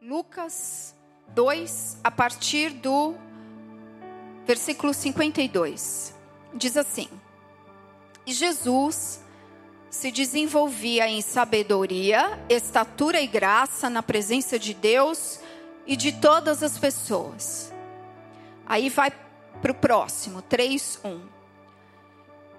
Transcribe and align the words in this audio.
Lucas 0.00 0.94
2, 1.30 1.98
a 2.04 2.10
partir 2.10 2.70
do 2.70 3.16
versículo 4.46 4.94
52. 4.94 6.14
Diz 6.54 6.76
assim: 6.76 7.08
E 8.24 8.32
Jesus 8.32 9.20
se 9.90 10.12
desenvolvia 10.12 11.08
em 11.08 11.20
sabedoria, 11.20 12.38
estatura 12.48 13.20
e 13.20 13.26
graça 13.26 13.90
na 13.90 14.00
presença 14.00 14.56
de 14.56 14.72
Deus 14.72 15.40
e 15.84 15.96
de 15.96 16.12
todas 16.12 16.62
as 16.62 16.78
pessoas. 16.78 17.72
Aí 18.64 18.88
vai 18.88 19.10
para 19.60 19.72
o 19.72 19.74
próximo, 19.74 20.42
3, 20.42 21.00
1. 21.04 21.20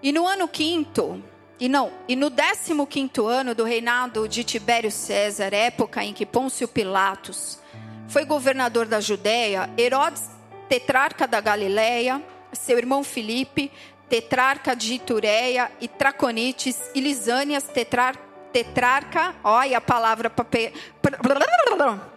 E 0.04 0.12
no 0.12 0.28
ano 0.28 0.46
quinto, 0.46 1.24
e 1.60 1.68
não, 1.68 1.92
e 2.08 2.16
no 2.16 2.30
décimo 2.30 2.88
quinto 2.88 3.28
ano 3.28 3.54
do 3.54 3.66
reinado 3.66 4.28
de 4.28 4.44
Tibério 4.46 4.90
César, 4.90 5.54
época 5.54 6.04
em 6.04 6.14
que 6.14 6.26
Pôncio 6.26 6.68
Pilatos 6.68 7.60
foi 8.08 8.24
governador 8.24 8.86
da 8.86 9.02
Judéia, 9.02 9.70
Herodes, 9.78 10.30
tetrarca 10.70 11.28
da 11.28 11.42
Galileia, 11.42 12.24
seu 12.54 12.78
irmão 12.78 13.04
Filipe, 13.04 13.72
tetrarca 14.08 14.76
de 14.76 14.94
Itureia 14.94 15.70
e 15.82 15.88
Traconites, 15.88 16.90
e 16.96 17.02
Lisânias, 17.02 17.64
tetrar, 17.66 18.16
tetrarca, 18.54 19.36
olha 19.44 19.78
a 19.78 19.82
palavra 19.82 20.30
para 20.30 20.46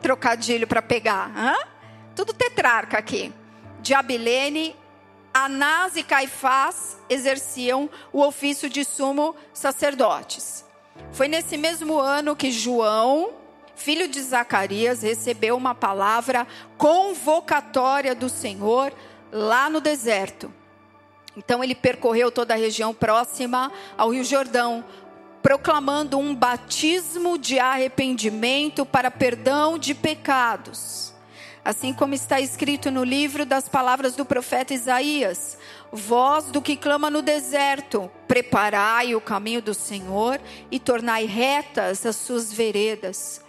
trocadilho 0.01 0.67
para 0.67 0.81
pegar, 0.81 1.31
hã? 1.37 1.55
tudo 2.15 2.33
tetrarca 2.33 2.97
aqui, 2.97 3.33
de 3.81 3.93
Abilene, 3.93 4.77
Anás 5.33 5.97
e 5.97 6.03
Caifás 6.03 6.99
exerciam 7.09 7.89
o 8.13 8.23
ofício 8.23 8.69
de 8.69 8.85
sumo 8.85 9.35
sacerdotes. 9.53 10.65
Foi 11.13 11.27
nesse 11.27 11.57
mesmo 11.57 11.99
ano 11.99 12.37
que 12.37 12.51
João, 12.51 13.33
filho 13.75 14.09
de 14.09 14.21
Zacarias, 14.21 15.03
recebeu 15.03 15.57
uma 15.57 15.75
palavra 15.75 16.47
convocatória 16.77 18.15
do 18.15 18.29
Senhor 18.29 18.93
lá 19.33 19.71
no 19.71 19.81
deserto. 19.81 20.53
Então 21.37 21.65
ele 21.65 21.75
percorreu 21.75 22.31
toda 22.31 22.53
a 22.53 22.59
região 22.59 22.93
próxima 22.93 23.73
ao 23.97 24.11
Rio 24.11 24.25
Jordão, 24.25 24.85
proclamando 25.43 26.19
um 26.19 26.35
batismo 26.35 27.39
de 27.39 27.59
arrependimento 27.59 28.85
para 28.85 29.11
perdão 29.11 29.79
de 29.79 29.95
pecados. 29.95 31.12
Assim 31.65 31.95
como 31.95 32.13
está 32.13 32.41
escrito 32.41 32.91
no 32.91 33.05
livro 33.05 33.47
das 33.47 33.69
palavras 33.69 34.17
do 34.17 34.25
profeta 34.25 34.75
Isaías: 34.75 35.57
Voz 35.93 36.47
do 36.47 36.61
que 36.61 36.77
clama 36.77 37.09
no 37.09 37.23
deserto, 37.23 38.11
preparai 38.27 39.15
o 39.15 39.21
caminho 39.21 39.63
do 39.63 39.73
Senhor 39.73 40.41
e 40.71 40.81
tornai 40.81 41.25
retas 41.25 42.05
as 42.05 42.17
suas 42.17 42.53
veredas. 42.53 43.41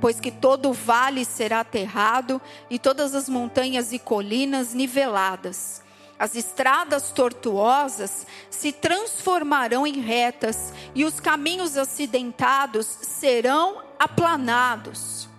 Pois 0.00 0.18
que 0.18 0.32
todo 0.32 0.72
vale 0.72 1.24
será 1.24 1.60
aterrado 1.60 2.40
e 2.68 2.78
todas 2.78 3.14
as 3.14 3.28
montanhas 3.28 3.92
e 3.92 3.98
colinas 3.98 4.74
niveladas 4.74 5.82
as 6.20 6.36
estradas 6.36 7.10
tortuosas 7.12 8.26
se 8.50 8.72
transformarão 8.72 9.86
em 9.86 10.02
retas 10.02 10.70
e 10.94 11.02
os 11.02 11.18
caminhos 11.18 11.78
acidentados 11.78 12.86
serão 13.00 13.82
aplanados. 13.98 15.29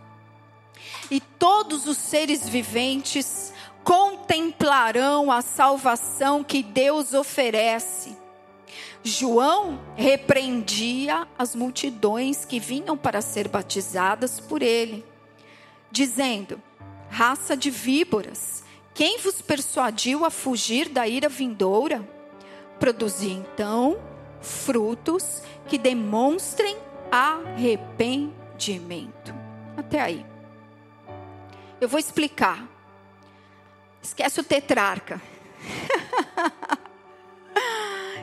E 1.11 1.19
todos 1.19 1.85
os 1.85 1.97
seres 1.97 2.49
viventes 2.49 3.53
contemplarão 3.83 5.31
a 5.31 5.43
salvação 5.43 6.43
que 6.43 6.63
Deus 6.63 7.13
oferece. 7.13 8.17
João 9.03 9.79
repreendia 9.95 11.27
as 11.37 11.55
multidões 11.55 12.45
que 12.45 12.59
vinham 12.59 12.97
para 12.97 13.21
ser 13.21 13.47
batizadas 13.47 14.39
por 14.39 14.63
ele, 14.63 15.05
dizendo: 15.91 16.59
raça 17.09 17.57
de 17.57 17.69
víboras 17.69 18.63
quem 18.93 19.19
vos 19.19 19.41
persuadiu 19.41 20.25
a 20.25 20.29
fugir 20.29 20.89
da 20.89 21.07
ira 21.07 21.29
vindoura? 21.29 22.05
Produzi 22.79 23.31
então 23.31 23.97
frutos 24.41 25.41
que 25.67 25.77
demonstrem 25.77 26.75
arrependimento. 27.09 29.33
Até 29.77 30.01
aí. 30.01 30.30
Eu 31.81 31.89
vou 31.89 31.99
explicar. 31.99 32.63
Esquece 34.03 34.39
o 34.39 34.43
tetrarca. 34.43 35.19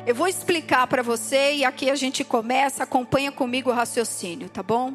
Eu 0.06 0.14
vou 0.14 0.28
explicar 0.28 0.86
para 0.86 1.02
você 1.02 1.56
e 1.56 1.64
aqui 1.64 1.90
a 1.90 1.96
gente 1.96 2.22
começa, 2.24 2.84
acompanha 2.84 3.32
comigo 3.32 3.70
o 3.70 3.74
raciocínio, 3.74 4.48
tá 4.48 4.62
bom? 4.62 4.94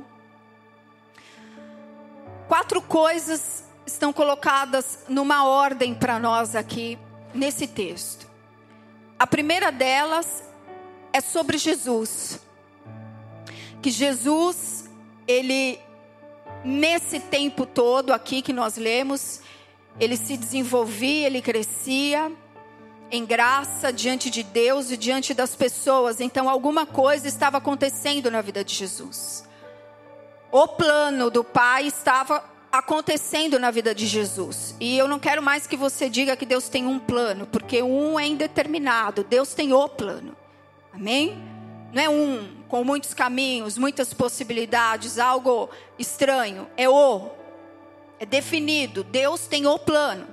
Quatro 2.47 2.81
coisas 2.81 3.65
estão 3.85 4.13
colocadas 4.13 4.99
numa 5.09 5.45
ordem 5.45 5.93
para 5.93 6.17
nós 6.17 6.55
aqui 6.55 6.97
nesse 7.33 7.67
texto. 7.67 8.29
A 9.19 9.27
primeira 9.27 9.73
delas 9.73 10.41
é 11.11 11.19
sobre 11.19 11.57
Jesus. 11.57 12.39
Que 13.81 13.91
Jesus, 13.91 14.89
ele, 15.27 15.81
nesse 16.63 17.19
tempo 17.19 17.65
todo 17.65 18.13
aqui 18.13 18.41
que 18.41 18.53
nós 18.53 18.77
lemos, 18.77 19.41
ele 19.99 20.17
se 20.17 20.37
desenvolvia, 20.37 21.27
ele 21.27 21.41
crescia 21.41 22.31
em 23.11 23.25
graça 23.25 23.93
diante 23.93 24.29
de 24.29 24.41
Deus 24.41 24.89
e 24.89 24.97
diante 24.97 25.33
das 25.33 25.55
pessoas. 25.55 26.19
Então, 26.19 26.49
alguma 26.49 26.85
coisa 26.85 27.27
estava 27.27 27.57
acontecendo 27.57 28.31
na 28.31 28.41
vida 28.41 28.63
de 28.63 28.73
Jesus. 28.73 29.47
O 30.51 30.67
plano 30.67 31.29
do 31.29 31.43
Pai 31.43 31.87
estava 31.87 32.43
acontecendo 32.71 33.59
na 33.59 33.69
vida 33.69 33.93
de 33.93 34.07
Jesus. 34.07 34.75
E 34.79 34.97
eu 34.97 35.07
não 35.07 35.19
quero 35.19 35.43
mais 35.43 35.67
que 35.67 35.77
você 35.77 36.09
diga 36.09 36.35
que 36.35 36.45
Deus 36.45 36.69
tem 36.69 36.87
um 36.87 36.97
plano, 36.97 37.45
porque 37.45 37.83
um 37.83 38.19
é 38.19 38.25
indeterminado, 38.25 39.23
Deus 39.23 39.53
tem 39.53 39.73
o 39.73 39.87
plano. 39.87 40.35
Amém? 40.91 41.52
Não 41.93 42.01
é 42.01 42.09
um 42.09 42.63
com 42.67 42.83
muitos 42.83 43.13
caminhos, 43.13 43.77
muitas 43.77 44.13
possibilidades, 44.13 45.19
algo 45.19 45.69
estranho. 45.97 46.67
É 46.75 46.89
o. 46.89 47.29
É 48.19 48.25
definido. 48.25 49.03
Deus 49.03 49.47
tem 49.47 49.67
o 49.67 49.77
plano. 49.79 50.27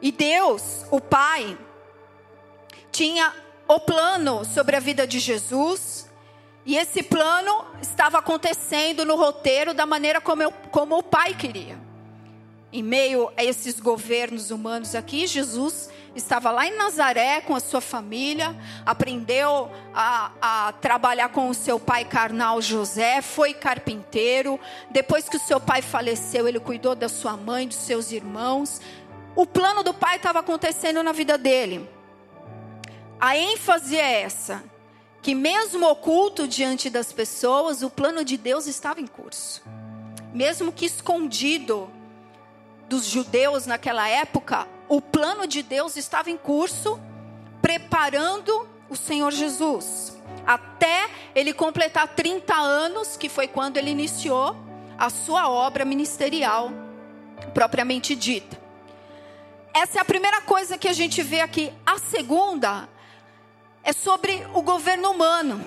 E 0.00 0.10
Deus, 0.10 0.86
o 0.90 1.00
Pai, 1.00 1.56
tinha 2.90 3.32
o 3.68 3.78
plano 3.78 4.44
sobre 4.44 4.76
a 4.76 4.80
vida 4.80 5.06
de 5.06 5.18
Jesus 5.18 6.08
e 6.66 6.76
esse 6.76 7.02
plano 7.02 7.66
estava 7.82 8.18
acontecendo 8.18 9.04
no 9.04 9.16
roteiro 9.16 9.74
da 9.74 9.84
maneira 9.84 10.20
como, 10.20 10.42
eu, 10.42 10.52
como 10.70 10.96
o 10.96 11.02
pai 11.02 11.34
queria. 11.34 11.78
Em 12.72 12.82
meio 12.82 13.30
a 13.36 13.44
esses 13.44 13.78
governos 13.78 14.50
humanos 14.50 14.94
aqui, 14.94 15.26
Jesus 15.26 15.90
estava 16.14 16.50
lá 16.50 16.66
em 16.66 16.76
Nazaré 16.76 17.40
com 17.40 17.54
a 17.54 17.60
sua 17.60 17.80
família, 17.80 18.54
aprendeu 18.86 19.70
a, 19.92 20.30
a, 20.40 20.72
trabalhar 20.72 21.28
com 21.30 21.48
o 21.48 21.54
seu 21.54 21.78
pai 21.80 22.04
carnal 22.04 22.60
José, 22.62 23.20
foi 23.20 23.52
carpinteiro. 23.52 24.58
Depois 24.90 25.28
que 25.28 25.36
o 25.36 25.40
seu 25.40 25.60
pai 25.60 25.82
faleceu, 25.82 26.46
ele 26.46 26.60
cuidou 26.60 26.94
da 26.94 27.08
sua 27.08 27.36
mãe, 27.36 27.66
dos 27.66 27.78
seus 27.78 28.12
irmãos. 28.12 28.80
O 29.34 29.46
plano 29.46 29.82
do 29.82 29.92
pai 29.92 30.16
estava 30.16 30.38
acontecendo 30.38 31.02
na 31.02 31.12
vida 31.12 31.36
dele. 31.36 31.88
A 33.20 33.36
ênfase 33.36 33.96
é 33.96 34.22
essa: 34.22 34.62
que, 35.22 35.34
mesmo 35.34 35.88
oculto 35.88 36.46
diante 36.46 36.88
das 36.90 37.12
pessoas, 37.12 37.82
o 37.82 37.90
plano 37.90 38.24
de 38.24 38.36
Deus 38.36 38.66
estava 38.66 39.00
em 39.00 39.06
curso. 39.06 39.62
Mesmo 40.32 40.72
que 40.72 40.84
escondido 40.84 41.90
dos 42.88 43.06
judeus 43.06 43.66
naquela 43.66 44.08
época, 44.08 44.68
o 44.88 45.00
plano 45.00 45.46
de 45.46 45.62
Deus 45.62 45.96
estava 45.96 46.30
em 46.30 46.36
curso, 46.36 47.00
preparando 47.62 48.68
o 48.88 48.96
Senhor 48.96 49.30
Jesus. 49.30 50.16
Até 50.46 51.08
ele 51.34 51.52
completar 51.52 52.08
30 52.08 52.54
anos, 52.54 53.16
que 53.16 53.28
foi 53.28 53.48
quando 53.48 53.76
ele 53.76 53.90
iniciou 53.90 54.56
a 54.98 55.10
sua 55.10 55.48
obra 55.48 55.84
ministerial, 55.84 56.70
propriamente 57.52 58.14
dita. 58.14 58.60
Essa 59.72 59.98
é 59.98 60.00
a 60.00 60.04
primeira 60.04 60.40
coisa 60.42 60.78
que 60.78 60.86
a 60.86 60.92
gente 60.92 61.22
vê 61.22 61.40
aqui. 61.40 61.72
A 61.84 61.98
segunda 61.98 62.88
é 63.82 63.92
sobre 63.92 64.46
o 64.54 64.62
governo 64.62 65.10
humano. 65.10 65.64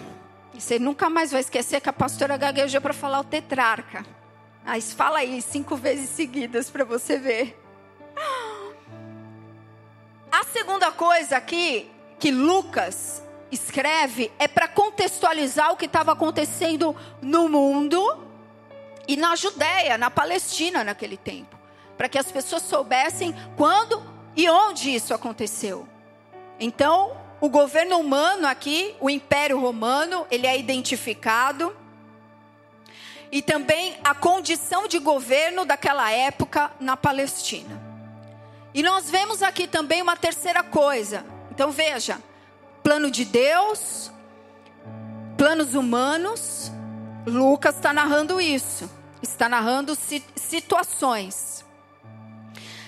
Você 0.53 0.79
nunca 0.79 1.09
mais 1.09 1.31
vai 1.31 1.41
esquecer 1.41 1.81
que 1.81 1.89
a 1.89 1.93
pastora 1.93 2.37
gaguejou 2.37 2.81
para 2.81 2.93
falar 2.93 3.19
o 3.19 3.23
tetrarca. 3.23 4.05
Mas 4.65 4.93
fala 4.93 5.19
aí 5.19 5.41
cinco 5.41 5.75
vezes 5.75 6.09
seguidas 6.09 6.69
para 6.69 6.83
você 6.83 7.17
ver. 7.17 7.61
A 10.31 10.43
segunda 10.43 10.91
coisa 10.91 11.37
aqui 11.37 11.89
que 12.19 12.31
Lucas 12.31 13.23
escreve 13.51 14.31
é 14.37 14.47
para 14.47 14.67
contextualizar 14.67 15.71
o 15.71 15.77
que 15.77 15.85
estava 15.85 16.11
acontecendo 16.11 16.95
no 17.21 17.47
mundo 17.47 18.25
e 19.07 19.15
na 19.15 19.35
Judéia, 19.35 19.97
na 19.97 20.11
Palestina 20.11 20.83
naquele 20.83 21.15
tempo, 21.15 21.57
para 21.97 22.09
que 22.09 22.17
as 22.17 22.31
pessoas 22.31 22.63
soubessem 22.63 23.33
quando 23.55 24.03
e 24.35 24.49
onde 24.49 24.93
isso 24.93 25.13
aconteceu. 25.13 25.87
Então, 26.59 27.15
o 27.39 27.49
governo 27.49 27.97
humano 27.97 28.47
aqui, 28.47 28.95
o 28.99 29.09
Império 29.09 29.59
Romano, 29.59 30.27
ele 30.29 30.45
é 30.45 30.57
identificado. 30.57 31.75
e 33.29 33.41
também 33.41 33.97
a 34.05 34.15
condição 34.15 34.87
de 34.87 34.99
governo 34.99 35.65
daquela 35.65 36.09
época 36.09 36.71
na 36.79 36.95
Palestina. 36.95 37.86
E 38.77 38.83
nós 38.83 39.09
vemos 39.09 39.41
aqui 39.41 39.67
também 39.67 40.03
uma 40.03 40.15
terceira 40.15 40.61
coisa. 40.61 41.25
Então 41.49 41.71
veja, 41.71 42.21
plano 42.83 43.09
de 43.09 43.25
Deus, 43.25 44.11
planos 45.35 45.73
humanos. 45.73 46.71
Lucas 47.25 47.75
está 47.75 47.91
narrando 47.91 48.39
isso, 48.39 48.87
está 49.19 49.49
narrando 49.49 49.97
situações. 50.35 51.65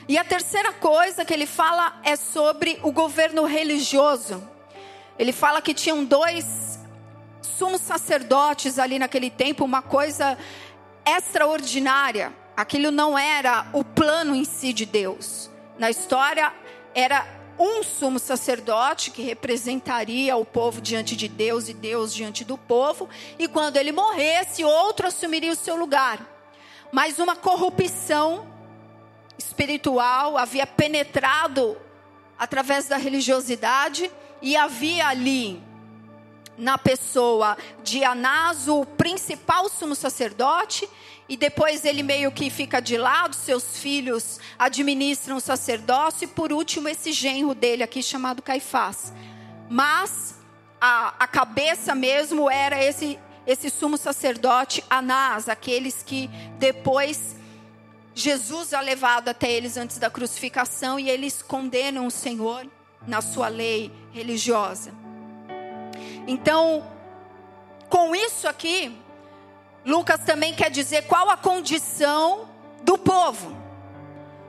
E 0.07 0.15
a 0.15 0.23
terceira 0.23 0.71
coisa 0.73 1.25
que 1.25 1.33
ele 1.33 1.47
fala 1.47 1.99
é 2.03 2.15
sobre 2.15 2.79
o 2.83 2.91
governo 2.91 3.43
religioso. 3.45 4.47
Ele 5.17 5.31
fala 5.31 5.59
que 5.59 5.73
tinham 5.73 6.05
dois 6.05 6.77
sumos 7.41 7.81
sacerdotes 7.81 8.77
ali 8.77 8.99
naquele 8.99 9.31
tempo, 9.31 9.65
uma 9.65 9.81
coisa 9.81 10.37
extraordinária. 11.03 12.31
Aquilo 12.55 12.91
não 12.91 13.17
era 13.17 13.65
o 13.73 13.83
plano 13.83 14.35
em 14.35 14.45
si 14.45 14.71
de 14.71 14.85
Deus. 14.85 15.48
Na 15.79 15.89
história, 15.89 16.53
era 16.93 17.25
um 17.57 17.81
sumo 17.83 18.19
sacerdote 18.19 19.11
que 19.11 19.21
representaria 19.21 20.35
o 20.35 20.43
povo 20.43 20.81
diante 20.81 21.15
de 21.15 21.29
Deus 21.29 21.69
e 21.69 21.73
Deus 21.73 22.13
diante 22.13 22.43
do 22.43 22.57
povo, 22.57 23.07
e 23.39 23.47
quando 23.47 23.77
ele 23.77 23.93
morresse, 23.93 24.61
outro 24.65 25.07
assumiria 25.07 25.53
o 25.53 25.55
seu 25.55 25.77
lugar. 25.77 26.19
Mas 26.91 27.17
uma 27.17 27.33
corrupção 27.33 28.45
espiritual 29.37 30.37
havia 30.37 30.67
penetrado 30.67 31.77
através 32.37 32.89
da 32.89 32.97
religiosidade 32.97 34.11
e 34.41 34.57
havia 34.57 35.07
ali 35.07 35.63
na 36.57 36.77
pessoa 36.77 37.57
de 37.83 38.03
Anás, 38.03 38.67
o 38.67 38.85
principal 38.85 39.69
sumo 39.69 39.95
sacerdote, 39.95 40.89
e 41.29 41.37
depois 41.37 41.85
ele 41.85 42.01
meio 42.01 42.31
que 42.31 42.49
fica 42.49 42.81
de 42.81 42.97
lado, 42.97 43.35
seus 43.35 43.77
filhos 43.77 44.39
administram 44.57 45.37
o 45.37 45.39
sacerdócio, 45.39 46.25
e 46.25 46.27
por 46.27 46.51
último 46.51 46.89
esse 46.89 47.11
genro 47.11 47.53
dele 47.53 47.83
aqui 47.83 48.01
chamado 48.01 48.41
Caifás. 48.41 49.13
Mas 49.69 50.39
a, 50.81 51.13
a 51.19 51.27
cabeça 51.27 51.93
mesmo 51.93 52.49
era 52.49 52.83
esse, 52.83 53.19
esse 53.45 53.69
sumo 53.69 53.95
sacerdote 53.95 54.83
Anás, 54.89 55.47
aqueles 55.47 56.01
que 56.01 56.27
depois 56.57 57.35
Jesus 58.15 58.73
é 58.73 58.81
levado 58.81 59.29
até 59.29 59.51
eles 59.51 59.77
antes 59.77 59.99
da 59.99 60.09
crucificação 60.09 60.99
e 60.99 61.11
eles 61.11 61.43
condenam 61.43 62.07
o 62.07 62.11
Senhor 62.11 62.67
na 63.05 63.21
sua 63.21 63.49
lei 63.49 63.91
religiosa. 64.11 64.91
Então, 66.27 66.85
com 67.87 68.15
isso 68.15 68.47
aqui, 68.47 68.97
Lucas 69.89 70.19
também 70.23 70.53
quer 70.53 70.69
dizer 70.69 71.03
qual 71.03 71.29
a 71.29 71.35
condição 71.35 72.47
do 72.83 72.97
povo. 72.97 73.57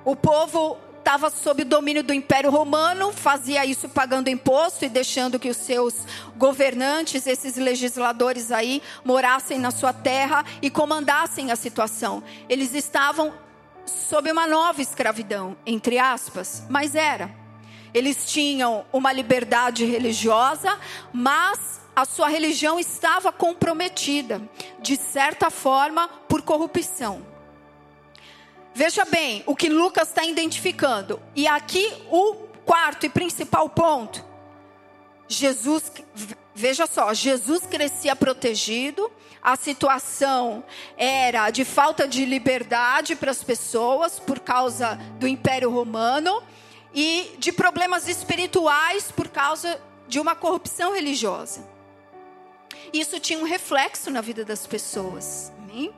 O 0.04 0.14
povo 0.14 0.76
estava 0.98 1.30
sob 1.30 1.62
o 1.62 1.64
domínio 1.64 2.04
do 2.04 2.12
Império 2.12 2.50
Romano, 2.50 3.10
fazia 3.10 3.64
isso 3.64 3.88
pagando 3.88 4.28
imposto 4.28 4.84
e 4.84 4.88
deixando 4.88 5.38
que 5.38 5.48
os 5.48 5.56
seus 5.56 5.94
governantes, 6.36 7.26
esses 7.26 7.56
legisladores 7.56 8.52
aí, 8.52 8.82
morassem 9.02 9.58
na 9.58 9.70
sua 9.70 9.94
terra 9.94 10.44
e 10.60 10.68
comandassem 10.68 11.50
a 11.50 11.56
situação. 11.56 12.22
Eles 12.48 12.74
estavam 12.74 13.32
sob 13.86 14.30
uma 14.30 14.46
nova 14.46 14.82
escravidão, 14.82 15.56
entre 15.64 15.98
aspas, 15.98 16.64
mas 16.68 16.94
era. 16.94 17.30
Eles 17.94 18.30
tinham 18.30 18.84
uma 18.92 19.10
liberdade 19.10 19.84
religiosa, 19.84 20.78
mas 21.12 21.79
a 21.94 22.04
sua 22.04 22.28
religião 22.28 22.78
estava 22.78 23.32
comprometida, 23.32 24.40
de 24.80 24.96
certa 24.96 25.50
forma, 25.50 26.08
por 26.28 26.42
corrupção. 26.42 27.26
Veja 28.74 29.04
bem 29.04 29.42
o 29.46 29.56
que 29.56 29.68
Lucas 29.68 30.08
está 30.08 30.24
identificando. 30.24 31.20
E 31.34 31.46
aqui 31.46 31.92
o 32.10 32.34
quarto 32.64 33.04
e 33.06 33.08
principal 33.08 33.68
ponto. 33.68 34.24
Jesus, 35.28 35.92
veja 36.54 36.86
só, 36.86 37.12
Jesus 37.12 37.66
crescia 37.66 38.16
protegido, 38.16 39.10
a 39.42 39.56
situação 39.56 40.64
era 40.96 41.50
de 41.50 41.64
falta 41.64 42.06
de 42.06 42.24
liberdade 42.24 43.14
para 43.14 43.30
as 43.30 43.42
pessoas 43.42 44.18
por 44.18 44.40
causa 44.40 44.96
do 45.18 45.26
Império 45.26 45.70
Romano 45.70 46.42
e 46.94 47.34
de 47.38 47.52
problemas 47.52 48.08
espirituais 48.08 49.10
por 49.10 49.28
causa 49.28 49.80
de 50.08 50.18
uma 50.18 50.34
corrupção 50.34 50.92
religiosa. 50.92 51.69
Isso 52.92 53.20
tinha 53.20 53.38
um 53.38 53.44
reflexo 53.44 54.10
na 54.10 54.20
vida 54.20 54.44
das 54.44 54.66
pessoas. 54.66 55.52
Amém? 55.58 55.92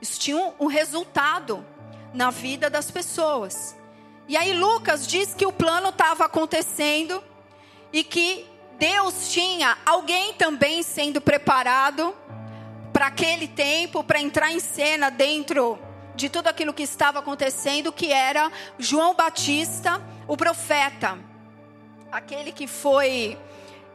Isso 0.00 0.18
tinha 0.18 0.52
um, 0.58 0.66
resultado 0.66 1.64
na 2.14 2.30
vida 2.30 2.70
das 2.70 2.90
pessoas. 2.90 3.76
E 4.26 4.36
aí 4.36 4.52
Lucas 4.52 5.06
diz 5.06 5.34
que 5.34 5.46
o 5.46 5.52
plano 5.52 5.90
estava 5.90 6.24
acontecendo 6.24 7.22
e 7.92 8.02
que 8.02 8.46
Deus 8.78 9.30
tinha 9.30 9.76
alguém 9.84 10.34
também 10.34 10.82
sendo 10.82 11.20
preparado 11.20 12.14
para 12.92 13.06
aquele 13.06 13.46
tempo, 13.46 14.02
para 14.02 14.20
entrar 14.20 14.50
em 14.50 14.60
cena 14.60 15.10
dentro 15.10 15.78
de 16.14 16.28
tudo 16.28 16.48
aquilo 16.48 16.74
que 16.74 16.82
estava 16.82 17.20
acontecendo, 17.20 17.92
que 17.92 18.12
era 18.12 18.50
João 18.78 19.14
Batista, 19.14 20.02
o 20.26 20.36
profeta, 20.36 21.18
aquele 22.10 22.52
que 22.52 22.66
foi 22.66 23.38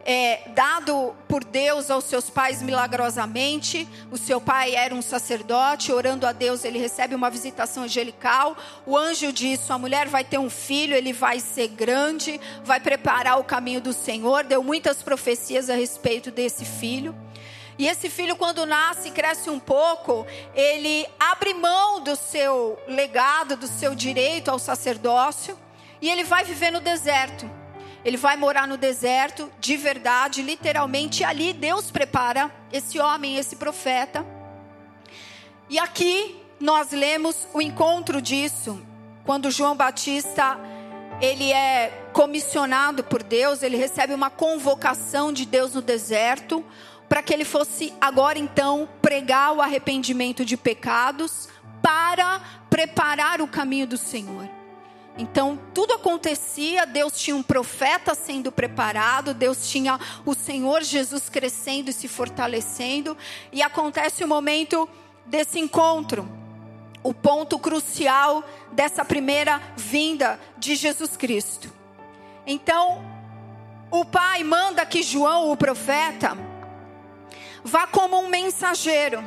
é, 0.09 0.39
dado 0.55 1.13
por 1.27 1.43
Deus 1.43 1.91
aos 1.91 2.05
seus 2.05 2.29
pais 2.29 2.61
milagrosamente. 2.61 3.85
O 4.09 4.17
seu 4.17 4.39
pai 4.39 4.73
era 4.73 4.95
um 4.95 5.01
sacerdote, 5.01 5.91
orando 5.91 6.25
a 6.25 6.31
Deus, 6.31 6.63
ele 6.63 6.79
recebe 6.79 7.13
uma 7.13 7.29
visitação 7.29 7.83
angelical. 7.83 8.55
O 8.85 8.97
anjo 8.97 9.33
diz: 9.33 9.59
Sua 9.59 9.77
mulher 9.77 10.07
vai 10.07 10.23
ter 10.23 10.37
um 10.37 10.49
filho, 10.49 10.95
ele 10.95 11.11
vai 11.11 11.41
ser 11.41 11.67
grande, 11.67 12.39
vai 12.63 12.79
preparar 12.79 13.37
o 13.37 13.43
caminho 13.43 13.81
do 13.81 13.91
Senhor. 13.91 14.45
Deu 14.45 14.63
muitas 14.63 15.03
profecias 15.03 15.69
a 15.69 15.75
respeito 15.75 16.31
desse 16.31 16.63
filho. 16.63 17.13
E 17.77 17.85
esse 17.85 18.09
filho, 18.09 18.37
quando 18.37 18.65
nasce, 18.65 19.11
cresce 19.11 19.49
um 19.49 19.59
pouco, 19.59 20.25
ele 20.55 21.05
abre 21.19 21.53
mão 21.53 21.99
do 21.99 22.15
seu 22.15 22.79
legado, 22.87 23.57
do 23.57 23.67
seu 23.67 23.93
direito 23.93 24.49
ao 24.49 24.57
sacerdócio, 24.57 25.59
e 26.01 26.09
ele 26.09 26.23
vai 26.23 26.45
viver 26.45 26.71
no 26.71 26.79
deserto. 26.79 27.66
Ele 28.07 28.15
vai 28.15 28.37
morar 28.37 28.65
no 28.65 28.77
deserto, 28.77 29.51
de 29.59 29.75
verdade, 29.75 30.41
literalmente, 30.41 31.25
ali 31.25 31.51
Deus 31.51 31.91
prepara 31.91 32.49
esse 32.71 32.97
homem, 32.97 33.35
esse 33.35 33.57
profeta. 33.57 34.25
E 35.69 35.77
aqui 35.77 36.41
nós 36.57 36.91
lemos 36.93 37.45
o 37.53 37.61
encontro 37.61 38.21
disso, 38.21 38.81
quando 39.25 39.51
João 39.51 39.75
Batista 39.75 40.57
ele 41.19 41.51
é 41.51 42.07
comissionado 42.13 43.03
por 43.03 43.21
Deus, 43.21 43.61
ele 43.61 43.75
recebe 43.75 44.13
uma 44.13 44.29
convocação 44.29 45.33
de 45.33 45.45
Deus 45.45 45.73
no 45.73 45.81
deserto, 45.81 46.63
para 47.09 47.21
que 47.21 47.33
ele 47.33 47.43
fosse 47.43 47.93
agora 47.99 48.39
então 48.39 48.87
pregar 49.01 49.51
o 49.51 49.61
arrependimento 49.61 50.45
de 50.45 50.55
pecados 50.55 51.49
para 51.81 52.39
preparar 52.69 53.41
o 53.41 53.49
caminho 53.49 53.85
do 53.85 53.97
Senhor. 53.97 54.56
Então, 55.17 55.59
tudo 55.73 55.93
acontecia, 55.93 56.85
Deus 56.85 57.17
tinha 57.19 57.35
um 57.35 57.41
profeta 57.41 58.13
sendo 58.13 58.51
preparado, 58.51 59.33
Deus 59.33 59.67
tinha 59.67 59.99
o 60.23 60.35
Senhor 60.35 60.83
Jesus 60.83 61.27
crescendo 61.27 61.89
e 61.89 61.93
se 61.93 62.07
fortalecendo, 62.07 63.17
e 63.51 63.63
acontece 63.63 64.23
o 64.23 64.27
momento 64.27 64.87
desse 65.25 65.59
encontro, 65.59 66.29
o 67.01 67.13
ponto 67.13 67.57
crucial 67.57 68.43
dessa 68.71 69.03
primeira 69.03 69.59
vinda 69.75 70.39
de 70.55 70.75
Jesus 70.75 71.17
Cristo. 71.17 71.73
Então, 72.45 73.03
o 73.89 74.05
Pai 74.05 74.43
manda 74.43 74.85
que 74.85 75.01
João, 75.01 75.51
o 75.51 75.57
profeta, 75.57 76.37
vá 77.63 77.87
como 77.87 78.19
um 78.19 78.29
mensageiro 78.29 79.23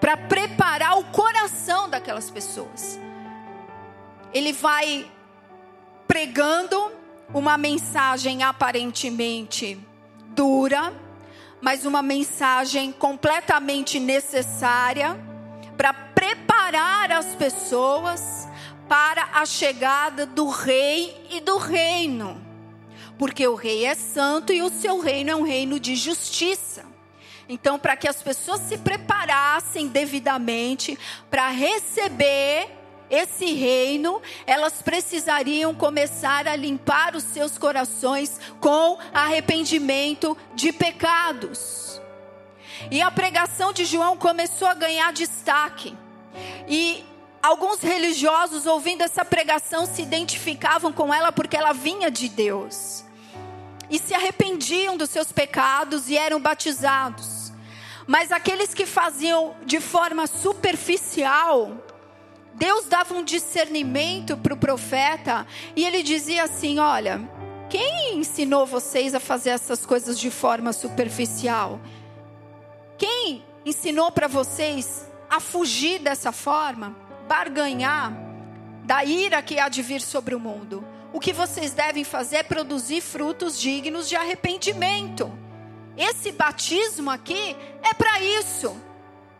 para 0.00 0.16
preparar 0.16 0.98
o 0.98 1.04
coração 1.04 1.88
daquelas 1.88 2.30
pessoas. 2.30 2.98
Ele 4.32 4.52
vai 4.52 5.10
pregando 6.10 6.90
uma 7.32 7.56
mensagem 7.56 8.42
aparentemente 8.42 9.78
dura, 10.30 10.92
mas 11.60 11.86
uma 11.86 12.02
mensagem 12.02 12.90
completamente 12.90 14.00
necessária 14.00 15.16
para 15.76 15.94
preparar 15.94 17.12
as 17.12 17.36
pessoas 17.36 18.48
para 18.88 19.22
a 19.34 19.46
chegada 19.46 20.26
do 20.26 20.48
rei 20.48 21.28
e 21.30 21.40
do 21.40 21.58
reino. 21.58 22.44
Porque 23.16 23.46
o 23.46 23.54
rei 23.54 23.84
é 23.84 23.94
santo 23.94 24.52
e 24.52 24.62
o 24.62 24.68
seu 24.68 24.98
reino 24.98 25.30
é 25.30 25.36
um 25.36 25.44
reino 25.44 25.78
de 25.78 25.94
justiça. 25.94 26.84
Então, 27.48 27.78
para 27.78 27.94
que 27.94 28.08
as 28.08 28.20
pessoas 28.20 28.62
se 28.62 28.78
preparassem 28.78 29.86
devidamente 29.86 30.98
para 31.30 31.50
receber 31.50 32.79
esse 33.10 33.52
reino, 33.52 34.22
elas 34.46 34.80
precisariam 34.80 35.74
começar 35.74 36.46
a 36.46 36.54
limpar 36.54 37.16
os 37.16 37.24
seus 37.24 37.58
corações 37.58 38.38
com 38.60 38.98
arrependimento 39.12 40.36
de 40.54 40.72
pecados. 40.72 42.00
E 42.90 43.02
a 43.02 43.10
pregação 43.10 43.72
de 43.72 43.84
João 43.84 44.16
começou 44.16 44.68
a 44.68 44.74
ganhar 44.74 45.12
destaque. 45.12 45.96
E 46.68 47.04
alguns 47.42 47.80
religiosos, 47.80 48.64
ouvindo 48.64 49.02
essa 49.02 49.24
pregação, 49.24 49.86
se 49.86 50.02
identificavam 50.02 50.92
com 50.92 51.12
ela 51.12 51.32
porque 51.32 51.56
ela 51.56 51.72
vinha 51.72 52.10
de 52.10 52.28
Deus. 52.28 53.04
E 53.90 53.98
se 53.98 54.14
arrependiam 54.14 54.96
dos 54.96 55.10
seus 55.10 55.32
pecados 55.32 56.08
e 56.08 56.16
eram 56.16 56.40
batizados. 56.40 57.52
Mas 58.06 58.32
aqueles 58.32 58.72
que 58.72 58.86
faziam 58.86 59.54
de 59.64 59.80
forma 59.80 60.26
superficial, 60.26 61.76
Deus 62.60 62.84
dava 62.84 63.14
um 63.14 63.24
discernimento 63.24 64.36
para 64.36 64.52
o 64.52 64.56
profeta 64.56 65.46
e 65.74 65.82
ele 65.82 66.02
dizia 66.02 66.44
assim: 66.44 66.78
Olha, 66.78 67.18
quem 67.70 68.18
ensinou 68.18 68.66
vocês 68.66 69.14
a 69.14 69.18
fazer 69.18 69.48
essas 69.48 69.86
coisas 69.86 70.20
de 70.20 70.30
forma 70.30 70.70
superficial? 70.74 71.80
Quem 72.98 73.42
ensinou 73.64 74.12
para 74.12 74.28
vocês 74.28 75.10
a 75.30 75.40
fugir 75.40 76.00
dessa 76.00 76.32
forma, 76.32 76.94
barganhar 77.26 78.12
da 78.84 79.06
ira 79.06 79.40
que 79.40 79.58
há 79.58 79.70
de 79.70 79.80
vir 79.80 80.02
sobre 80.02 80.34
o 80.34 80.40
mundo? 80.40 80.86
O 81.14 81.18
que 81.18 81.32
vocês 81.32 81.72
devem 81.72 82.04
fazer 82.04 82.36
é 82.36 82.42
produzir 82.42 83.00
frutos 83.00 83.58
dignos 83.58 84.06
de 84.06 84.16
arrependimento. 84.16 85.32
Esse 85.96 86.30
batismo 86.30 87.10
aqui 87.10 87.56
é 87.82 87.94
para 87.94 88.20
isso 88.20 88.89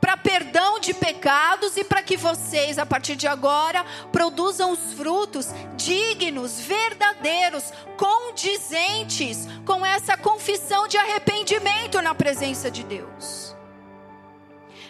para 0.01 0.17
perdão 0.17 0.81
de 0.81 0.95
pecados 0.95 1.77
e 1.77 1.85
para 1.85 2.03
que 2.03 2.17
vocês, 2.17 2.79
a 2.79 2.87
partir 2.87 3.17
de 3.17 3.29
agora, 3.29 3.85
produzam 4.11 4.73
os 4.73 4.95
frutos 4.95 5.49
dignos, 5.77 6.59
verdadeiros, 6.61 7.73
condizentes 7.97 9.47
com 9.67 9.85
essa 9.85 10.17
confissão 10.17 10.89
de 10.89 10.97
arrependimento 10.97 12.01
na 12.01 12.15
presença 12.15 12.71
de 12.71 12.83
Deus. 12.83 13.55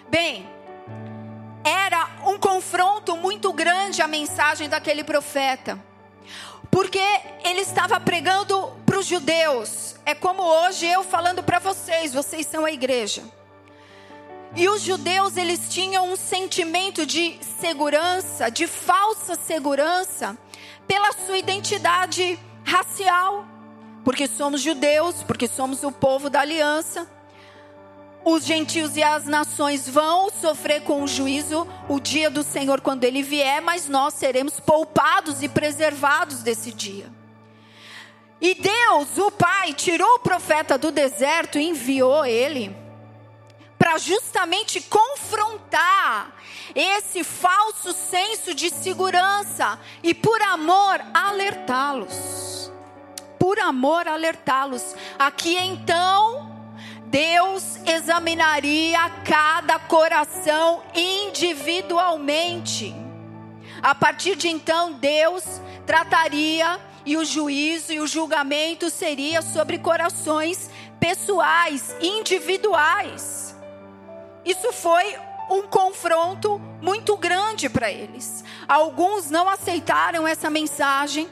Bem, 0.09 0.49
era 1.65 2.09
um 2.27 2.39
confronto 2.39 3.17
muito 3.17 3.53
grande 3.53 4.03
a 4.03 4.09
mensagem 4.09 4.69
daquele 4.69 5.05
profeta. 5.05 5.79
Porque 6.71 7.03
ele 7.45 7.63
estava 7.63 7.99
pregando 7.99 8.73
para 8.87 8.99
os 8.99 9.07
judeus. 9.07 9.97
É 10.07 10.15
como 10.15 10.43
hoje 10.43 10.87
eu 10.87 11.03
falando 11.03 11.43
para 11.43 11.59
vocês, 11.59 12.15
vocês 12.15 12.47
são 12.47 12.65
a 12.65 12.71
igreja. 12.71 13.23
E 14.57 14.69
os 14.69 14.83
judeus, 14.83 15.37
eles 15.37 15.69
tinham 15.69 16.11
um 16.11 16.17
sentimento 16.17 17.07
de 17.07 17.39
segurança, 17.61 18.51
de 18.51 18.67
falsa 18.67 19.37
segurança, 19.37 20.37
pela 20.89 21.13
sua 21.13 21.39
identidade 21.39 22.39
racial. 22.65 23.47
Porque 24.05 24.27
somos 24.27 24.61
judeus, 24.61 25.23
porque 25.23 25.47
somos 25.47 25.85
o 25.85 25.93
povo 25.93 26.29
da 26.29 26.41
aliança. 26.41 27.09
Os 28.25 28.45
gentios 28.45 28.97
e 28.97 29.03
as 29.03 29.25
nações 29.25 29.89
vão 29.89 30.29
sofrer 30.31 30.83
com 30.83 31.03
o 31.03 31.09
juízo 31.09 31.67
o 31.89 32.01
dia 32.01 32.29
do 32.29 32.43
Senhor 32.43 32.81
quando 32.81 33.05
ele 33.05 33.23
vier, 33.23 33.63
mas 33.63 33.89
nós 33.89 34.15
seremos 34.15 34.59
poupados 34.59 35.43
e 35.43 35.49
preservados 35.49 36.43
desse 36.43 36.73
dia. 36.73 37.07
E 38.41 38.55
Deus, 38.55 39.17
o 39.17 39.31
Pai, 39.31 39.73
tirou 39.75 40.17
o 40.17 40.19
profeta 40.19 40.77
do 40.77 40.91
deserto 40.91 41.59
e 41.59 41.69
enviou 41.69 42.27
ele 42.27 42.80
para 43.81 43.97
justamente 43.97 44.83
confrontar 44.83 46.37
esse 46.75 47.25
falso 47.25 47.95
senso 47.95 48.53
de 48.53 48.69
segurança 48.69 49.81
e 50.03 50.13
por 50.13 50.43
amor 50.43 51.01
alertá-los. 51.15 52.71
Por 53.39 53.59
amor 53.59 54.07
alertá-los. 54.07 54.95
Aqui 55.19 55.57
então 55.57 56.55
Deus 57.07 57.77
examinaria 57.87 58.99
cada 59.25 59.79
coração 59.79 60.83
individualmente. 60.95 62.95
A 63.83 63.95
partir 63.95 64.37
de 64.37 64.49
então, 64.49 64.93
Deus 64.93 65.43
trataria 65.87 66.79
e 67.07 67.17
o 67.17 67.25
juízo 67.25 67.95
e 67.95 68.01
o 68.01 68.07
julgamento 68.07 68.91
seria 68.91 69.41
sobre 69.41 69.79
corações 69.79 70.69
pessoais, 71.01 71.97
individuais. 71.99 73.59
Isso 74.45 74.73
foi 74.73 75.17
um 75.51 75.63
confronto 75.63 76.59
muito 76.81 77.17
grande 77.17 77.69
para 77.69 77.91
eles. 77.91 78.45
Alguns 78.69 79.31
não 79.31 79.49
aceitaram 79.49 80.27
essa 80.27 80.49
mensagem, 80.49 81.29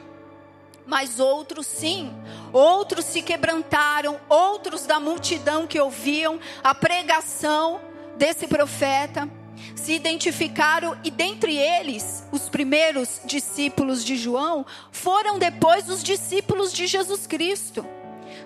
mas 0.85 1.19
outros 1.19 1.65
sim. 1.67 2.13
Outros 2.51 3.05
se 3.05 3.21
quebrantaram, 3.21 4.19
outros 4.27 4.85
da 4.85 4.99
multidão 4.99 5.65
que 5.65 5.79
ouviam 5.79 6.39
a 6.63 6.75
pregação 6.75 7.79
desse 8.17 8.47
profeta 8.47 9.29
se 9.75 9.93
identificaram 9.93 10.97
e 11.03 11.11
dentre 11.11 11.57
eles, 11.57 12.23
os 12.31 12.49
primeiros 12.49 13.21
discípulos 13.25 14.03
de 14.03 14.15
João, 14.17 14.65
foram 14.91 15.39
depois 15.39 15.89
os 15.89 16.03
discípulos 16.03 16.73
de 16.73 16.87
Jesus 16.87 17.25
Cristo. 17.25 17.85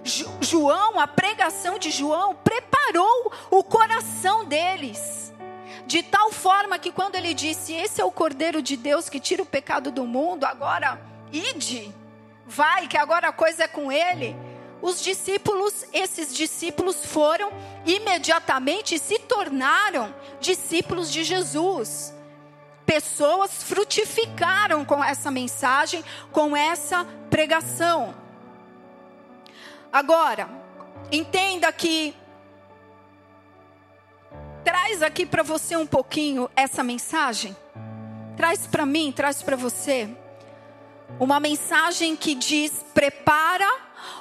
João, 0.03 0.99
a 0.99 1.07
pregação 1.07 1.79
de 1.79 1.89
João, 1.89 2.35
preparou 2.35 3.31
o 3.49 3.63
coração 3.63 4.45
deles. 4.45 5.33
De 5.85 6.03
tal 6.03 6.31
forma 6.31 6.79
que 6.79 6.91
quando 6.91 7.15
ele 7.15 7.33
disse: 7.33 7.73
Esse 7.73 8.01
é 8.01 8.05
o 8.05 8.11
Cordeiro 8.11 8.61
de 8.61 8.77
Deus 8.77 9.09
que 9.09 9.19
tira 9.19 9.41
o 9.41 9.45
pecado 9.45 9.91
do 9.91 10.05
mundo, 10.05 10.45
agora 10.45 10.99
ide, 11.31 11.93
vai, 12.45 12.87
que 12.87 12.97
agora 12.97 13.29
a 13.29 13.33
coisa 13.33 13.63
é 13.63 13.67
com 13.67 13.91
ele. 13.91 14.35
Os 14.81 15.01
discípulos, 15.01 15.85
esses 15.93 16.35
discípulos 16.35 17.05
foram 17.05 17.51
imediatamente 17.85 18.99
se 18.99 19.17
tornaram 19.17 20.13
discípulos 20.41 21.09
de 21.09 21.23
Jesus. 21.23 22.13
Pessoas 22.85 23.63
frutificaram 23.63 24.83
com 24.83 25.01
essa 25.01 25.31
mensagem, 25.31 26.03
com 26.33 26.55
essa 26.55 27.05
pregação. 27.29 28.22
Agora, 29.93 30.49
entenda 31.11 31.71
que 31.71 32.15
traz 34.65 35.03
aqui 35.03 35.23
para 35.23 35.43
você 35.43 35.75
um 35.77 35.85
pouquinho 35.85 36.49
essa 36.55 36.83
mensagem. 36.83 37.55
Traz 38.35 38.65
para 38.65 38.87
mim, 38.87 39.11
traz 39.11 39.43
para 39.43 39.55
você 39.55 40.09
uma 41.19 41.39
mensagem 41.39 42.15
que 42.15 42.33
diz: 42.33 42.83
prepara 42.91 43.69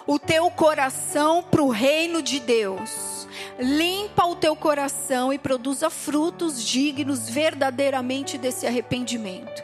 o 0.07 0.19
teu 0.19 0.50
coração 0.50 1.43
para 1.43 1.62
o 1.62 1.71
reino 1.71 2.21
de 2.21 2.38
Deus. 2.38 3.26
Limpa 3.59 4.26
o 4.26 4.37
teu 4.37 4.55
coração 4.55 5.33
e 5.33 5.38
produza 5.38 5.88
frutos 5.88 6.62
dignos 6.62 7.31
verdadeiramente 7.31 8.37
desse 8.37 8.67
arrependimento. 8.67 9.62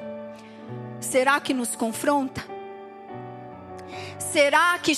Será 1.01 1.39
que 1.39 1.53
nos 1.53 1.77
confronta? 1.77 2.43
Será 4.19 4.79
que 4.79 4.97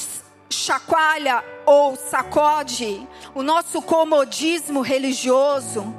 chacoalha 0.51 1.45
ou 1.65 1.95
sacode 1.97 3.07
o 3.35 3.43
nosso 3.43 3.81
comodismo 3.81 4.81
religioso. 4.81 5.95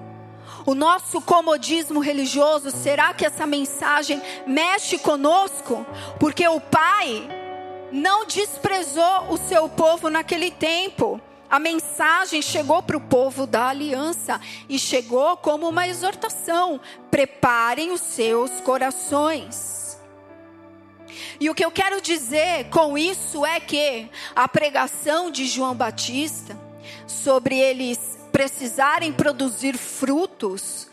O 0.66 0.76
nosso 0.76 1.20
comodismo 1.22 2.00
religioso, 2.00 2.70
será 2.70 3.14
que 3.14 3.26
essa 3.26 3.48
mensagem 3.48 4.22
mexe 4.46 5.00
conosco? 5.00 5.84
Porque 6.20 6.48
o 6.48 6.60
Pai 6.60 7.28
não 7.92 8.26
desprezou 8.26 9.32
o 9.32 9.38
seu 9.38 9.68
povo 9.68 10.10
naquele 10.10 10.52
tempo. 10.52 11.20
A 11.50 11.58
mensagem 11.58 12.42
chegou 12.42 12.82
para 12.84 12.96
o 12.96 13.02
povo 13.02 13.48
da 13.48 13.70
aliança 13.70 14.40
e 14.70 14.78
chegou 14.78 15.36
como 15.38 15.68
uma 15.68 15.88
exortação: 15.88 16.80
preparem 17.10 17.92
os 17.92 18.02
seus 18.02 18.52
corações. 18.62 19.81
E 21.40 21.50
o 21.50 21.56
que 21.56 21.64
eu 21.64 21.72
quero 21.72 22.02
dizer 22.02 22.70
com 22.70 22.98
isso 22.98 23.46
é 23.46 23.60
que 23.60 24.10
a 24.36 24.48
pregação 24.48 25.32
de 25.32 25.46
João 25.46 25.76
Batista 25.76 26.58
sobre 27.08 27.58
eles 27.58 28.18
precisarem 28.32 29.12
produzir 29.12 29.78
frutos 29.78 30.90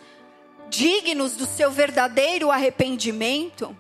dignos 0.69 1.35
do 1.35 1.47
seu 1.47 1.71
verdadeiro 1.71 2.51
arrependimento. 2.51 3.77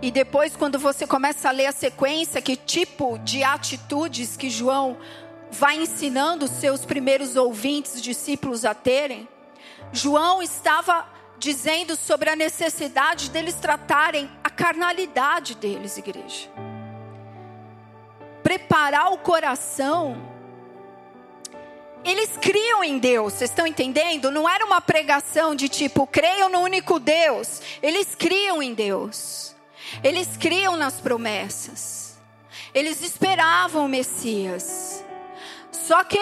E 0.00 0.10
depois, 0.10 0.54
quando 0.54 0.78
você 0.78 1.06
começa 1.06 1.48
a 1.48 1.52
ler 1.52 1.66
a 1.66 1.72
sequência, 1.72 2.40
que 2.40 2.56
tipo 2.56 3.18
de 3.18 3.42
atitudes 3.42 4.36
que 4.36 4.50
João 4.50 4.96
vai 5.50 5.76
ensinando 5.76 6.44
os 6.44 6.50
seus 6.52 6.84
primeiros 6.84 7.36
ouvintes, 7.36 8.00
discípulos 8.00 8.64
a 8.64 8.74
terem, 8.74 9.28
João 9.92 10.42
estava 10.42 11.06
dizendo 11.38 11.96
sobre 11.96 12.30
a 12.30 12.36
necessidade 12.36 13.30
deles 13.30 13.54
tratarem 13.54 14.30
a 14.42 14.50
carnalidade 14.50 15.54
deles, 15.54 15.96
igreja. 15.98 16.48
Preparar 18.42 19.12
o 19.12 19.18
coração. 19.18 20.34
Eles 22.04 22.36
criam 22.36 22.84
em 22.84 22.98
Deus, 22.98 23.32
vocês 23.32 23.50
estão 23.50 23.66
entendendo? 23.66 24.30
Não 24.30 24.48
era 24.48 24.64
uma 24.64 24.80
pregação 24.80 25.54
de 25.54 25.68
tipo, 25.68 26.06
creiam 26.06 26.48
no 26.48 26.60
único 26.60 27.00
Deus. 27.00 27.60
Eles 27.82 28.14
criam 28.14 28.62
em 28.62 28.72
Deus. 28.72 29.54
Eles 30.02 30.36
criam 30.36 30.76
nas 30.76 31.00
promessas. 31.00 32.16
Eles 32.72 33.02
esperavam 33.02 33.86
o 33.86 33.88
Messias. 33.88 35.04
Só 35.72 36.04
que 36.04 36.18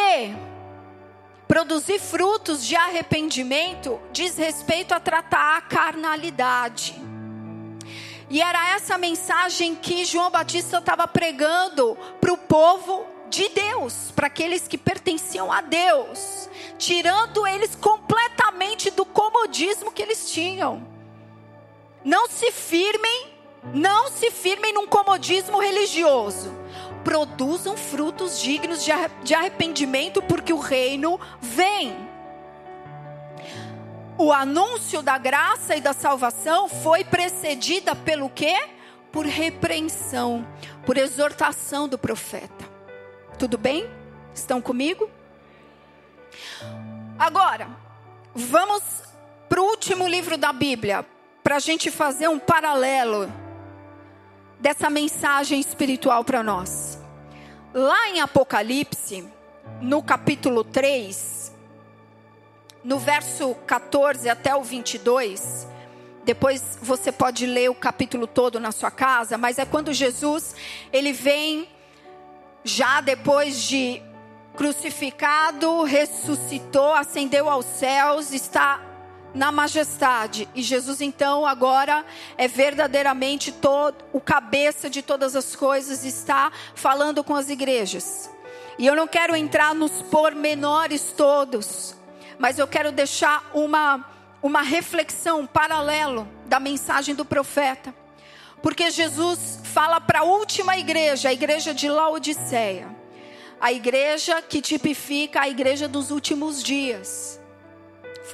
Produzir 1.46 1.98
frutos 1.98 2.64
de 2.64 2.74
arrependimento 2.74 4.00
diz 4.12 4.36
respeito 4.36 4.92
a 4.92 5.00
tratar 5.00 5.58
a 5.58 5.60
carnalidade. 5.60 6.94
E 8.30 8.40
era 8.40 8.74
essa 8.74 8.96
mensagem 8.96 9.74
que 9.74 10.04
João 10.04 10.30
Batista 10.30 10.78
estava 10.78 11.06
pregando 11.06 11.96
para 12.20 12.32
o 12.32 12.38
povo 12.38 13.06
de 13.28 13.48
Deus, 13.50 14.10
para 14.16 14.28
aqueles 14.28 14.66
que 14.66 14.78
pertenciam 14.78 15.52
a 15.52 15.60
Deus, 15.60 16.48
tirando 16.78 17.46
eles 17.46 17.74
completamente 17.74 18.90
do 18.90 19.04
comodismo 19.04 19.92
que 19.92 20.02
eles 20.02 20.30
tinham. 20.30 20.86
Não 22.04 22.28
se 22.28 22.50
firmem, 22.52 23.32
não 23.72 24.10
se 24.10 24.30
firmem 24.30 24.72
num 24.72 24.86
comodismo 24.86 25.58
religioso. 25.58 26.54
Produzam 27.04 27.76
frutos 27.76 28.40
dignos 28.40 28.82
de 29.22 29.34
arrependimento, 29.34 30.22
porque 30.22 30.52
o 30.52 30.58
reino 30.58 31.20
vem. 31.40 31.94
O 34.16 34.32
anúncio 34.32 35.02
da 35.02 35.18
graça 35.18 35.76
e 35.76 35.80
da 35.80 35.92
salvação 35.92 36.68
foi 36.68 37.04
precedida 37.04 37.94
pelo 37.94 38.30
quê? 38.30 38.56
Por 39.12 39.26
repreensão, 39.26 40.46
por 40.86 40.96
exortação 40.96 41.86
do 41.86 41.98
profeta. 41.98 42.64
Tudo 43.38 43.58
bem? 43.58 43.88
Estão 44.32 44.60
comigo? 44.60 45.10
Agora, 47.18 47.68
vamos 48.34 48.82
para 49.48 49.60
o 49.60 49.66
último 49.66 50.06
livro 50.08 50.36
da 50.36 50.52
Bíblia, 50.52 51.04
para 51.42 51.56
a 51.56 51.60
gente 51.60 51.90
fazer 51.90 52.28
um 52.28 52.38
paralelo 52.38 53.32
dessa 54.64 54.88
mensagem 54.88 55.60
espiritual 55.60 56.24
para 56.24 56.42
nós. 56.42 56.98
Lá 57.74 58.08
em 58.08 58.20
Apocalipse, 58.22 59.22
no 59.82 60.02
capítulo 60.02 60.64
3, 60.64 61.52
no 62.82 62.98
verso 62.98 63.54
14 63.66 64.26
até 64.26 64.56
o 64.56 64.62
22, 64.62 65.68
depois 66.24 66.78
você 66.80 67.12
pode 67.12 67.44
ler 67.44 67.68
o 67.68 67.74
capítulo 67.74 68.26
todo 68.26 68.58
na 68.58 68.72
sua 68.72 68.90
casa, 68.90 69.36
mas 69.36 69.58
é 69.58 69.66
quando 69.66 69.92
Jesus, 69.92 70.56
ele 70.90 71.12
vem 71.12 71.68
já 72.64 73.02
depois 73.02 73.60
de 73.64 74.00
crucificado, 74.56 75.82
ressuscitou, 75.82 76.94
ascendeu 76.94 77.50
aos 77.50 77.66
céus, 77.66 78.32
está 78.32 78.80
na 79.34 79.50
majestade. 79.50 80.48
E 80.54 80.62
Jesus 80.62 81.00
então 81.00 81.44
agora 81.44 82.04
é 82.38 82.46
verdadeiramente 82.46 83.50
todo 83.50 84.04
o 84.12 84.20
cabeça 84.20 84.88
de 84.88 85.02
todas 85.02 85.34
as 85.34 85.56
coisas, 85.56 86.04
está 86.04 86.52
falando 86.74 87.24
com 87.24 87.34
as 87.34 87.50
igrejas. 87.50 88.30
E 88.78 88.86
eu 88.86 88.94
não 88.94 89.06
quero 89.06 89.34
entrar 89.34 89.74
nos 89.74 90.02
pormenores 90.02 91.12
todos, 91.16 91.94
mas 92.38 92.58
eu 92.58 92.66
quero 92.66 92.92
deixar 92.92 93.50
uma 93.52 94.14
uma 94.44 94.60
reflexão 94.60 95.46
paralelo 95.46 96.28
da 96.44 96.60
mensagem 96.60 97.14
do 97.14 97.24
profeta. 97.24 97.94
Porque 98.60 98.90
Jesus 98.90 99.58
fala 99.64 99.98
para 99.98 100.20
a 100.20 100.22
última 100.24 100.76
igreja, 100.76 101.30
a 101.30 101.32
igreja 101.32 101.72
de 101.72 101.88
Laodiceia. 101.88 102.94
A 103.58 103.72
igreja 103.72 104.42
que 104.42 104.60
tipifica 104.60 105.40
a 105.40 105.48
igreja 105.48 105.88
dos 105.88 106.10
últimos 106.10 106.62
dias. 106.62 107.40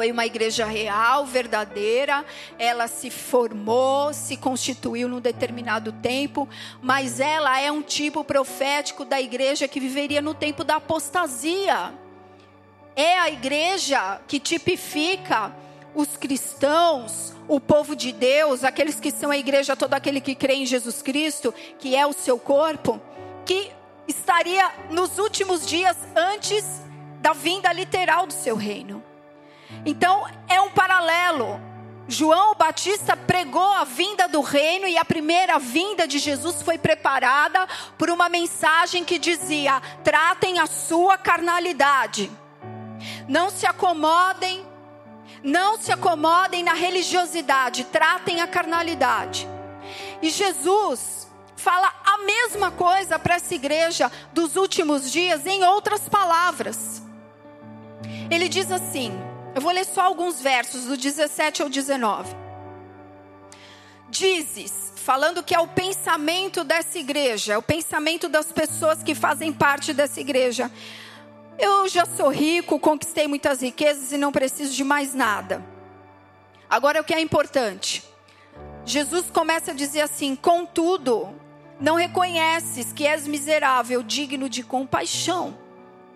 Foi 0.00 0.10
uma 0.10 0.24
igreja 0.24 0.64
real, 0.64 1.26
verdadeira, 1.26 2.24
ela 2.58 2.88
se 2.88 3.10
formou, 3.10 4.14
se 4.14 4.34
constituiu 4.34 5.06
num 5.06 5.20
determinado 5.20 5.92
tempo, 5.92 6.48
mas 6.80 7.20
ela 7.20 7.60
é 7.60 7.70
um 7.70 7.82
tipo 7.82 8.24
profético 8.24 9.04
da 9.04 9.20
igreja 9.20 9.68
que 9.68 9.78
viveria 9.78 10.22
no 10.22 10.32
tempo 10.32 10.64
da 10.64 10.76
apostasia. 10.76 11.92
É 12.96 13.18
a 13.18 13.28
igreja 13.28 14.22
que 14.26 14.40
tipifica 14.40 15.54
os 15.94 16.16
cristãos, 16.16 17.34
o 17.46 17.60
povo 17.60 17.94
de 17.94 18.10
Deus, 18.10 18.64
aqueles 18.64 18.98
que 18.98 19.10
são 19.10 19.30
a 19.30 19.36
igreja, 19.36 19.76
todo 19.76 19.92
aquele 19.92 20.22
que 20.22 20.34
crê 20.34 20.54
em 20.54 20.64
Jesus 20.64 21.02
Cristo, 21.02 21.52
que 21.78 21.94
é 21.94 22.06
o 22.06 22.14
seu 22.14 22.38
corpo, 22.38 22.98
que 23.44 23.70
estaria 24.08 24.72
nos 24.88 25.18
últimos 25.18 25.66
dias 25.66 25.98
antes 26.16 26.64
da 27.20 27.34
vinda 27.34 27.70
literal 27.70 28.26
do 28.26 28.32
seu 28.32 28.56
reino. 28.56 29.09
Então, 29.84 30.26
é 30.48 30.60
um 30.60 30.70
paralelo. 30.70 31.60
João 32.08 32.54
Batista 32.56 33.16
pregou 33.16 33.72
a 33.72 33.84
vinda 33.84 34.26
do 34.26 34.40
reino 34.40 34.86
e 34.88 34.98
a 34.98 35.04
primeira 35.04 35.58
vinda 35.58 36.08
de 36.08 36.18
Jesus 36.18 36.60
foi 36.60 36.76
preparada 36.76 37.68
por 37.96 38.10
uma 38.10 38.28
mensagem 38.28 39.04
que 39.04 39.18
dizia: 39.18 39.80
tratem 40.02 40.58
a 40.58 40.66
sua 40.66 41.16
carnalidade, 41.16 42.30
não 43.28 43.48
se 43.48 43.64
acomodem 43.64 44.68
não 45.42 45.78
se 45.78 45.90
acomodem 45.90 46.62
na 46.62 46.74
religiosidade, 46.74 47.84
tratem 47.84 48.40
a 48.40 48.46
carnalidade. 48.46 49.48
E 50.20 50.28
Jesus 50.30 51.28
fala 51.56 51.92
a 52.04 52.18
mesma 52.18 52.70
coisa 52.70 53.18
para 53.18 53.36
essa 53.36 53.54
igreja 53.54 54.10
dos 54.32 54.56
últimos 54.56 55.10
dias 55.10 55.46
em 55.46 55.64
outras 55.64 56.08
palavras. 56.08 57.02
Ele 58.30 58.48
diz 58.48 58.70
assim: 58.70 59.12
eu 59.54 59.60
vou 59.60 59.72
ler 59.72 59.84
só 59.84 60.02
alguns 60.02 60.40
versos, 60.40 60.84
do 60.84 60.96
17 60.96 61.62
ao 61.62 61.68
19. 61.68 62.34
Dizes, 64.08 64.92
falando 64.96 65.42
que 65.42 65.54
é 65.54 65.60
o 65.60 65.68
pensamento 65.68 66.62
dessa 66.62 66.98
igreja, 66.98 67.54
é 67.54 67.58
o 67.58 67.62
pensamento 67.62 68.28
das 68.28 68.52
pessoas 68.52 69.02
que 69.02 69.14
fazem 69.14 69.52
parte 69.52 69.92
dessa 69.92 70.20
igreja. 70.20 70.70
Eu 71.58 71.88
já 71.88 72.06
sou 72.06 72.28
rico, 72.28 72.78
conquistei 72.78 73.26
muitas 73.26 73.60
riquezas 73.60 74.12
e 74.12 74.16
não 74.16 74.32
preciso 74.32 74.72
de 74.74 74.84
mais 74.84 75.14
nada. 75.14 75.64
Agora 76.68 77.00
o 77.00 77.04
que 77.04 77.12
é 77.12 77.20
importante? 77.20 78.04
Jesus 78.84 79.30
começa 79.30 79.72
a 79.72 79.74
dizer 79.74 80.02
assim: 80.02 80.34
contudo, 80.36 81.34
não 81.80 81.96
reconheces 81.96 82.92
que 82.92 83.06
és 83.06 83.26
miserável, 83.26 84.02
digno 84.02 84.48
de 84.48 84.62
compaixão, 84.62 85.58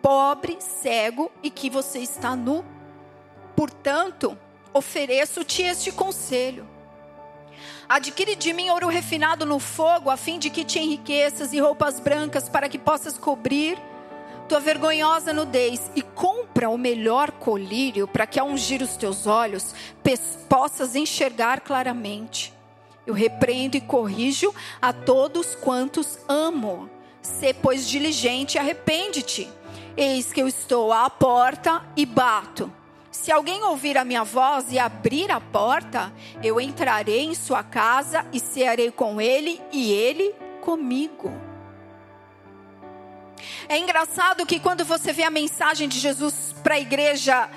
pobre, 0.01 0.59
cego 0.61 1.31
e 1.43 1.51
que 1.51 1.69
você 1.69 1.99
está 1.99 2.37
nu. 2.37 2.65
Portanto, 3.57 4.37
ofereço-te 4.73 5.63
este 5.63 5.93
conselho. 5.93 6.69
Adquire 7.89 8.35
de 8.35 8.53
mim 8.53 8.71
ouro 8.71 8.89
refinado 8.89 9.45
no 9.45 9.59
fogo, 9.59 10.11
a 10.11 10.17
fim 10.17 10.39
de 10.39 10.51
que 10.51 10.65
te 10.65 10.79
enriqueças 10.79 11.53
e 11.53 11.61
roupas 11.61 12.01
brancas, 12.01 12.49
para 12.49 12.69
que 12.69 12.79
possas 12.79 13.19
cobrir 13.19 13.79
tua 14.49 14.61
vergonhosa 14.61 15.33
nudez 15.33 15.91
e 15.97 16.03
compra 16.03 16.69
o 16.69 16.77
melhor 16.77 17.31
colírio 17.31 18.07
para 18.07 18.27
que 18.27 18.39
ao 18.39 18.47
ungir 18.47 18.83
os 18.83 18.97
teus 18.97 19.27
olhos 19.27 19.75
possas 20.49 20.95
enxergar 20.95 21.61
claramente. 21.61 22.53
Eu 23.07 23.15
repreendo 23.15 23.77
e 23.77 23.81
corrijo 23.81 24.55
a 24.81 24.93
todos 24.93 25.55
quantos 25.55 26.19
amo. 26.29 26.89
Sê, 27.21 27.53
pois, 27.53 27.89
diligente 27.89 28.57
e 28.57 28.59
arrepende-te. 28.59 29.51
Eis 29.97 30.33
que 30.33 30.41
eu 30.41 30.49
estou 30.49 30.93
à 30.93 31.09
porta 31.09 31.83
e 31.97 32.07
bato. 32.07 32.73
Se 33.15 33.31
alguém 33.31 33.63
ouvir 33.63 33.97
a 33.97 34.05
minha 34.05 34.25
voz 34.25 34.67
e 34.73 34.79
abrir 34.79 35.31
a 35.31 35.41
porta, 35.41 36.13
eu 36.43 36.61
entrarei 36.61 37.21
em 37.21 37.33
sua 37.33 37.63
casa 37.63 38.27
e 38.33 38.41
cearei 38.41 38.91
com 38.91 39.21
ele 39.21 39.63
e 39.73 39.93
ele 39.93 40.35
comigo. 40.61 41.33
É 43.69 43.79
engraçado 43.79 44.45
que 44.45 44.59
quando 44.59 44.85
você 44.85 45.13
vê 45.13 45.23
a 45.23 45.31
mensagem 45.31 45.89
de 45.89 46.01
Jesus 46.01 46.57
para 46.61 46.75
a 46.75 46.81
igreja 46.81 47.49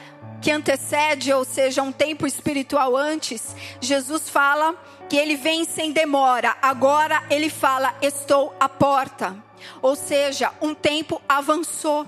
que 0.44 0.52
antecede, 0.52 1.34
ou 1.34 1.44
seja, 1.44 1.82
um 1.82 1.92
tempo 1.92 2.28
espiritual 2.28 2.96
antes, 2.96 3.56
Jesus 3.82 4.30
fala 4.30 4.76
que 5.10 5.18
ele 5.18 5.36
vem 5.36 5.66
sem 5.66 5.92
demora. 5.92 6.56
Agora 6.62 7.24
ele 7.32 7.50
fala: 7.50 7.96
Estou 8.00 8.56
à 8.60 8.70
porta. 8.70 9.36
Ou 9.82 9.96
seja, 9.96 10.54
um 10.62 10.76
tempo 10.76 11.20
avançou. 11.28 12.08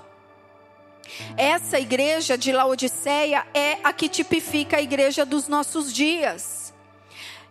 Essa 1.36 1.78
igreja 1.78 2.36
de 2.36 2.52
Laodiceia 2.52 3.46
é 3.52 3.78
a 3.82 3.92
que 3.92 4.08
tipifica 4.08 4.76
a 4.76 4.82
igreja 4.82 5.24
dos 5.24 5.48
nossos 5.48 5.92
dias. 5.92 6.72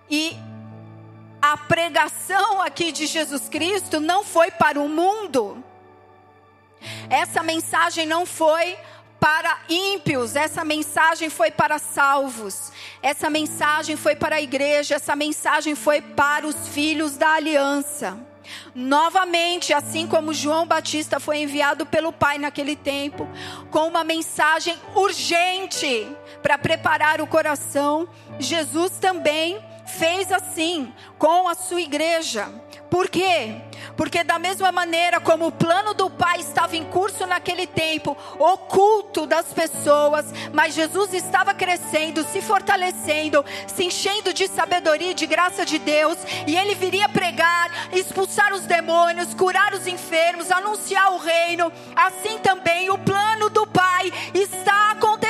E 0.09 0.35
a 1.41 1.55
pregação 1.57 2.61
aqui 2.61 2.91
de 2.91 3.05
Jesus 3.05 3.47
Cristo 3.47 3.99
não 3.99 4.23
foi 4.23 4.51
para 4.51 4.79
o 4.79 4.89
mundo, 4.89 5.63
essa 7.09 7.43
mensagem 7.43 8.05
não 8.05 8.25
foi 8.25 8.77
para 9.19 9.59
ímpios, 9.67 10.35
essa 10.35 10.63
mensagem 10.63 11.29
foi 11.29 11.51
para 11.51 11.77
salvos, 11.77 12.71
essa 13.01 13.29
mensagem 13.29 13.97
foi 13.97 14.15
para 14.15 14.37
a 14.37 14.41
igreja, 14.41 14.95
essa 14.95 15.15
mensagem 15.15 15.75
foi 15.75 16.01
para 16.01 16.47
os 16.47 16.69
filhos 16.69 17.17
da 17.17 17.33
aliança. 17.33 18.17
Novamente, 18.73 19.73
assim 19.73 20.07
como 20.07 20.33
João 20.33 20.65
Batista 20.65 21.19
foi 21.19 21.39
enviado 21.39 21.85
pelo 21.85 22.11
Pai 22.11 22.37
naquele 22.37 22.75
tempo, 22.75 23.27
com 23.71 23.87
uma 23.87 24.03
mensagem 24.03 24.77
urgente 24.95 26.07
para 26.41 26.57
preparar 26.57 27.21
o 27.21 27.27
coração, 27.27 28.07
Jesus 28.39 28.91
também 28.99 29.59
fez 29.85 30.31
assim 30.31 30.93
com 31.17 31.47
a 31.47 31.55
sua 31.55 31.81
igreja. 31.81 32.47
Por 32.89 33.09
quê? 33.09 33.61
Porque, 33.95 34.23
da 34.23 34.39
mesma 34.39 34.71
maneira 34.71 35.19
como 35.19 35.47
o 35.47 35.51
plano 35.51 35.93
do 35.93 36.09
Pai 36.09 36.39
estava 36.39 36.75
em 36.75 36.83
curso 36.85 37.25
naquele 37.25 37.67
tempo, 37.67 38.15
oculto 38.37 39.25
das 39.25 39.47
pessoas, 39.47 40.25
mas 40.53 40.73
Jesus 40.73 41.13
estava 41.13 41.53
crescendo, 41.53 42.23
se 42.23 42.41
fortalecendo, 42.41 43.43
se 43.67 43.85
enchendo 43.85 44.33
de 44.33 44.47
sabedoria 44.47 45.11
e 45.11 45.15
de 45.15 45.25
graça 45.25 45.65
de 45.65 45.79
Deus, 45.79 46.17
e 46.47 46.57
ele 46.57 46.75
viria 46.75 47.07
pregar, 47.09 47.89
expulsar 47.93 48.53
os 48.53 48.61
demônios, 48.61 49.33
curar 49.33 49.73
os 49.73 49.87
enfermos, 49.87 50.51
anunciar 50.51 51.13
o 51.13 51.17
reino. 51.17 51.71
Assim 51.95 52.39
também 52.39 52.89
o 52.89 52.97
plano 52.97 53.49
do 53.49 53.65
Pai 53.67 54.11
está 54.33 54.91
acontecendo 54.91 55.28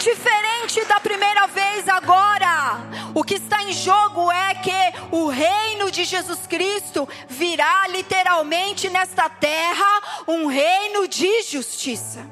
diferente 0.00 0.82
da 0.86 0.98
primeira 0.98 1.46
vez 1.46 1.86
agora. 1.88 2.78
O 3.14 3.22
que 3.22 3.34
está 3.34 3.62
em 3.62 3.72
jogo 3.72 4.32
é 4.32 4.54
que 4.54 4.72
o 5.10 5.28
reino 5.28 5.90
de 5.90 6.04
Jesus 6.04 6.46
Cristo 6.46 7.06
virá 7.28 7.86
literalmente 7.88 8.88
nesta 8.88 9.28
terra 9.28 10.22
um 10.26 10.46
reino 10.46 11.06
de 11.06 11.42
justiça. 11.42 12.26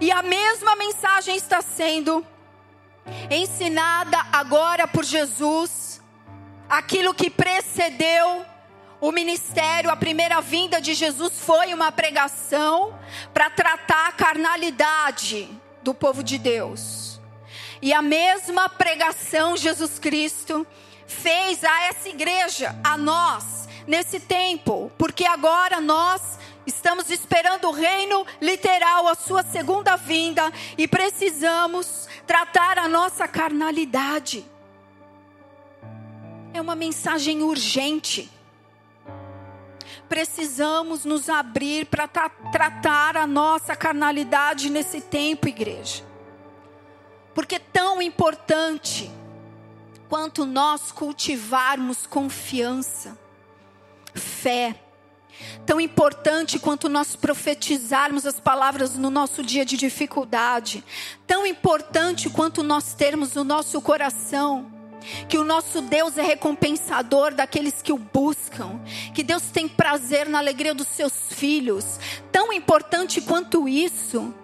E 0.00 0.10
a 0.10 0.22
mesma 0.22 0.74
mensagem 0.74 1.36
está 1.36 1.62
sendo 1.62 2.26
ensinada 3.30 4.18
agora 4.32 4.88
por 4.88 5.04
Jesus. 5.04 6.02
Aquilo 6.68 7.14
que 7.14 7.30
precedeu 7.30 8.44
o 9.04 9.12
ministério, 9.12 9.90
a 9.90 9.96
primeira 9.96 10.40
vinda 10.40 10.80
de 10.80 10.94
Jesus 10.94 11.34
foi 11.38 11.74
uma 11.74 11.92
pregação 11.92 12.98
para 13.34 13.50
tratar 13.50 14.08
a 14.08 14.12
carnalidade 14.12 15.46
do 15.82 15.92
povo 15.92 16.24
de 16.24 16.38
Deus. 16.38 17.20
E 17.82 17.92
a 17.92 18.00
mesma 18.00 18.66
pregação 18.66 19.58
Jesus 19.58 19.98
Cristo 19.98 20.66
fez 21.06 21.62
a 21.62 21.82
essa 21.82 22.08
igreja, 22.08 22.74
a 22.82 22.96
nós, 22.96 23.68
nesse 23.86 24.18
tempo, 24.20 24.90
porque 24.96 25.26
agora 25.26 25.82
nós 25.82 26.38
estamos 26.66 27.10
esperando 27.10 27.68
o 27.68 27.72
reino 27.72 28.26
literal, 28.40 29.06
a 29.06 29.14
sua 29.14 29.42
segunda 29.42 29.96
vinda, 29.96 30.50
e 30.78 30.88
precisamos 30.88 32.08
tratar 32.26 32.78
a 32.78 32.88
nossa 32.88 33.28
carnalidade. 33.28 34.46
É 36.54 36.60
uma 36.62 36.74
mensagem 36.74 37.42
urgente 37.42 38.32
precisamos 40.08 41.04
nos 41.04 41.28
abrir 41.28 41.86
para 41.86 42.06
tra 42.06 42.28
tratar 42.28 43.16
a 43.16 43.26
nossa 43.26 43.74
carnalidade 43.74 44.70
nesse 44.70 45.00
tempo, 45.00 45.48
igreja. 45.48 46.04
Porque 47.34 47.58
tão 47.58 48.00
importante 48.00 49.10
quanto 50.08 50.44
nós 50.44 50.92
cultivarmos 50.92 52.06
confiança, 52.06 53.18
fé, 54.14 54.76
tão 55.66 55.80
importante 55.80 56.58
quanto 56.58 56.88
nós 56.88 57.16
profetizarmos 57.16 58.24
as 58.24 58.38
palavras 58.38 58.96
no 58.96 59.10
nosso 59.10 59.42
dia 59.42 59.64
de 59.64 59.76
dificuldade, 59.76 60.84
tão 61.26 61.44
importante 61.44 62.30
quanto 62.30 62.62
nós 62.62 62.94
termos 62.94 63.34
o 63.34 63.42
nosso 63.42 63.80
coração 63.82 64.73
que 65.28 65.38
o 65.38 65.44
nosso 65.44 65.80
Deus 65.80 66.16
é 66.18 66.22
recompensador 66.22 67.34
daqueles 67.34 67.82
que 67.82 67.92
o 67.92 67.98
buscam, 67.98 68.80
que 69.14 69.22
Deus 69.22 69.44
tem 69.50 69.68
prazer 69.68 70.28
na 70.28 70.38
alegria 70.38 70.74
dos 70.74 70.88
seus 70.88 71.14
filhos. 71.30 71.98
Tão 72.30 72.52
importante 72.52 73.20
quanto 73.20 73.68
isso 73.68 74.34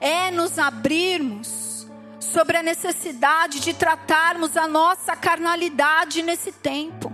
é 0.00 0.30
nos 0.30 0.58
abrirmos 0.58 1.86
sobre 2.20 2.56
a 2.56 2.62
necessidade 2.62 3.60
de 3.60 3.74
tratarmos 3.74 4.56
a 4.56 4.66
nossa 4.66 5.14
carnalidade 5.16 6.22
nesse 6.22 6.52
tempo. 6.52 7.12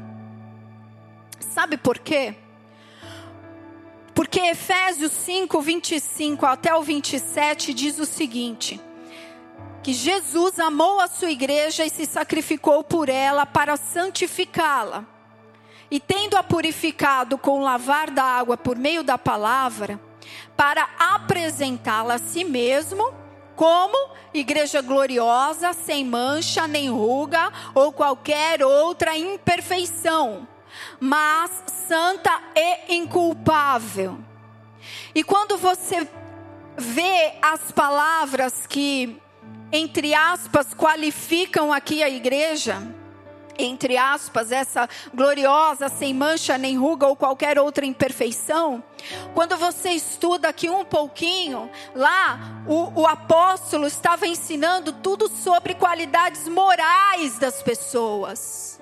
Sabe 1.41 1.77
por 1.77 1.99
quê? 1.99 2.35
Porque 4.15 4.41
Efésios 4.41 5.13
5, 5.13 5.61
25 5.61 6.47
até 6.47 6.75
o 6.75 6.83
27 6.83 7.73
diz 7.73 7.99
o 7.99 8.07
seguinte: 8.07 8.81
que 9.89 9.95
Jesus 9.95 10.59
amou 10.59 11.01
a 11.01 11.09
sua 11.09 11.31
igreja 11.31 11.83
e 11.83 11.89
se 11.89 12.05
sacrificou 12.05 12.85
por 12.85 13.09
ela 13.09 13.47
para 13.47 13.75
santificá-la. 13.79 15.07
E 15.91 15.99
tendo-a 15.99 16.43
purificado 16.43 17.39
com 17.39 17.53
o 17.53 17.63
lavar 17.63 18.11
da 18.11 18.23
água 18.23 18.55
por 18.55 18.77
meio 18.77 19.03
da 19.03 19.17
palavra, 19.17 19.99
para 20.55 20.87
apresentá-la 20.99 22.17
a 22.17 22.19
si 22.19 22.45
mesmo 22.45 23.15
como 23.57 24.11
igreja 24.35 24.83
gloriosa, 24.83 25.73
sem 25.73 26.05
mancha, 26.05 26.69
nem 26.69 26.91
ruga 26.91 27.51
ou 27.75 27.91
qualquer 27.91 28.63
outra 28.63 29.17
imperfeição, 29.17 30.47
mas 31.01 31.65
santa 31.89 32.43
e 32.55 32.95
inculpável. 32.95 34.19
E 35.15 35.25
quando 35.25 35.57
você 35.57 36.07
vê 36.77 37.39
as 37.41 37.73
palavras 37.73 38.67
que 38.67 39.19
entre 39.73 40.15
aspas, 40.15 40.75
qualificam 40.75 41.73
aqui 41.73 42.03
a 42.03 42.09
igreja, 42.09 42.83
entre 43.59 43.97
aspas, 43.97 44.53
essa 44.53 44.89
gloriosa, 45.13 45.89
sem 45.89 46.15
mancha 46.15 46.57
nem 46.57 46.79
ruga 46.79 47.07
ou 47.07 47.17
qualquer 47.17 47.59
outra 47.59 47.85
imperfeição. 47.85 48.83
Quando 49.35 49.57
você 49.57 49.91
estuda 49.91 50.49
aqui 50.49 50.71
um 50.71 50.85
pouquinho, 50.85 51.69
lá 51.95 52.63
o, 52.67 53.01
o 53.01 53.07
apóstolo 53.07 53.87
estava 53.87 54.27
ensinando 54.27 54.93
tudo 54.93 55.29
sobre 55.29 55.75
qualidades 55.75 56.49
morais 56.49 57.39
das 57.39 57.61
pessoas. 57.63 58.81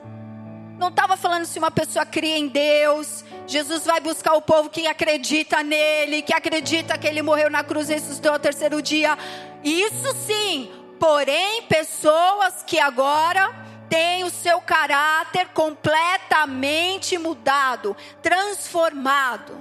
Não 0.78 0.88
estava 0.88 1.16
falando 1.16 1.46
se 1.46 1.58
uma 1.58 1.70
pessoa 1.70 2.04
cria 2.04 2.36
em 2.36 2.48
Deus. 2.48 3.24
Jesus 3.46 3.86
vai 3.86 3.98
buscar 3.98 4.34
o 4.34 4.42
povo 4.42 4.68
que 4.68 4.86
acredita 4.86 5.62
nele, 5.62 6.20
que 6.20 6.34
acredita 6.34 6.98
que 6.98 7.06
ele 7.06 7.22
morreu 7.22 7.48
na 7.48 7.64
cruz 7.64 7.88
e 7.88 7.94
ressuscitou 7.94 8.32
ao 8.32 8.38
terceiro 8.38 8.82
dia. 8.82 9.16
Isso 9.64 10.14
sim, 10.26 10.70
porém, 10.98 11.62
pessoas 11.62 12.62
que 12.66 12.78
agora 12.78 13.54
têm 13.88 14.24
o 14.24 14.30
seu 14.30 14.60
caráter 14.60 15.48
completamente 15.48 17.16
mudado, 17.18 17.96
transformado. 18.22 19.54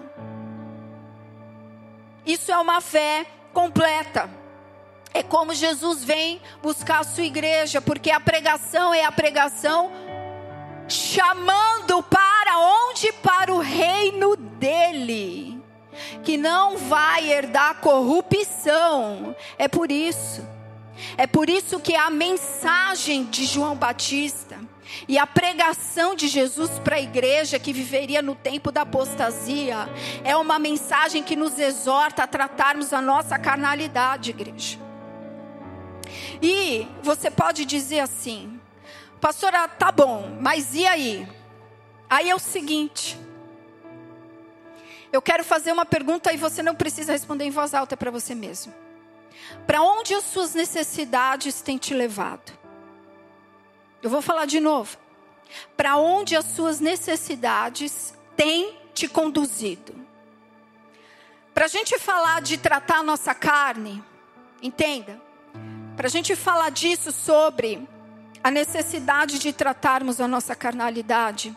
Isso 2.26 2.52
é 2.52 2.58
uma 2.58 2.82
fé 2.82 3.26
completa. 3.54 4.30
É 5.14 5.24
como 5.24 5.54
Jesus 5.54 6.04
vem 6.04 6.42
buscar 6.62 7.00
a 7.00 7.04
sua 7.04 7.24
igreja, 7.24 7.80
porque 7.80 8.12
a 8.12 8.20
pregação 8.20 8.94
é 8.94 9.06
a 9.06 9.12
pregação 9.12 9.92
chamando 10.88 12.04
para 12.04 12.58
onde? 12.58 13.12
Para 13.14 13.54
o 13.54 13.60
reino 13.60 14.36
dele, 14.36 15.64
que 16.24 16.36
não 16.36 16.78
vai 16.78 17.32
herdar 17.32 17.80
corrupção. 17.80 19.36
É 19.58 19.68
por 19.68 19.92
isso. 19.92 20.55
É 21.18 21.28
por 21.28 21.50
isso 21.50 21.80
que 21.80 21.96
a 21.96 22.10
mensagem 22.10 23.26
de 23.26 23.46
João 23.46 23.76
Batista 23.76 24.60
e 25.08 25.18
a 25.18 25.28
pregação 25.28 26.16
de 26.16 26.28
Jesus 26.28 26.72
para 26.80 26.96
a 26.96 27.02
igreja 27.02 27.60
que 27.60 27.74
viveria 27.74 28.22
no 28.22 28.36
tempo 28.36 28.72
da 28.72 28.82
apostasia 28.82 29.90
é 30.24 30.36
uma 30.36 30.60
mensagem 30.60 31.24
que 31.24 31.36
nos 31.36 31.60
exorta 31.60 32.24
a 32.24 32.28
tratarmos 32.28 32.94
a 32.94 33.02
nossa 33.02 33.38
carnalidade, 33.38 34.30
igreja. 34.30 34.80
E 36.42 36.88
você 37.02 37.30
pode 37.30 37.66
dizer 37.66 38.00
assim: 38.00 38.60
Pastora, 39.20 39.68
tá 39.68 39.92
bom, 39.92 40.38
mas 40.40 40.76
e 40.76 40.86
aí? 40.86 41.28
Aí 42.10 42.30
é 42.30 42.36
o 42.36 42.40
seguinte. 42.40 43.18
Eu 45.12 45.22
quero 45.22 45.44
fazer 45.44 45.72
uma 45.72 45.86
pergunta 45.86 46.32
e 46.34 46.38
você 46.38 46.62
não 46.62 46.76
precisa 46.76 47.14
responder 47.14 47.46
em 47.46 47.52
voz 47.52 47.74
alta 47.74 47.96
para 47.96 48.12
você 48.12 48.36
mesmo. 48.36 48.85
Para 49.66 49.82
onde 49.82 50.14
as 50.14 50.24
suas 50.24 50.54
necessidades 50.54 51.62
têm 51.62 51.78
te 51.78 51.94
levado? 51.94 52.52
Eu 54.02 54.10
vou 54.10 54.22
falar 54.22 54.46
de 54.46 54.60
novo. 54.60 54.98
Para 55.76 55.98
onde 55.98 56.36
as 56.36 56.46
suas 56.46 56.80
necessidades 56.80 58.14
têm 58.36 58.78
te 58.94 59.08
conduzido? 59.08 59.96
Para 61.54 61.66
a 61.66 61.70
gente 61.70 61.98
falar 61.98 62.42
de 62.42 62.58
tratar 62.58 62.98
a 62.98 63.04
nossa 63.04 63.34
carne, 63.34 64.04
entenda. 64.62 65.22
Para 65.96 66.08
a 66.08 66.10
gente 66.10 66.36
falar 66.36 66.70
disso 66.70 67.12
sobre 67.12 67.88
a 68.44 68.52
necessidade 68.52 69.40
de 69.40 69.54
tratarmos 69.54 70.20
a 70.20 70.28
nossa 70.28 70.54
carnalidade, 70.54 71.56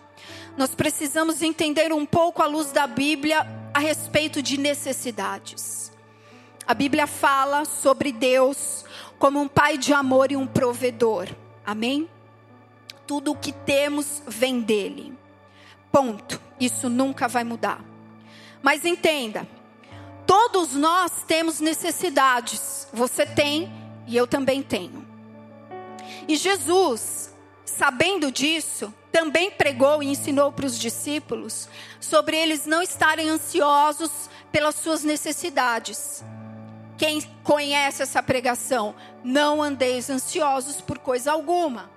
nós 0.56 0.74
precisamos 0.74 1.42
entender 1.42 1.92
um 1.92 2.06
pouco 2.06 2.42
à 2.42 2.46
luz 2.46 2.72
da 2.72 2.86
Bíblia 2.86 3.46
a 3.74 3.78
respeito 3.78 4.40
de 4.40 4.56
necessidades. 4.56 5.87
A 6.68 6.74
Bíblia 6.74 7.08
fala 7.08 7.64
sobre 7.64 8.12
Deus 8.12 8.84
como 9.18 9.40
um 9.40 9.48
pai 9.48 9.76
de 9.76 9.92
amor 9.92 10.30
e 10.30 10.36
um 10.36 10.46
provedor. 10.46 11.26
Amém? 11.66 12.08
Tudo 13.08 13.32
o 13.32 13.36
que 13.36 13.50
temos 13.50 14.22
vem 14.28 14.60
dele. 14.60 15.18
Ponto. 15.90 16.40
Isso 16.60 16.88
nunca 16.88 17.26
vai 17.26 17.42
mudar. 17.42 17.80
Mas 18.62 18.84
entenda, 18.84 19.46
Todos 20.28 20.74
nós 20.74 21.24
temos 21.26 21.58
necessidades. 21.58 22.86
Você 22.92 23.24
tem 23.24 23.72
e 24.06 24.14
eu 24.14 24.26
também 24.26 24.62
tenho. 24.62 25.08
E 26.28 26.36
Jesus, 26.36 27.34
sabendo 27.64 28.30
disso, 28.30 28.92
também 29.10 29.50
pregou 29.50 30.02
e 30.02 30.08
ensinou 30.08 30.52
para 30.52 30.66
os 30.66 30.78
discípulos 30.78 31.66
sobre 31.98 32.36
eles 32.36 32.66
não 32.66 32.82
estarem 32.82 33.30
ansiosos 33.30 34.28
pelas 34.52 34.74
suas 34.74 35.02
necessidades. 35.02 36.22
Quem 36.98 37.22
conhece 37.44 38.02
essa 38.02 38.20
pregação, 38.20 38.92
não 39.22 39.62
andeis 39.62 40.10
ansiosos 40.10 40.80
por 40.80 40.98
coisa 40.98 41.30
alguma. 41.30 41.88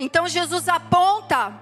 Então 0.00 0.26
Jesus 0.26 0.70
aponta 0.70 1.52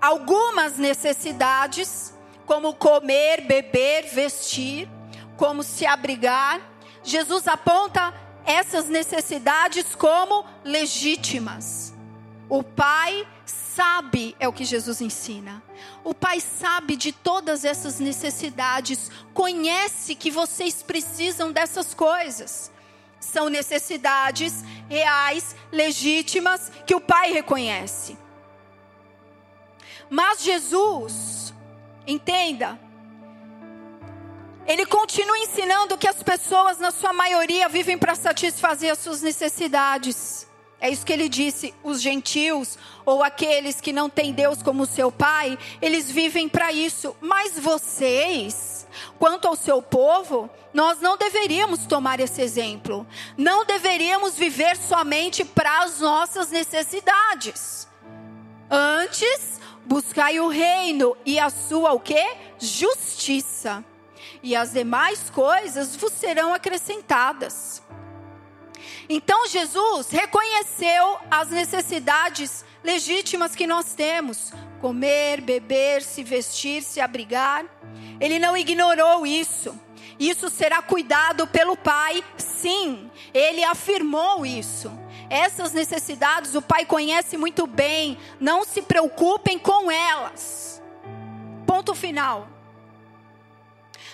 algumas 0.00 0.78
necessidades, 0.78 2.14
como 2.46 2.74
comer, 2.74 3.42
beber, 3.42 4.06
vestir, 4.06 4.88
como 5.36 5.62
se 5.62 5.84
abrigar. 5.84 6.60
Jesus 7.02 7.46
aponta 7.46 8.14
essas 8.46 8.88
necessidades 8.88 9.94
como 9.94 10.46
legítimas. 10.64 11.94
O 12.48 12.62
Pai 12.62 13.26
sabe, 13.74 14.36
é 14.38 14.46
o 14.46 14.52
que 14.52 14.64
Jesus 14.64 15.00
ensina. 15.00 15.62
O 16.02 16.14
Pai 16.14 16.40
sabe 16.40 16.96
de 16.96 17.12
todas 17.12 17.64
essas 17.64 17.98
necessidades, 17.98 19.10
conhece 19.32 20.14
que 20.14 20.30
vocês 20.30 20.82
precisam 20.82 21.52
dessas 21.52 21.94
coisas. 21.94 22.70
São 23.20 23.48
necessidades 23.48 24.62
reais, 24.88 25.56
legítimas, 25.72 26.70
que 26.86 26.94
o 26.94 27.00
Pai 27.00 27.32
reconhece. 27.32 28.16
Mas 30.10 30.42
Jesus, 30.42 31.54
entenda, 32.06 32.78
ele 34.66 34.86
continua 34.86 35.38
ensinando 35.38 35.98
que 35.98 36.08
as 36.08 36.22
pessoas, 36.22 36.78
na 36.78 36.90
sua 36.90 37.12
maioria, 37.12 37.68
vivem 37.68 37.98
para 37.98 38.14
satisfazer 38.14 38.92
as 38.92 38.98
suas 38.98 39.20
necessidades. 39.20 40.46
É 40.80 40.90
isso 40.90 41.04
que 41.04 41.12
ele 41.12 41.28
disse: 41.28 41.74
os 41.82 42.00
gentios 42.00 42.78
ou 43.04 43.22
aqueles 43.22 43.80
que 43.80 43.92
não 43.92 44.08
têm 44.08 44.32
Deus 44.32 44.62
como 44.62 44.86
seu 44.86 45.12
pai, 45.12 45.58
eles 45.80 46.10
vivem 46.10 46.48
para 46.48 46.72
isso. 46.72 47.14
Mas 47.20 47.58
vocês, 47.58 48.86
quanto 49.18 49.46
ao 49.46 49.56
seu 49.56 49.82
povo, 49.82 50.48
nós 50.72 51.00
não 51.00 51.16
deveríamos 51.16 51.86
tomar 51.86 52.20
esse 52.20 52.40
exemplo. 52.42 53.06
Não 53.36 53.64
deveríamos 53.64 54.36
viver 54.36 54.76
somente 54.76 55.44
para 55.44 55.82
as 55.84 56.00
nossas 56.00 56.50
necessidades. 56.50 57.88
Antes, 58.70 59.60
buscai 59.84 60.40
o 60.40 60.48
reino 60.48 61.16
e 61.24 61.38
a 61.38 61.50
sua 61.50 61.92
o 61.92 62.00
quê? 62.00 62.36
Justiça 62.58 63.84
e 64.42 64.54
as 64.54 64.72
demais 64.72 65.30
coisas 65.30 65.96
vos 65.96 66.12
serão 66.12 66.52
acrescentadas. 66.52 67.82
Então 69.08 69.46
Jesus 69.46 70.10
reconheceu 70.10 71.18
as 71.30 71.48
necessidades 71.48 72.64
legítimas 72.84 73.56
que 73.56 73.66
nós 73.66 73.94
temos: 73.94 74.52
comer, 74.80 75.40
beber, 75.40 76.02
se 76.02 76.22
vestir, 76.22 76.82
se 76.82 77.00
abrigar. 77.00 77.64
Ele 78.20 78.38
não 78.38 78.56
ignorou 78.56 79.26
isso. 79.26 79.76
Isso 80.18 80.48
será 80.48 80.80
cuidado 80.80 81.46
pelo 81.46 81.76
Pai, 81.76 82.22
sim, 82.36 83.10
ele 83.32 83.64
afirmou 83.64 84.46
isso. 84.46 84.92
Essas 85.28 85.72
necessidades 85.72 86.54
o 86.54 86.62
Pai 86.62 86.84
conhece 86.86 87.36
muito 87.36 87.66
bem, 87.66 88.16
não 88.38 88.64
se 88.64 88.82
preocupem 88.82 89.58
com 89.58 89.90
elas. 89.90 90.80
Ponto 91.66 91.94
final. 91.94 92.48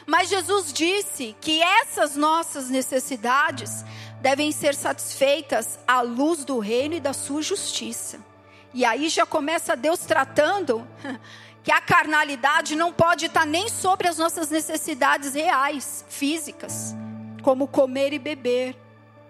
Mas 0.07 0.31
Jesus 0.31 0.73
disse 0.73 1.37
que 1.41 1.63
essas 1.63 2.17
nossas 2.17 2.71
necessidades 2.71 3.85
devem 4.23 4.51
ser 4.53 4.75
satisfeitas 4.75 5.79
à 5.87 6.01
luz 6.01 6.45
do 6.45 6.59
reino 6.59 6.95
e 6.95 7.01
da 7.01 7.13
sua 7.13 7.43
justiça. 7.43 8.30
E 8.73 8.85
aí 8.85 9.09
já 9.09 9.27
começa 9.27 9.77
Deus 9.77 10.01
tratando 10.01 10.87
que 11.63 11.73
a 11.73 11.81
carnalidade 11.81 12.77
não 12.77 12.93
pode 12.93 13.27
estar 13.27 13.45
nem 13.45 13.69
sobre 13.69 14.09
as 14.09 14.19
nossas 14.19 14.49
necessidades 14.49 15.35
reais, 15.35 16.05
físicas, 16.09 16.95
como 17.43 17.67
comer 17.67 18.13
e 18.13 18.19
beber, 18.19 18.77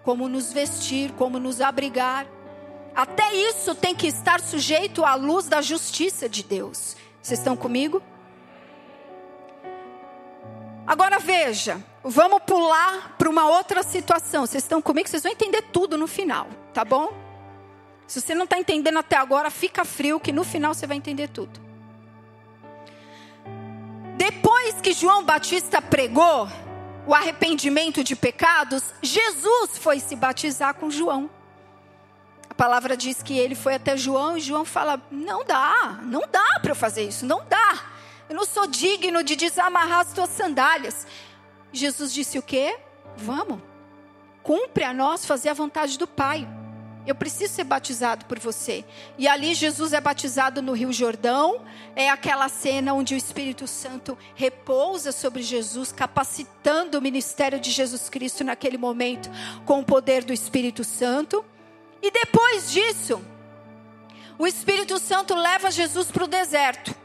como 0.03 0.29
nos 0.29 0.53
vestir, 0.53 1.11
como 1.13 1.39
nos 1.39 1.59
abrigar. 1.59 2.25
Até 2.95 3.33
isso 3.33 3.73
tem 3.73 3.95
que 3.95 4.07
estar 4.07 4.39
sujeito 4.41 5.03
à 5.03 5.15
luz 5.15 5.47
da 5.47 5.61
justiça 5.61 6.29
de 6.29 6.43
Deus. 6.43 6.95
Vocês 7.21 7.39
estão 7.39 7.55
comigo? 7.55 8.01
Agora 10.85 11.19
veja, 11.19 11.81
vamos 12.03 12.41
pular 12.43 13.15
para 13.17 13.29
uma 13.29 13.47
outra 13.47 13.81
situação. 13.81 14.45
Vocês 14.45 14.63
estão 14.63 14.81
comigo? 14.81 15.07
Vocês 15.07 15.23
vão 15.23 15.31
entender 15.31 15.61
tudo 15.71 15.97
no 15.97 16.07
final, 16.07 16.47
tá 16.73 16.83
bom? 16.83 17.30
Se 18.11 18.19
você 18.19 18.35
não 18.35 18.43
está 18.43 18.59
entendendo 18.59 18.99
até 18.99 19.15
agora, 19.15 19.49
fica 19.49 19.85
frio 19.85 20.19
que 20.19 20.33
no 20.33 20.43
final 20.43 20.73
você 20.73 20.85
vai 20.85 20.97
entender 20.97 21.29
tudo. 21.29 21.61
Depois 24.17 24.81
que 24.81 24.91
João 24.91 25.23
Batista 25.23 25.81
pregou 25.81 26.45
o 27.07 27.15
arrependimento 27.15 28.03
de 28.03 28.13
pecados, 28.13 28.83
Jesus 29.01 29.77
foi 29.77 30.01
se 30.01 30.13
batizar 30.13 30.73
com 30.73 30.91
João. 30.91 31.29
A 32.49 32.53
palavra 32.53 32.97
diz 32.97 33.23
que 33.23 33.39
ele 33.39 33.55
foi 33.55 33.75
até 33.75 33.95
João 33.95 34.35
e 34.35 34.41
João 34.41 34.65
fala: 34.65 35.01
Não 35.09 35.45
dá, 35.45 36.01
não 36.03 36.23
dá 36.29 36.59
para 36.61 36.71
eu 36.71 36.75
fazer 36.75 37.07
isso, 37.07 37.25
não 37.25 37.45
dá. 37.45 37.81
Eu 38.27 38.35
não 38.35 38.43
sou 38.43 38.67
digno 38.67 39.23
de 39.23 39.37
desamarrar 39.37 40.01
as 40.01 40.11
tuas 40.11 40.31
sandálias. 40.31 41.07
Jesus 41.71 42.13
disse 42.13 42.37
o 42.37 42.43
quê? 42.43 42.77
Vamos. 43.15 43.61
Cumpre 44.43 44.83
a 44.83 44.93
nós 44.93 45.25
fazer 45.25 45.47
a 45.47 45.53
vontade 45.53 45.97
do 45.97 46.05
Pai. 46.05 46.45
Eu 47.05 47.15
preciso 47.15 47.53
ser 47.53 47.63
batizado 47.63 48.25
por 48.25 48.37
você. 48.37 48.85
E 49.17 49.27
ali 49.27 49.53
Jesus 49.53 49.91
é 49.91 49.99
batizado 49.99 50.61
no 50.61 50.73
Rio 50.73 50.93
Jordão. 50.93 51.61
É 51.95 52.09
aquela 52.09 52.47
cena 52.47 52.93
onde 52.93 53.15
o 53.15 53.17
Espírito 53.17 53.67
Santo 53.67 54.17
repousa 54.35 55.11
sobre 55.11 55.41
Jesus, 55.41 55.91
capacitando 55.91 56.97
o 56.97 57.01
ministério 57.01 57.59
de 57.59 57.71
Jesus 57.71 58.07
Cristo 58.09 58.43
naquele 58.43 58.77
momento 58.77 59.29
com 59.65 59.79
o 59.79 59.85
poder 59.85 60.23
do 60.23 60.31
Espírito 60.31 60.83
Santo. 60.83 61.43
E 62.01 62.11
depois 62.11 62.71
disso, 62.71 63.21
o 64.37 64.45
Espírito 64.45 64.99
Santo 64.99 65.35
leva 65.35 65.71
Jesus 65.71 66.11
para 66.11 66.23
o 66.23 66.27
deserto. 66.27 66.95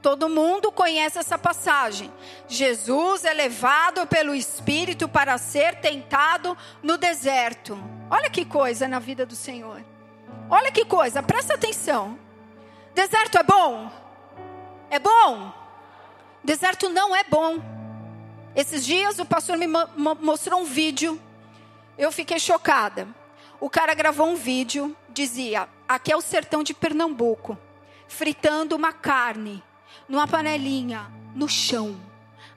Todo 0.00 0.28
mundo 0.28 0.70
conhece 0.70 1.18
essa 1.18 1.38
passagem. 1.38 2.12
Jesus 2.46 3.24
é 3.24 3.32
levado 3.32 4.06
pelo 4.06 4.34
Espírito 4.34 5.08
para 5.08 5.38
ser 5.38 5.76
tentado 5.76 6.56
no 6.82 6.98
deserto. 6.98 7.82
Olha 8.14 8.30
que 8.30 8.44
coisa 8.44 8.86
na 8.86 9.00
vida 9.00 9.26
do 9.26 9.34
Senhor. 9.34 9.84
Olha 10.48 10.70
que 10.70 10.84
coisa, 10.84 11.20
presta 11.20 11.54
atenção. 11.54 12.16
Deserto 12.94 13.36
é 13.38 13.42
bom? 13.42 13.90
É 14.88 15.00
bom? 15.00 15.52
Deserto 16.44 16.88
não 16.90 17.16
é 17.16 17.24
bom. 17.24 17.58
Esses 18.54 18.86
dias 18.86 19.18
o 19.18 19.24
pastor 19.24 19.58
me 19.58 19.66
mostrou 19.66 20.60
um 20.60 20.64
vídeo. 20.64 21.20
Eu 21.98 22.12
fiquei 22.12 22.38
chocada. 22.38 23.08
O 23.58 23.68
cara 23.68 23.92
gravou 23.94 24.28
um 24.28 24.36
vídeo, 24.36 24.96
dizia: 25.08 25.68
Aqui 25.88 26.12
é 26.12 26.16
o 26.16 26.20
sertão 26.20 26.62
de 26.62 26.72
Pernambuco, 26.72 27.58
fritando 28.06 28.76
uma 28.76 28.92
carne 28.92 29.60
numa 30.08 30.28
panelinha, 30.28 31.10
no 31.34 31.48
chão. 31.48 32.00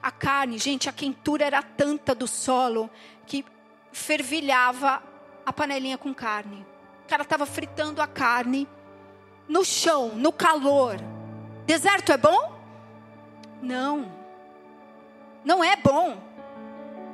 A 0.00 0.12
carne, 0.12 0.56
gente, 0.56 0.88
a 0.88 0.92
quentura 0.92 1.44
era 1.44 1.64
tanta 1.64 2.14
do 2.14 2.28
solo 2.28 2.88
que 3.26 3.44
fervilhava 3.90 5.02
a 5.48 5.52
panelinha 5.52 5.96
com 5.96 6.12
carne. 6.12 6.66
O 7.04 7.08
cara 7.08 7.22
estava 7.22 7.46
fritando 7.46 8.02
a 8.02 8.06
carne 8.06 8.68
no 9.48 9.64
chão, 9.64 10.10
no 10.14 10.30
calor. 10.30 10.96
Deserto 11.64 12.12
é 12.12 12.18
bom? 12.18 12.52
Não. 13.62 14.12
Não 15.42 15.64
é 15.64 15.74
bom. 15.76 16.18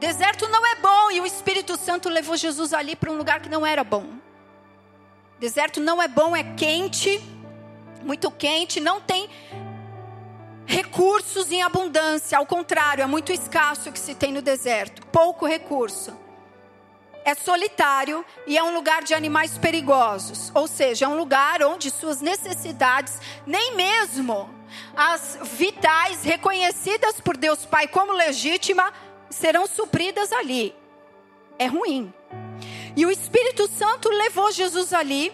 Deserto 0.01 0.49
não 0.49 0.67
é 0.67 0.75
bom 0.77 1.11
e 1.13 1.21
o 1.21 1.27
Espírito 1.27 1.77
Santo 1.79 2.09
levou 2.09 2.37
Jesus 2.37 2.75
ali 2.75 2.97
para 2.97 3.11
um 3.11 3.17
lugar 3.17 3.41
que 3.41 3.49
não 3.49 3.65
era 3.65 3.85
bom. 3.85 4.05
Deserto 5.39 5.81
não 5.81 6.03
é 6.03 6.09
bom, 6.09 6.35
é 6.35 6.43
quente, 6.43 7.23
muito 8.03 8.31
quente, 8.33 8.81
não 8.81 9.01
tem 9.01 9.31
recursos 10.67 11.53
em 11.53 11.63
abundância, 11.63 12.37
ao 12.37 12.47
contrário, 12.47 13.03
é 13.03 13.07
muito 13.07 13.31
escasso 13.31 13.91
o 13.91 13.93
que 13.93 13.99
se 13.99 14.15
tem 14.15 14.33
no 14.33 14.43
deserto, 14.43 15.07
pouco 15.07 15.47
recurso. 15.47 16.24
É 17.25 17.35
solitário 17.35 18.25
e 18.47 18.59
é 18.59 18.63
um 18.63 18.75
lugar 18.75 19.03
de 19.03 19.15
animais 19.15 19.57
perigosos, 19.57 20.53
ou 20.55 20.69
seja, 20.69 21.07
é 21.07 21.09
um 21.09 21.17
lugar 21.17 21.63
onde 21.63 21.91
suas 21.91 22.21
necessidades, 22.21 23.19
nem 23.47 23.75
mesmo 23.75 24.49
as 24.97 25.39
vitais 25.43 26.23
reconhecidas 26.23 27.21
por 27.21 27.37
Deus 27.37 27.65
Pai 27.65 27.89
como 27.89 28.13
legítima, 28.13 28.93
serão 29.31 29.67
supridas 29.67 30.33
ali. 30.33 30.75
É 31.59 31.67
ruim. 31.67 32.13
E 32.97 33.07
o 33.07 33.11
Espírito 33.11 33.69
Santo 33.69 34.09
levou 34.09 34.53
Jesus 34.53 34.93
ali 34.93 35.33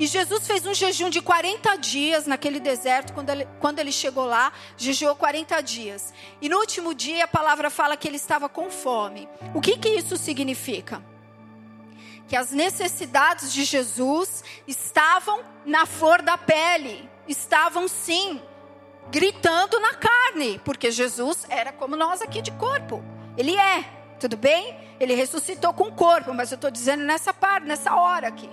E 0.00 0.06
Jesus 0.06 0.46
fez 0.46 0.64
um 0.64 0.72
jejum 0.72 1.10
de 1.10 1.20
40 1.20 1.76
dias 1.76 2.26
naquele 2.26 2.58
deserto, 2.58 3.12
quando 3.12 3.28
ele, 3.28 3.46
quando 3.60 3.80
ele 3.80 3.92
chegou 3.92 4.24
lá, 4.24 4.50
jejuou 4.74 5.14
40 5.14 5.60
dias. 5.60 6.14
E 6.40 6.48
no 6.48 6.56
último 6.56 6.94
dia 6.94 7.24
a 7.24 7.28
palavra 7.28 7.68
fala 7.68 7.98
que 7.98 8.08
ele 8.08 8.16
estava 8.16 8.48
com 8.48 8.70
fome. 8.70 9.28
O 9.54 9.60
que, 9.60 9.76
que 9.76 9.90
isso 9.90 10.16
significa? 10.16 11.02
Que 12.30 12.36
as 12.36 12.52
necessidades 12.52 13.52
de 13.52 13.64
Jesus 13.64 14.44
estavam 14.64 15.40
na 15.66 15.84
flor 15.84 16.22
da 16.22 16.38
pele, 16.38 17.10
estavam 17.26 17.88
sim, 17.88 18.40
gritando 19.10 19.80
na 19.80 19.94
carne, 19.94 20.60
porque 20.64 20.92
Jesus 20.92 21.44
era 21.48 21.72
como 21.72 21.96
nós 21.96 22.22
aqui 22.22 22.40
de 22.40 22.52
corpo. 22.52 23.02
Ele 23.36 23.56
é, 23.56 23.84
tudo 24.20 24.36
bem? 24.36 24.78
Ele 25.00 25.12
ressuscitou 25.12 25.74
com 25.74 25.88
o 25.88 25.92
corpo, 25.92 26.32
mas 26.32 26.52
eu 26.52 26.54
estou 26.54 26.70
dizendo 26.70 27.02
nessa 27.02 27.34
parte, 27.34 27.66
nessa 27.66 27.96
hora 27.96 28.28
aqui. 28.28 28.48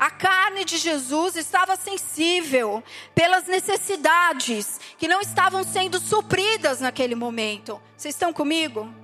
A 0.00 0.10
carne 0.10 0.64
de 0.64 0.78
Jesus 0.78 1.36
estava 1.36 1.76
sensível 1.76 2.82
pelas 3.14 3.44
necessidades 3.44 4.80
que 4.96 5.06
não 5.06 5.20
estavam 5.20 5.62
sendo 5.64 6.00
supridas 6.00 6.80
naquele 6.80 7.14
momento. 7.14 7.78
Vocês 7.94 8.14
estão 8.14 8.32
comigo? 8.32 9.03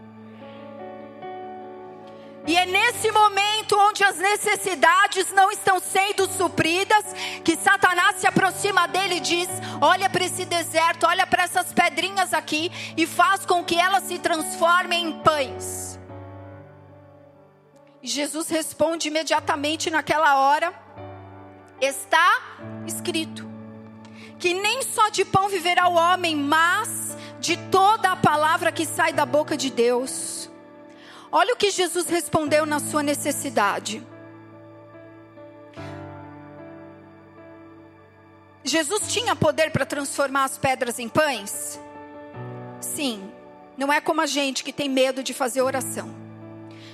E 2.46 2.56
é 2.56 2.64
nesse 2.64 3.10
momento 3.12 3.76
onde 3.78 4.02
as 4.02 4.16
necessidades 4.16 5.30
não 5.32 5.50
estão 5.50 5.78
sendo 5.78 6.26
supridas 6.32 7.04
que 7.44 7.56
Satanás 7.56 8.16
se 8.16 8.26
aproxima 8.26 8.88
dele 8.88 9.16
e 9.16 9.20
diz: 9.20 9.48
Olha 9.80 10.08
para 10.08 10.24
esse 10.24 10.44
deserto, 10.44 11.06
olha 11.06 11.26
para 11.26 11.44
essas 11.44 11.72
pedrinhas 11.72 12.32
aqui 12.32 12.72
e 12.96 13.06
faz 13.06 13.44
com 13.44 13.64
que 13.64 13.78
elas 13.78 14.04
se 14.04 14.18
transformem 14.18 15.08
em 15.08 15.12
pães. 15.20 15.98
E 18.02 18.08
Jesus 18.08 18.48
responde 18.48 19.08
imediatamente 19.08 19.90
naquela 19.90 20.38
hora: 20.38 20.72
Está 21.80 22.40
escrito 22.86 23.48
que 24.38 24.54
nem 24.54 24.82
só 24.82 25.10
de 25.10 25.22
pão 25.22 25.50
viverá 25.50 25.86
o 25.88 25.94
homem, 25.94 26.34
mas 26.34 27.14
de 27.38 27.58
toda 27.70 28.12
a 28.12 28.16
palavra 28.16 28.72
que 28.72 28.86
sai 28.86 29.12
da 29.12 29.26
boca 29.26 29.54
de 29.54 29.70
Deus. 29.70 30.39
Olha 31.32 31.54
o 31.54 31.56
que 31.56 31.70
Jesus 31.70 32.06
respondeu 32.08 32.66
na 32.66 32.80
sua 32.80 33.02
necessidade. 33.02 34.04
Jesus 38.64 39.12
tinha 39.12 39.34
poder 39.36 39.70
para 39.70 39.86
transformar 39.86 40.44
as 40.44 40.58
pedras 40.58 40.98
em 40.98 41.08
pães? 41.08 41.80
Sim, 42.80 43.30
não 43.76 43.92
é 43.92 44.00
como 44.00 44.20
a 44.20 44.26
gente 44.26 44.64
que 44.64 44.72
tem 44.72 44.88
medo 44.88 45.22
de 45.22 45.32
fazer 45.32 45.62
oração. 45.62 46.14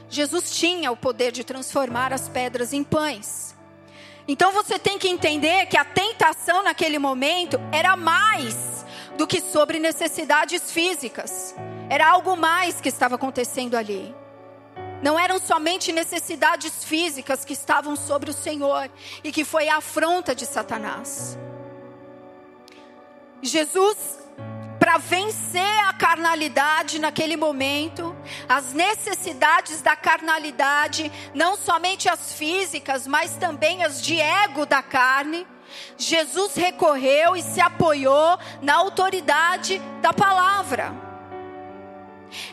Jesus 0.08 0.50
tinha 0.50 0.92
o 0.92 0.96
poder 0.96 1.32
de 1.32 1.42
transformar 1.42 2.12
as 2.12 2.28
pedras 2.28 2.72
em 2.72 2.84
pães. 2.84 3.56
Então 4.28 4.52
você 4.52 4.78
tem 4.78 4.98
que 4.98 5.08
entender 5.08 5.66
que 5.66 5.76
a 5.76 5.84
tentação 5.84 6.62
naquele 6.62 6.98
momento 6.98 7.58
era 7.72 7.96
mais 7.96 8.84
do 9.16 9.26
que 9.26 9.40
sobre 9.40 9.78
necessidades 9.78 10.70
físicas. 10.70 11.54
Era 11.88 12.08
algo 12.08 12.36
mais 12.36 12.80
que 12.80 12.88
estava 12.88 13.14
acontecendo 13.14 13.76
ali. 13.76 14.14
Não 15.02 15.18
eram 15.18 15.38
somente 15.38 15.92
necessidades 15.92 16.84
físicas 16.84 17.44
que 17.44 17.52
estavam 17.52 17.96
sobre 17.96 18.30
o 18.30 18.34
Senhor 18.34 18.90
e 19.22 19.30
que 19.30 19.44
foi 19.44 19.68
a 19.68 19.76
afronta 19.76 20.34
de 20.34 20.46
Satanás. 20.46 21.38
Jesus 23.42 24.26
para 24.78 24.98
vencer 24.98 25.78
a 25.88 25.92
carnalidade 25.94 26.98
naquele 26.98 27.36
momento, 27.36 28.14
as 28.48 28.72
necessidades 28.72 29.82
da 29.82 29.96
carnalidade, 29.96 31.10
não 31.34 31.56
somente 31.56 32.08
as 32.08 32.34
físicas, 32.34 33.06
mas 33.06 33.36
também 33.36 33.82
as 33.82 34.02
de 34.02 34.20
ego 34.20 34.64
da 34.66 34.82
carne. 34.82 35.46
Jesus 35.98 36.54
recorreu 36.54 37.34
e 37.36 37.42
se 37.42 37.60
apoiou 37.60 38.38
na 38.62 38.76
autoridade 38.76 39.80
da 40.00 40.12
palavra. 40.12 40.94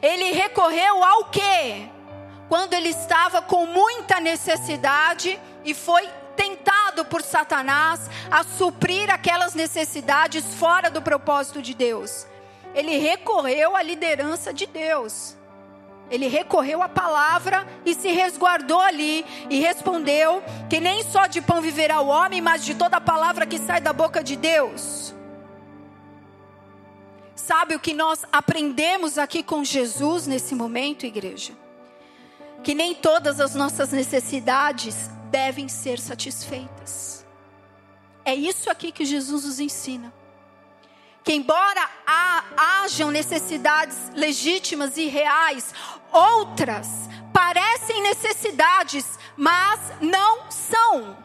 Ele 0.02 0.32
recorreu 0.32 1.04
ao 1.04 1.26
quê? 1.26 1.90
Quando 2.50 2.74
ele 2.74 2.90
estava 2.90 3.42
com 3.42 3.66
muita 3.66 4.20
necessidade 4.20 5.40
e 5.64 5.74
foi 5.74 6.08
tentado 6.36 7.06
por 7.06 7.22
Satanás 7.22 8.10
a 8.30 8.44
suprir 8.44 9.10
aquelas 9.10 9.54
necessidades 9.54 10.44
fora 10.56 10.90
do 10.90 11.02
propósito 11.02 11.62
de 11.62 11.74
Deus. 11.74 12.28
Ele 12.74 12.98
recorreu 12.98 13.76
à 13.76 13.84
liderança 13.84 14.54
de 14.54 14.66
Deus. 14.66 15.38
Ele 16.10 16.28
recorreu 16.28 16.82
à 16.82 16.90
palavra 16.90 17.66
e 17.86 17.96
se 17.96 18.12
resguardou 18.12 18.80
ali 18.80 19.26
e 19.50 19.60
respondeu 19.60 20.44
que 20.70 20.80
nem 20.80 21.04
só 21.04 21.28
de 21.28 21.42
pão 21.42 21.62
viverá 21.62 22.02
o 22.02 22.08
homem, 22.08 22.42
mas 22.42 22.64
de 22.64 22.76
toda 22.76 22.98
a 22.98 23.02
palavra 23.02 23.46
que 23.46 23.58
sai 23.58 23.80
da 23.80 23.94
boca 23.94 24.24
de 24.24 24.36
Deus. 24.36 25.14
Sabe 27.36 27.76
o 27.76 27.80
que 27.80 27.94
nós 27.94 28.26
aprendemos 28.32 29.18
aqui 29.18 29.42
com 29.42 29.64
Jesus 29.64 30.28
nesse 30.28 30.54
momento, 30.54 31.06
igreja? 31.06 31.63
Que 32.64 32.74
nem 32.74 32.96
todas 32.96 33.40
as 33.40 33.54
nossas 33.56 33.92
necessidades 33.92 35.10
devem 35.30 35.68
ser 35.68 36.00
satisfeitas. 36.00 37.26
É 38.24 38.34
isso 38.34 38.70
aqui 38.70 38.92
que 38.92 39.04
Jesus 39.04 39.44
nos 39.44 39.60
ensina. 39.60 40.14
Que 41.24 41.34
embora 41.34 41.90
hajam 42.56 43.12
necessidades 43.12 43.98
legítimas 44.14 44.98
e 44.98 45.08
reais, 45.08 45.74
outras 46.12 46.88
parecem 47.34 48.02
necessidades, 48.02 49.18
mas 49.36 49.80
não 50.02 50.52
são. 50.52 51.18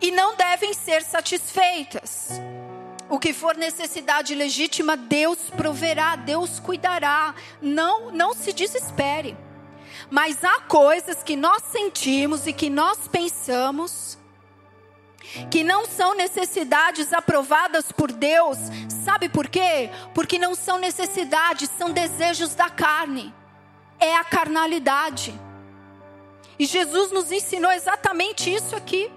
E 0.00 0.10
não 0.10 0.34
devem 0.34 0.72
ser 0.72 1.02
satisfeitas. 1.02 2.40
O 3.10 3.18
que 3.18 3.32
for 3.32 3.56
necessidade 3.56 4.36
legítima, 4.36 4.96
Deus 4.96 5.38
proverá, 5.56 6.14
Deus 6.14 6.60
cuidará. 6.60 7.34
Não, 7.60 8.12
não 8.12 8.32
se 8.32 8.52
desespere. 8.52 9.36
Mas 10.08 10.44
há 10.44 10.60
coisas 10.60 11.20
que 11.20 11.34
nós 11.34 11.60
sentimos 11.72 12.46
e 12.46 12.52
que 12.52 12.70
nós 12.70 13.08
pensamos 13.08 14.16
que 15.50 15.62
não 15.62 15.86
são 15.86 16.14
necessidades 16.14 17.12
aprovadas 17.12 17.90
por 17.92 18.12
Deus. 18.12 18.58
Sabe 19.04 19.28
por 19.28 19.48
quê? 19.48 19.90
Porque 20.14 20.38
não 20.38 20.54
são 20.54 20.78
necessidades, 20.78 21.68
são 21.76 21.90
desejos 21.90 22.54
da 22.54 22.70
carne. 22.70 23.34
É 23.98 24.16
a 24.16 24.24
carnalidade. 24.24 25.38
E 26.58 26.64
Jesus 26.64 27.10
nos 27.10 27.32
ensinou 27.32 27.72
exatamente 27.72 28.52
isso 28.52 28.76
aqui, 28.76 29.10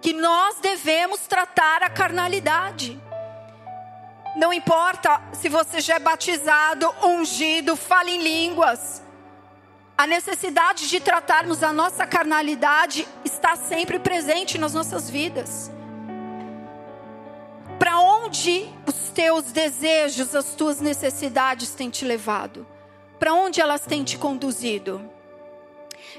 que 0.00 0.12
nós 0.12 0.60
devemos 0.60 1.20
tratar 1.20 1.82
a 1.82 1.90
carnalidade. 1.90 3.00
Não 4.36 4.52
importa 4.52 5.20
se 5.32 5.48
você 5.48 5.80
já 5.80 5.96
é 5.96 5.98
batizado, 5.98 6.94
ungido, 7.02 7.74
fala 7.74 8.10
em 8.10 8.22
línguas 8.22 9.02
a 9.98 10.06
necessidade 10.06 10.88
de 10.88 11.00
tratarmos 11.00 11.62
a 11.62 11.72
nossa 11.72 12.06
carnalidade 12.06 13.08
está 13.24 13.56
sempre 13.56 13.98
presente 13.98 14.58
nas 14.58 14.74
nossas 14.74 15.08
vidas. 15.08 15.70
Para 17.78 17.98
onde 17.98 18.68
os 18.86 19.10
teus 19.14 19.44
desejos, 19.44 20.34
as 20.34 20.54
tuas 20.54 20.80
necessidades 20.80 21.70
têm 21.70 21.88
te 21.88 22.04
levado? 22.04 22.66
Para 23.18 23.32
onde 23.32 23.60
elas 23.60 23.86
têm 23.86 24.04
te 24.04 24.18
conduzido? 24.18 25.00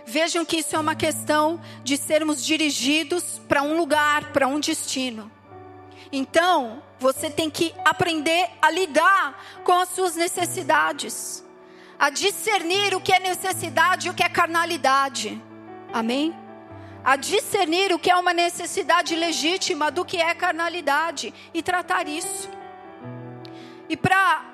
Vejam 0.06 0.43
que 0.43 0.58
isso 0.58 0.75
é 0.75 0.80
uma 0.80 0.95
questão 0.95 1.62
de 1.84 1.97
sermos 1.97 2.43
dirigidos 2.43 3.39
para 3.47 3.62
um 3.62 3.77
lugar, 3.77 4.32
para 4.32 4.47
um 4.47 4.60
destino. 4.60 5.32
Então, 6.12 6.82
você 7.00 7.30
tem 7.30 7.50
que 7.50 7.74
aprender 7.84 8.50
a 8.62 8.70
lidar 8.70 9.43
com 9.63 9.74
as 9.74 9.89
suas 9.89 10.15
necessidades 10.15 11.46
a 12.00 12.10
discernir 12.10 12.93
o 12.93 13.02
que 13.02 13.12
é 13.12 13.20
necessidade 13.20 14.08
e 14.08 14.12
o 14.12 14.13
que 14.13 14.24
é 14.24 14.30
carnalidade. 14.30 15.41
Amém? 15.91 16.36
A 17.04 17.15
discernir 17.15 17.93
o 17.93 18.00
que 18.00 18.12
é 18.12 18.15
uma 18.15 18.34
necessidade 18.34 19.15
legítima 19.15 19.89
do 19.89 20.06
que 20.06 20.17
é 20.17 20.34
carnalidade 20.36 21.34
e 21.54 21.63
tratar 21.63 22.08
isso. 22.08 22.50
E 23.89 23.96
para 23.96 24.46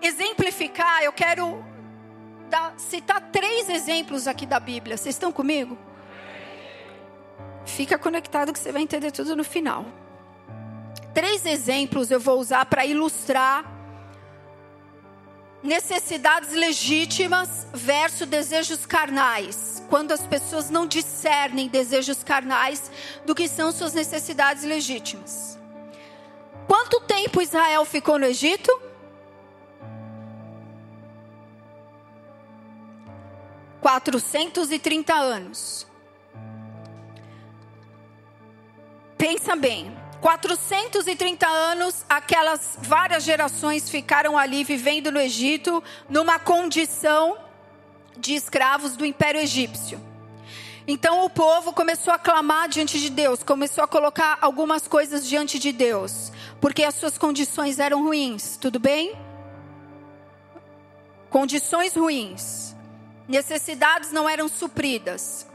exemplificar, 0.00 1.02
eu 1.02 1.12
quero 1.12 1.64
dar, 2.48 2.74
citar 2.78 3.20
três 3.32 3.68
exemplos 3.68 4.26
aqui 4.26 4.46
da 4.46 4.60
Bíblia. 4.60 4.96
Vocês 4.96 5.14
estão 5.14 5.32
comigo? 5.32 5.76
Fica 7.66 7.98
conectado 7.98 8.52
que 8.52 8.58
você 8.58 8.70
vai 8.70 8.82
entender 8.82 9.10
tudo 9.10 9.34
no 9.34 9.42
final. 9.42 9.84
Três 11.16 11.46
exemplos 11.46 12.10
eu 12.10 12.20
vou 12.20 12.38
usar 12.38 12.66
para 12.66 12.84
ilustrar 12.84 13.64
necessidades 15.62 16.52
legítimas 16.52 17.66
versus 17.72 18.28
desejos 18.28 18.84
carnais. 18.84 19.82
Quando 19.88 20.12
as 20.12 20.26
pessoas 20.26 20.68
não 20.68 20.86
discernem 20.86 21.68
desejos 21.68 22.22
carnais 22.22 22.90
do 23.24 23.34
que 23.34 23.48
são 23.48 23.72
suas 23.72 23.94
necessidades 23.94 24.62
legítimas. 24.62 25.58
Quanto 26.68 27.00
tempo 27.00 27.40
Israel 27.40 27.86
ficou 27.86 28.18
no 28.18 28.26
Egito? 28.26 28.70
Quatrocentos 33.80 34.70
e 34.70 34.78
trinta 34.78 35.14
anos. 35.14 35.86
pensa 39.16 39.56
bem. 39.56 40.05
430 40.26 41.46
anos, 41.46 42.04
aquelas 42.08 42.76
várias 42.82 43.22
gerações 43.22 43.88
ficaram 43.88 44.36
ali 44.36 44.64
vivendo 44.64 45.12
no 45.12 45.20
Egito, 45.20 45.80
numa 46.08 46.36
condição 46.36 47.38
de 48.16 48.34
escravos 48.34 48.96
do 48.96 49.06
Império 49.06 49.40
Egípcio. 49.40 50.00
Então 50.84 51.24
o 51.24 51.30
povo 51.30 51.72
começou 51.72 52.12
a 52.12 52.18
clamar 52.18 52.68
diante 52.68 52.98
de 52.98 53.08
Deus, 53.08 53.44
começou 53.44 53.84
a 53.84 53.86
colocar 53.86 54.38
algumas 54.40 54.88
coisas 54.88 55.24
diante 55.24 55.60
de 55.60 55.70
Deus, 55.70 56.32
porque 56.60 56.82
as 56.82 56.96
suas 56.96 57.16
condições 57.16 57.78
eram 57.78 58.02
ruins, 58.02 58.56
tudo 58.56 58.80
bem? 58.80 59.16
Condições 61.30 61.94
ruins, 61.94 62.74
necessidades 63.28 64.10
não 64.10 64.28
eram 64.28 64.48
supridas. 64.48 65.46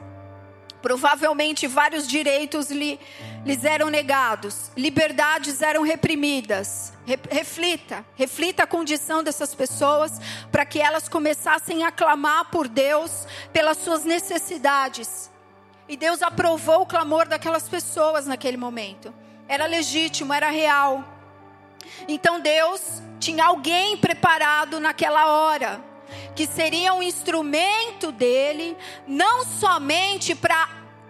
Provavelmente 0.81 1.67
vários 1.67 2.07
direitos 2.07 2.71
lhe, 2.71 2.99
lhes 3.45 3.63
eram 3.63 3.89
negados, 3.89 4.71
liberdades 4.75 5.61
eram 5.61 5.83
reprimidas. 5.83 6.91
Re, 7.05 7.19
reflita, 7.29 8.03
reflita 8.15 8.63
a 8.63 8.67
condição 8.67 9.23
dessas 9.23 9.53
pessoas 9.53 10.19
para 10.51 10.65
que 10.65 10.79
elas 10.79 11.07
começassem 11.07 11.83
a 11.83 11.91
clamar 11.91 12.49
por 12.49 12.67
Deus 12.67 13.27
pelas 13.53 13.77
suas 13.77 14.03
necessidades. 14.03 15.29
E 15.87 15.95
Deus 15.95 16.21
aprovou 16.23 16.81
o 16.81 16.85
clamor 16.85 17.27
daquelas 17.27 17.69
pessoas 17.69 18.25
naquele 18.25 18.57
momento. 18.57 19.13
Era 19.47 19.67
legítimo, 19.67 20.33
era 20.33 20.49
real. 20.49 21.03
Então 22.07 22.39
Deus 22.39 23.01
tinha 23.19 23.45
alguém 23.45 23.97
preparado 23.97 24.79
naquela 24.79 25.27
hora 25.27 25.90
que 26.35 26.47
seria 26.47 26.93
um 26.93 27.03
instrumento 27.03 28.11
dele, 28.11 28.77
não 29.07 29.45
somente 29.45 30.33
para 30.33 30.69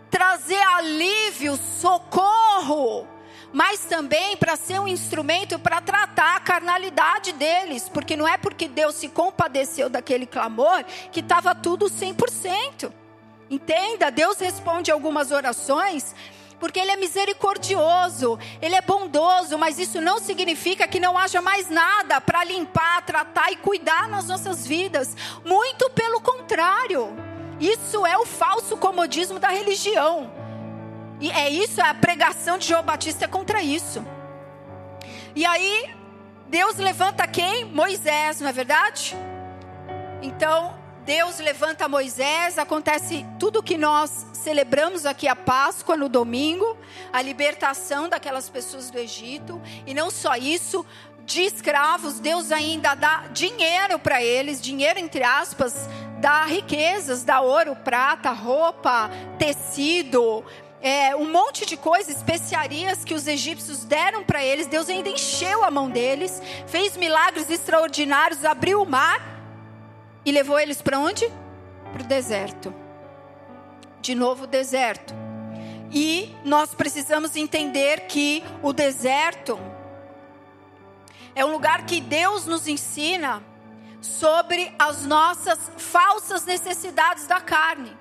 trazer 0.09 0.61
alívio, 0.61 1.57
socorro, 1.79 3.07
mas 3.53 3.81
também 3.81 4.35
para 4.37 4.55
ser 4.55 4.79
um 4.79 4.87
instrumento 4.87 5.59
para 5.59 5.81
tratar 5.81 6.35
a 6.35 6.39
carnalidade 6.39 7.31
deles, 7.33 7.87
porque 7.89 8.17
não 8.17 8.27
é 8.27 8.37
porque 8.37 8.67
Deus 8.67 8.95
se 8.95 9.09
compadeceu 9.09 9.89
daquele 9.89 10.25
clamor 10.25 10.83
que 11.11 11.19
estava 11.19 11.53
tudo 11.53 11.85
100%. 11.85 12.91
Entenda, 13.49 14.09
Deus 14.09 14.39
responde 14.39 14.91
algumas 14.91 15.31
orações 15.31 16.15
porque 16.61 16.79
Ele 16.79 16.91
é 16.91 16.95
misericordioso, 16.95 18.37
Ele 18.61 18.75
é 18.75 18.81
bondoso, 18.81 19.57
mas 19.57 19.79
isso 19.79 19.99
não 19.99 20.19
significa 20.19 20.87
que 20.87 20.99
não 20.99 21.17
haja 21.17 21.41
mais 21.41 21.69
nada 21.71 22.21
para 22.21 22.43
limpar, 22.43 23.01
tratar 23.01 23.51
e 23.51 23.55
cuidar 23.55 24.07
nas 24.07 24.27
nossas 24.27 24.65
vidas. 24.65 25.17
Muito 25.43 25.89
pelo 25.89 26.21
contrário. 26.21 27.09
Isso 27.59 28.05
é 28.05 28.15
o 28.15 28.27
falso 28.27 28.77
comodismo 28.77 29.39
da 29.39 29.49
religião. 29.49 30.31
E 31.19 31.31
é 31.31 31.49
isso, 31.49 31.81
é 31.81 31.83
a 31.83 31.95
pregação 31.95 32.59
de 32.59 32.67
João 32.67 32.83
Batista 32.83 33.25
é 33.25 33.27
contra 33.27 33.63
isso. 33.63 34.05
E 35.35 35.43
aí, 35.43 35.89
Deus 36.47 36.75
levanta 36.77 37.25
quem? 37.25 37.65
Moisés, 37.65 38.39
não 38.39 38.49
é 38.49 38.53
verdade? 38.53 39.15
Então, 40.21 40.75
Deus 41.05 41.39
levanta 41.39 41.87
Moisés, 41.87 42.59
acontece 42.59 43.25
tudo 43.39 43.63
que 43.63 43.75
nós 43.75 44.27
celebramos 44.33 45.03
aqui 45.03 45.27
a 45.27 45.35
Páscoa 45.35 45.97
no 45.97 46.07
domingo, 46.07 46.77
a 47.11 47.21
libertação 47.23 48.07
daquelas 48.07 48.49
pessoas 48.49 48.91
do 48.91 48.99
Egito, 48.99 49.59
e 49.87 49.95
não 49.95 50.11
só 50.11 50.35
isso, 50.35 50.85
de 51.25 51.41
escravos, 51.41 52.19
Deus 52.19 52.51
ainda 52.51 52.93
dá 52.93 53.25
dinheiro 53.31 53.97
para 53.97 54.21
eles, 54.21 54.61
dinheiro 54.61 54.99
entre 54.99 55.23
aspas, 55.23 55.89
dá 56.19 56.43
riquezas, 56.43 57.23
dá 57.23 57.41
ouro, 57.41 57.75
prata, 57.75 58.31
roupa, 58.31 59.09
tecido, 59.39 60.45
é, 60.83 61.15
um 61.15 61.31
monte 61.31 61.65
de 61.65 61.77
coisas, 61.77 62.15
especiarias 62.15 63.03
que 63.03 63.15
os 63.15 63.25
egípcios 63.25 63.83
deram 63.85 64.23
para 64.23 64.43
eles. 64.43 64.67
Deus 64.67 64.89
ainda 64.89 65.09
encheu 65.09 65.63
a 65.63 65.71
mão 65.71 65.89
deles, 65.89 66.41
fez 66.67 66.95
milagres 66.95 67.49
extraordinários, 67.49 68.45
abriu 68.45 68.81
o 68.81 68.85
mar 68.85 69.40
e 70.25 70.31
levou 70.31 70.59
eles 70.59 70.81
para 70.81 70.99
onde? 70.99 71.27
Para 71.91 72.03
o 72.03 72.05
deserto 72.05 72.73
de 74.01 74.15
novo 74.15 74.47
deserto. 74.47 75.13
E 75.91 76.35
nós 76.43 76.73
precisamos 76.73 77.35
entender 77.35 78.07
que 78.07 78.43
o 78.61 78.73
deserto 78.73 79.59
é 81.35 81.45
um 81.45 81.51
lugar 81.51 81.85
que 81.85 82.01
Deus 82.01 82.45
nos 82.45 82.67
ensina 82.67 83.43
sobre 84.01 84.73
as 84.79 85.05
nossas 85.05 85.59
falsas 85.77 86.45
necessidades 86.45 87.27
da 87.27 87.39
carne. 87.39 87.95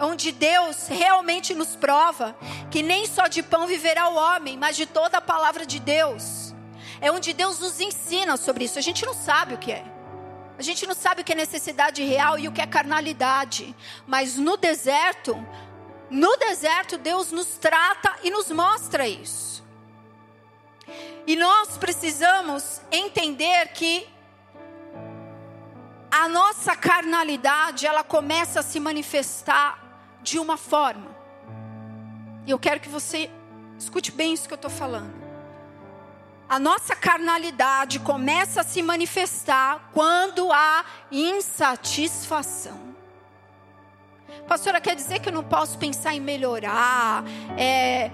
Onde 0.00 0.32
Deus 0.32 0.88
realmente 0.88 1.54
nos 1.54 1.76
prova 1.76 2.36
que 2.70 2.82
nem 2.82 3.06
só 3.06 3.28
de 3.28 3.42
pão 3.42 3.66
viverá 3.66 4.08
o 4.08 4.16
homem, 4.16 4.56
mas 4.56 4.76
de 4.76 4.86
toda 4.86 5.18
a 5.18 5.20
palavra 5.20 5.66
de 5.66 5.78
Deus. 5.78 6.54
É 7.00 7.12
onde 7.12 7.32
Deus 7.32 7.58
nos 7.58 7.80
ensina 7.80 8.36
sobre 8.36 8.64
isso. 8.64 8.78
A 8.78 8.82
gente 8.82 9.04
não 9.04 9.14
sabe 9.14 9.54
o 9.54 9.58
que 9.58 9.72
é. 9.72 9.93
A 10.58 10.62
gente 10.62 10.86
não 10.86 10.94
sabe 10.94 11.22
o 11.22 11.24
que 11.24 11.32
é 11.32 11.36
necessidade 11.36 12.02
real 12.02 12.38
e 12.38 12.46
o 12.46 12.52
que 12.52 12.60
é 12.60 12.66
carnalidade. 12.66 13.74
Mas 14.06 14.36
no 14.36 14.56
deserto, 14.56 15.34
no 16.08 16.36
deserto, 16.36 16.96
Deus 16.96 17.32
nos 17.32 17.56
trata 17.56 18.16
e 18.22 18.30
nos 18.30 18.50
mostra 18.50 19.06
isso. 19.08 19.64
E 21.26 21.34
nós 21.34 21.76
precisamos 21.76 22.80
entender 22.92 23.68
que 23.68 24.06
a 26.10 26.28
nossa 26.28 26.76
carnalidade, 26.76 27.86
ela 27.86 28.04
começa 28.04 28.60
a 28.60 28.62
se 28.62 28.78
manifestar 28.78 29.82
de 30.22 30.38
uma 30.38 30.56
forma. 30.56 31.16
E 32.46 32.50
eu 32.50 32.58
quero 32.58 32.78
que 32.78 32.88
você 32.88 33.28
escute 33.76 34.12
bem 34.12 34.34
isso 34.34 34.46
que 34.46 34.54
eu 34.54 34.56
estou 34.56 34.70
falando 34.70 35.23
a 36.48 36.58
nossa 36.58 36.94
carnalidade 36.94 37.98
começa 37.98 38.60
a 38.60 38.64
se 38.64 38.82
manifestar 38.82 39.90
quando 39.92 40.52
há 40.52 40.84
insatisfação. 41.10 42.94
Pastora, 44.46 44.80
quer 44.80 44.94
dizer 44.94 45.20
que 45.20 45.28
eu 45.28 45.32
não 45.32 45.42
posso 45.42 45.78
pensar 45.78 46.14
em 46.14 46.20
melhorar? 46.20 47.24
É, 47.56 48.10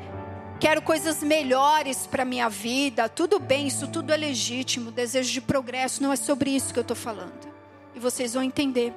quero 0.60 0.80
coisas 0.80 1.22
melhores 1.22 2.06
para 2.06 2.24
minha 2.24 2.48
vida. 2.48 3.08
Tudo 3.08 3.40
bem, 3.40 3.66
isso 3.66 3.88
tudo 3.88 4.12
é 4.12 4.16
legítimo. 4.16 4.92
Desejo 4.92 5.32
de 5.32 5.40
progresso 5.40 6.02
não 6.02 6.12
é 6.12 6.16
sobre 6.16 6.50
isso 6.50 6.72
que 6.72 6.78
eu 6.78 6.82
estou 6.82 6.96
falando. 6.96 7.48
E 7.94 7.98
vocês 7.98 8.34
vão 8.34 8.44
entender. 8.44 8.94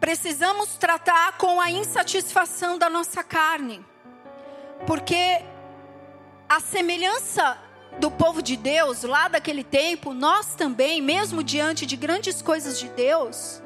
Precisamos 0.00 0.74
tratar 0.74 1.38
com 1.38 1.60
a 1.60 1.70
insatisfação 1.70 2.76
da 2.76 2.90
nossa 2.90 3.22
carne, 3.22 3.82
porque 4.86 5.42
a 6.54 6.60
semelhança 6.60 7.58
do 7.98 8.08
povo 8.12 8.40
de 8.40 8.56
Deus 8.56 9.02
lá 9.02 9.26
daquele 9.26 9.64
tempo, 9.64 10.14
nós 10.14 10.54
também, 10.54 11.02
mesmo 11.02 11.42
diante 11.42 11.84
de 11.84 11.96
grandes 11.96 12.40
coisas 12.40 12.78
de 12.78 12.88
Deus, 12.90 13.60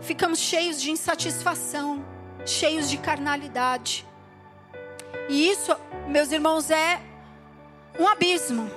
ficamos 0.00 0.38
cheios 0.38 0.80
de 0.80 0.90
insatisfação, 0.90 2.02
cheios 2.46 2.88
de 2.88 2.96
carnalidade. 2.96 4.06
E 5.28 5.50
isso, 5.50 5.76
meus 6.08 6.32
irmãos, 6.32 6.70
é 6.70 6.98
um 8.00 8.08
abismo. 8.08 8.70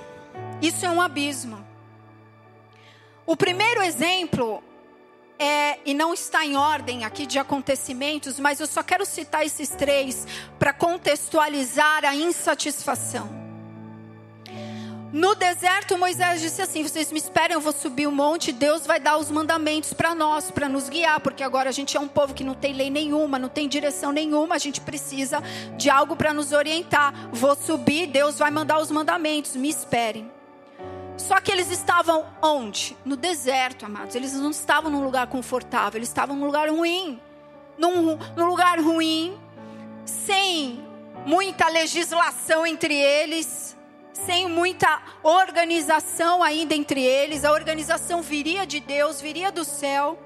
Isso 0.60 0.84
é 0.84 0.90
um 0.90 1.00
abismo. 1.00 1.66
O 3.24 3.34
primeiro 3.34 3.82
exemplo 3.82 4.62
é, 5.38 5.78
e 5.84 5.92
não 5.92 6.14
está 6.14 6.44
em 6.44 6.56
ordem 6.56 7.04
aqui 7.04 7.26
de 7.26 7.38
acontecimentos, 7.38 8.40
mas 8.40 8.60
eu 8.60 8.66
só 8.66 8.82
quero 8.82 9.04
citar 9.04 9.44
esses 9.44 9.68
três 9.68 10.26
para 10.58 10.72
contextualizar 10.72 12.04
a 12.04 12.14
insatisfação. 12.14 13.46
No 15.12 15.34
deserto, 15.34 15.96
Moisés 15.96 16.40
disse 16.40 16.60
assim: 16.60 16.82
Vocês 16.82 17.10
me 17.10 17.18
esperem, 17.18 17.54
eu 17.54 17.60
vou 17.60 17.72
subir 17.72 18.06
o 18.06 18.10
um 18.10 18.14
monte. 18.14 18.52
Deus 18.52 18.86
vai 18.86 19.00
dar 19.00 19.16
os 19.16 19.30
mandamentos 19.30 19.92
para 19.92 20.14
nós, 20.14 20.50
para 20.50 20.68
nos 20.68 20.88
guiar, 20.88 21.20
porque 21.20 21.42
agora 21.42 21.70
a 21.70 21.72
gente 21.72 21.96
é 21.96 22.00
um 22.00 22.08
povo 22.08 22.34
que 22.34 22.44
não 22.44 22.54
tem 22.54 22.74
lei 22.74 22.90
nenhuma, 22.90 23.38
não 23.38 23.48
tem 23.48 23.68
direção 23.68 24.12
nenhuma. 24.12 24.56
A 24.56 24.58
gente 24.58 24.80
precisa 24.80 25.42
de 25.76 25.88
algo 25.88 26.16
para 26.16 26.34
nos 26.34 26.52
orientar. 26.52 27.14
Vou 27.32 27.56
subir, 27.56 28.08
Deus 28.08 28.38
vai 28.38 28.50
mandar 28.50 28.78
os 28.78 28.90
mandamentos. 28.90 29.56
Me 29.56 29.70
esperem. 29.70 30.35
Só 31.16 31.40
que 31.40 31.50
eles 31.50 31.70
estavam 31.70 32.26
onde? 32.42 32.96
No 33.04 33.16
deserto, 33.16 33.86
amados. 33.86 34.14
Eles 34.14 34.34
não 34.34 34.50
estavam 34.50 34.90
num 34.90 35.02
lugar 35.02 35.26
confortável, 35.28 35.98
eles 35.98 36.08
estavam 36.08 36.36
num 36.36 36.46
lugar 36.46 36.68
ruim. 36.68 37.20
Num, 37.78 38.18
num 38.36 38.46
lugar 38.46 38.78
ruim, 38.80 39.38
sem 40.04 40.84
muita 41.24 41.68
legislação 41.68 42.66
entre 42.66 42.94
eles, 42.94 43.76
sem 44.12 44.48
muita 44.48 45.02
organização 45.22 46.42
ainda 46.42 46.74
entre 46.74 47.02
eles. 47.02 47.44
A 47.44 47.52
organização 47.52 48.22
viria 48.22 48.66
de 48.66 48.80
Deus, 48.80 49.20
viria 49.20 49.50
do 49.50 49.64
céu. 49.64 50.18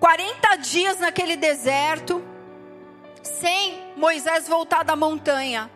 40 0.00 0.56
dias 0.56 0.98
naquele 0.98 1.36
deserto, 1.36 2.22
sem 3.22 3.92
Moisés 3.96 4.48
voltar 4.48 4.82
da 4.82 4.96
montanha 4.96 5.70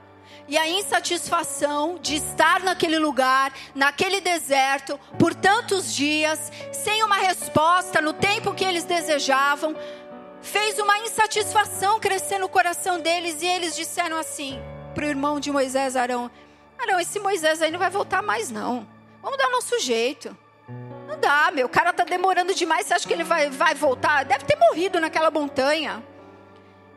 e 0.48 0.56
a 0.56 0.68
insatisfação 0.68 1.98
de 2.00 2.16
estar 2.16 2.60
naquele 2.60 2.98
lugar, 2.98 3.52
naquele 3.74 4.20
deserto, 4.20 4.98
por 5.18 5.34
tantos 5.34 5.94
dias, 5.94 6.52
sem 6.72 7.02
uma 7.02 7.16
resposta 7.16 8.00
no 8.00 8.12
tempo 8.12 8.54
que 8.54 8.64
eles 8.64 8.84
desejavam, 8.84 9.74
fez 10.40 10.78
uma 10.78 10.98
insatisfação 10.98 11.98
crescer 11.98 12.38
no 12.38 12.48
coração 12.48 13.00
deles 13.00 13.42
e 13.42 13.46
eles 13.46 13.74
disseram 13.74 14.18
assim 14.18 14.60
para 14.94 15.04
o 15.04 15.08
irmão 15.08 15.38
de 15.38 15.50
Moisés, 15.50 15.96
Arão: 15.96 16.30
Arão, 16.78 16.98
esse 16.98 17.18
Moisés 17.18 17.60
aí 17.60 17.70
não 17.70 17.78
vai 17.78 17.90
voltar 17.90 18.22
mais 18.22 18.50
não. 18.50 18.86
Vamos 19.22 19.38
dar 19.38 19.50
nosso 19.50 19.78
jeito. 19.80 20.36
Não 21.06 21.18
dá, 21.18 21.50
meu. 21.52 21.66
O 21.66 21.68
cara 21.70 21.92
tá 21.92 22.04
demorando 22.04 22.54
demais. 22.54 22.86
Você 22.86 22.94
acha 22.94 23.06
que 23.06 23.12
ele 23.12 23.24
vai, 23.24 23.50
vai 23.50 23.74
voltar? 23.74 24.24
Deve 24.24 24.44
ter 24.44 24.56
morrido 24.56 25.00
naquela 25.00 25.30
montanha. 25.30 26.02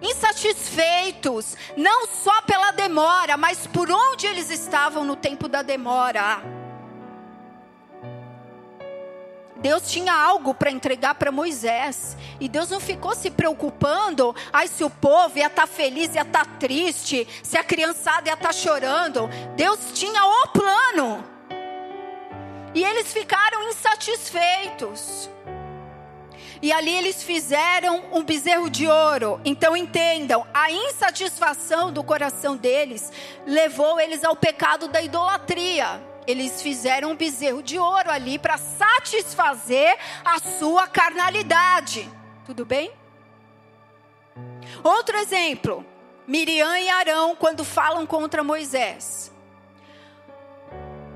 Insatisfeitos, 0.01 1.57
não 1.75 2.07
só 2.07 2.41
pela 2.43 2.71
demora, 2.71 3.35
mas 3.35 3.67
por 3.67 3.91
onde 3.91 4.25
eles 4.27 4.49
estavam 4.49 5.03
no 5.03 5.15
tempo 5.15 5.47
da 5.47 5.61
demora. 5.61 6.41
Deus 9.57 9.91
tinha 9.91 10.13
algo 10.13 10.53
para 10.53 10.71
entregar 10.71 11.15
para 11.15 11.31
Moisés. 11.31 12.17
E 12.39 12.47
Deus 12.47 12.69
não 12.69 12.79
ficou 12.79 13.13
se 13.13 13.29
preocupando, 13.29 14.33
ai, 14.53 14.67
se 14.67 14.83
o 14.83 14.89
povo 14.89 15.37
ia 15.37 15.47
estar 15.47 15.63
tá 15.63 15.67
feliz, 15.67 16.15
ia 16.15 16.21
estar 16.21 16.45
tá 16.45 16.51
triste, 16.57 17.27
se 17.43 17.57
a 17.57 17.63
criançada 17.63 18.29
ia 18.29 18.33
estar 18.33 18.47
tá 18.47 18.53
chorando. 18.53 19.29
Deus 19.55 19.79
tinha 19.93 20.25
o 20.25 20.47
plano. 20.47 21.23
E 22.73 22.83
eles 22.83 23.11
ficaram 23.11 23.67
insatisfeitos. 23.67 25.29
E 26.61 26.71
ali 26.73 26.93
eles 26.93 27.23
fizeram 27.23 28.03
um 28.11 28.23
bezerro 28.23 28.69
de 28.69 28.87
ouro. 28.87 29.39
Então 29.45 29.77
entendam, 29.77 30.45
a 30.53 30.71
insatisfação 30.71 31.91
do 31.91 32.03
coração 32.03 32.57
deles 32.57 33.11
levou 33.45 33.99
eles 33.99 34.23
ao 34.23 34.35
pecado 34.35 34.87
da 34.87 35.01
idolatria. 35.01 36.01
Eles 36.27 36.61
fizeram 36.61 37.11
um 37.11 37.15
bezerro 37.15 37.63
de 37.63 37.79
ouro 37.79 38.11
ali 38.11 38.37
para 38.37 38.57
satisfazer 38.57 39.97
a 40.23 40.37
sua 40.39 40.87
carnalidade. 40.87 42.09
Tudo 42.45 42.65
bem? 42.65 42.91
Outro 44.83 45.17
exemplo: 45.17 45.85
Miriam 46.27 46.77
e 46.77 46.89
Arão, 46.89 47.35
quando 47.35 47.63
falam 47.63 48.05
contra 48.05 48.43
Moisés. 48.43 49.31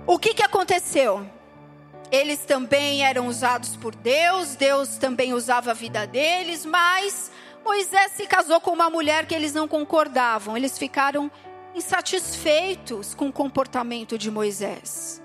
O 0.07 0.17
que, 0.17 0.33
que 0.33 0.43
aconteceu? 0.43 1.25
Eles 2.13 2.45
também 2.45 3.03
eram 3.03 3.25
usados 3.25 3.75
por 3.75 3.95
Deus, 3.95 4.53
Deus 4.53 4.97
também 4.97 5.33
usava 5.33 5.71
a 5.71 5.73
vida 5.73 6.05
deles, 6.05 6.63
mas 6.63 7.31
Moisés 7.65 8.11
se 8.11 8.27
casou 8.27 8.61
com 8.61 8.69
uma 8.69 8.87
mulher 8.87 9.25
que 9.25 9.33
eles 9.33 9.51
não 9.51 9.67
concordavam. 9.67 10.55
Eles 10.55 10.77
ficaram 10.77 11.31
insatisfeitos 11.73 13.15
com 13.15 13.29
o 13.29 13.33
comportamento 13.33 14.15
de 14.15 14.29
Moisés. 14.29 15.23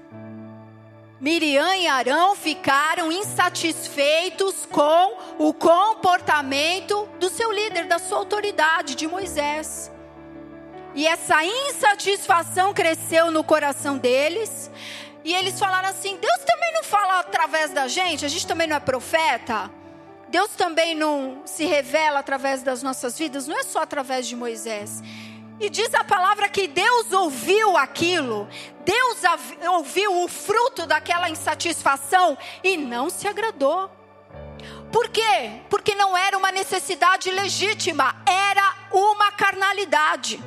Miriam 1.20 1.76
e 1.76 1.86
Arão 1.86 2.34
ficaram 2.34 3.12
insatisfeitos 3.12 4.64
com 4.64 5.18
o 5.39 5.53
comportamento 5.53 7.07
do 7.20 7.28
seu 7.28 7.53
líder, 7.53 7.84
da 7.84 7.99
sua 7.99 8.16
autoridade, 8.16 8.95
de 8.95 9.07
Moisés. 9.07 9.93
E 10.95 11.07
essa 11.07 11.45
insatisfação 11.45 12.72
cresceu 12.72 13.30
no 13.30 13.45
coração 13.45 13.99
deles. 13.99 14.70
E 15.29 15.35
eles 15.35 15.59
falaram 15.59 15.91
assim: 15.91 16.16
Deus 16.16 16.39
também 16.47 16.72
não 16.72 16.83
fala 16.83 17.20
através 17.20 17.70
da 17.70 17.87
gente, 17.87 18.24
a 18.24 18.29
gente 18.29 18.47
também 18.47 18.66
não 18.66 18.76
é 18.76 18.81
profeta. 18.81 19.70
Deus 20.26 20.53
também 20.57 20.95
não 20.95 21.43
se 21.45 21.66
revela 21.66 22.20
através 22.20 22.62
das 22.62 22.83
nossas 22.83 23.18
vidas, 23.18 23.47
não 23.47 23.59
é 23.59 23.62
só 23.62 23.83
através 23.83 24.26
de 24.26 24.35
Moisés. 24.35 25.03
E 25.61 25.68
diz 25.68 25.93
a 25.93 26.03
palavra 26.03 26.49
que 26.49 26.66
Deus 26.66 27.12
ouviu 27.12 27.76
aquilo, 27.76 28.49
Deus 28.87 29.18
ouviu 29.70 30.24
o 30.24 30.29
fruto 30.29 30.87
daquela 30.87 31.29
insatisfação 31.29 32.39
e 32.64 32.79
não 32.79 33.11
se 33.11 33.29
agradou. 33.29 33.91
Por 34.91 35.11
quê? 35.11 35.61
Porque 35.68 35.95
não 35.95 36.16
era 36.16 36.39
uma 36.39 36.51
necessidade 36.51 37.31
legítima, 37.31 38.16
era 38.26 38.74
uma 38.91 39.31
carnalidade. 39.33 40.43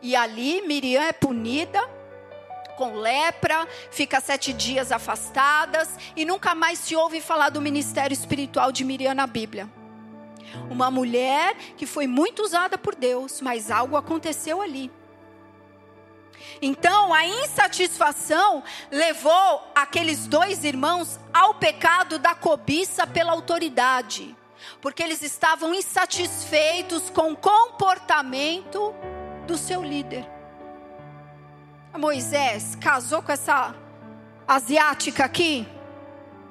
E 0.00 0.14
ali 0.14 0.62
Miriam 0.62 1.02
é 1.02 1.12
punida 1.12 1.95
com 2.76 2.94
lepra, 2.94 3.66
fica 3.90 4.20
sete 4.20 4.52
dias 4.52 4.92
afastadas 4.92 5.96
e 6.14 6.24
nunca 6.24 6.54
mais 6.54 6.78
se 6.78 6.94
ouve 6.94 7.20
falar 7.20 7.48
do 7.48 7.60
ministério 7.60 8.14
espiritual 8.14 8.70
de 8.70 8.84
Miriam 8.84 9.14
na 9.14 9.26
Bíblia. 9.26 9.68
Uma 10.70 10.90
mulher 10.90 11.56
que 11.76 11.86
foi 11.86 12.06
muito 12.06 12.42
usada 12.42 12.78
por 12.78 12.94
Deus, 12.94 13.40
mas 13.40 13.70
algo 13.70 13.96
aconteceu 13.96 14.62
ali. 14.62 14.90
Então, 16.60 17.12
a 17.12 17.26
insatisfação 17.26 18.62
levou 18.90 19.72
aqueles 19.74 20.26
dois 20.26 20.64
irmãos 20.64 21.18
ao 21.32 21.54
pecado 21.54 22.18
da 22.18 22.34
cobiça 22.34 23.06
pela 23.06 23.32
autoridade, 23.32 24.36
porque 24.80 25.02
eles 25.02 25.22
estavam 25.22 25.74
insatisfeitos 25.74 27.10
com 27.10 27.32
o 27.32 27.36
comportamento 27.36 28.94
do 29.46 29.56
seu 29.56 29.82
líder. 29.82 30.35
Moisés 31.98 32.76
casou 32.76 33.22
com 33.22 33.32
essa 33.32 33.74
asiática 34.46 35.24
aqui. 35.24 35.66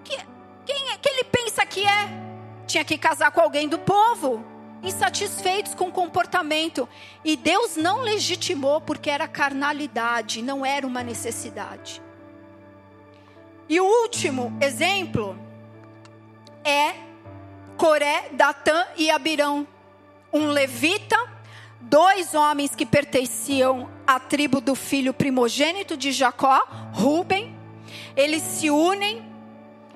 Quem 0.03 0.91
é 0.91 0.97
que 0.97 1.09
ele 1.09 1.23
pensa 1.25 1.63
que 1.65 1.85
é? 1.85 2.25
tinha 2.65 2.83
que 2.83 2.97
casar 2.97 3.31
com 3.31 3.39
alguém 3.39 3.67
do 3.69 3.79
povo, 3.79 4.43
insatisfeitos 4.83 5.73
com 5.73 5.87
o 5.87 5.91
comportamento. 5.91 6.87
E 7.23 7.35
Deus 7.37 7.77
não 7.77 8.01
legitimou 8.01 8.81
porque 8.81 9.09
era 9.09 9.27
carnalidade, 9.27 10.41
não 10.41 10.65
era 10.65 10.85
uma 10.85 11.03
necessidade. 11.03 12.01
E 13.67 13.79
o 13.79 13.85
último 13.85 14.55
exemplo 14.61 15.37
é 16.63 16.93
Coré, 17.77 18.29
Datã 18.31 18.85
e 18.95 19.09
Abirão, 19.09 19.67
um 20.31 20.47
levita, 20.47 21.17
dois 21.79 22.33
homens 22.33 22.75
que 22.75 22.85
pertenciam 22.85 23.89
à 24.05 24.19
tribo 24.19 24.61
do 24.61 24.75
filho 24.75 25.13
primogênito 25.13 25.97
de 25.97 26.11
Jacó, 26.11 26.61
Ruben. 26.93 27.55
Eles 28.15 28.41
se 28.41 28.69
unem 28.69 29.35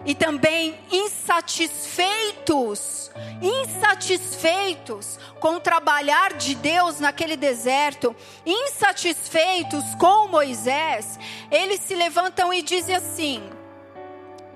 e 0.05 0.15
também 0.15 0.79
insatisfeitos, 0.91 3.11
insatisfeitos 3.41 5.19
com 5.39 5.55
o 5.55 5.59
trabalhar 5.59 6.33
de 6.33 6.55
Deus 6.55 6.99
naquele 6.99 7.35
deserto, 7.35 8.15
insatisfeitos 8.45 9.83
com 9.95 10.29
Moisés, 10.29 11.19
eles 11.51 11.81
se 11.81 11.95
levantam 11.95 12.53
e 12.53 12.61
dizem 12.61 12.95
assim 12.95 13.49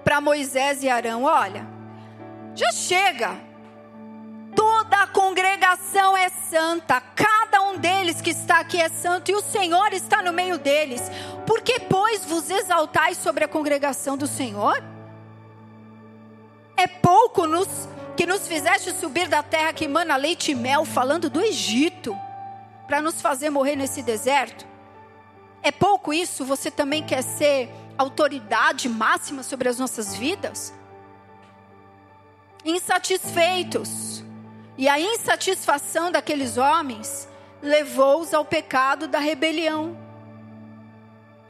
para 0.03 0.21
Moisés 0.21 0.83
e 0.83 0.89
Arão: 0.89 1.23
Olha, 1.23 1.67
já 2.55 2.71
chega. 2.71 3.52
Toda 4.93 5.05
a 5.05 5.07
congregação 5.07 6.15
é 6.15 6.29
santa, 6.29 7.01
cada 7.01 7.63
um 7.63 7.79
deles 7.79 8.21
que 8.21 8.29
está 8.29 8.59
aqui 8.59 8.79
é 8.79 8.89
santo 8.89 9.31
e 9.31 9.33
o 9.33 9.41
Senhor 9.41 9.91
está 9.91 10.21
no 10.21 10.31
meio 10.31 10.59
deles. 10.59 11.01
Por 11.47 11.61
que, 11.61 11.79
pois, 11.79 12.23
vos 12.23 12.47
exaltais 12.47 13.17
sobre 13.17 13.43
a 13.43 13.47
congregação 13.47 14.15
do 14.15 14.27
Senhor? 14.27 14.83
É 16.77 16.85
pouco 16.85 17.47
nos, 17.47 17.67
que 18.15 18.27
nos 18.27 18.47
fizeste 18.47 18.91
subir 18.91 19.27
da 19.27 19.41
terra 19.41 19.73
que 19.73 19.87
mana 19.87 20.15
leite 20.15 20.51
e 20.51 20.55
mel, 20.55 20.85
falando 20.85 21.27
do 21.27 21.41
Egito, 21.41 22.15
para 22.85 23.01
nos 23.01 23.19
fazer 23.19 23.49
morrer 23.49 23.75
nesse 23.75 24.03
deserto? 24.03 24.63
É 25.63 25.71
pouco 25.71 26.13
isso? 26.13 26.45
Você 26.45 26.69
também 26.69 27.01
quer 27.01 27.23
ser 27.23 27.67
autoridade 27.97 28.87
máxima 28.87 29.41
sobre 29.41 29.67
as 29.67 29.79
nossas 29.79 30.15
vidas? 30.15 30.71
Insatisfeitos. 32.63 34.12
E 34.77 34.89
a 34.89 34.99
insatisfação 34.99 36.11
daqueles 36.11 36.57
homens 36.57 37.27
levou-os 37.61 38.33
ao 38.33 38.43
pecado 38.43 39.07
da 39.07 39.19
rebelião. 39.19 39.97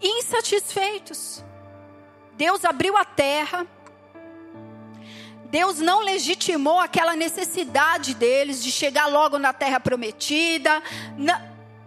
Insatisfeitos. 0.02 1.44
Deus 2.36 2.66
abriu 2.66 2.98
a 2.98 3.06
terra 3.06 3.66
Deus 5.54 5.78
não 5.78 6.00
legitimou 6.00 6.80
aquela 6.80 7.16
necessidade 7.16 8.16
deles 8.16 8.64
de 8.64 8.72
chegar 8.72 9.06
logo 9.06 9.38
na 9.38 9.54
terra 9.54 9.80
prometida. 9.80 10.82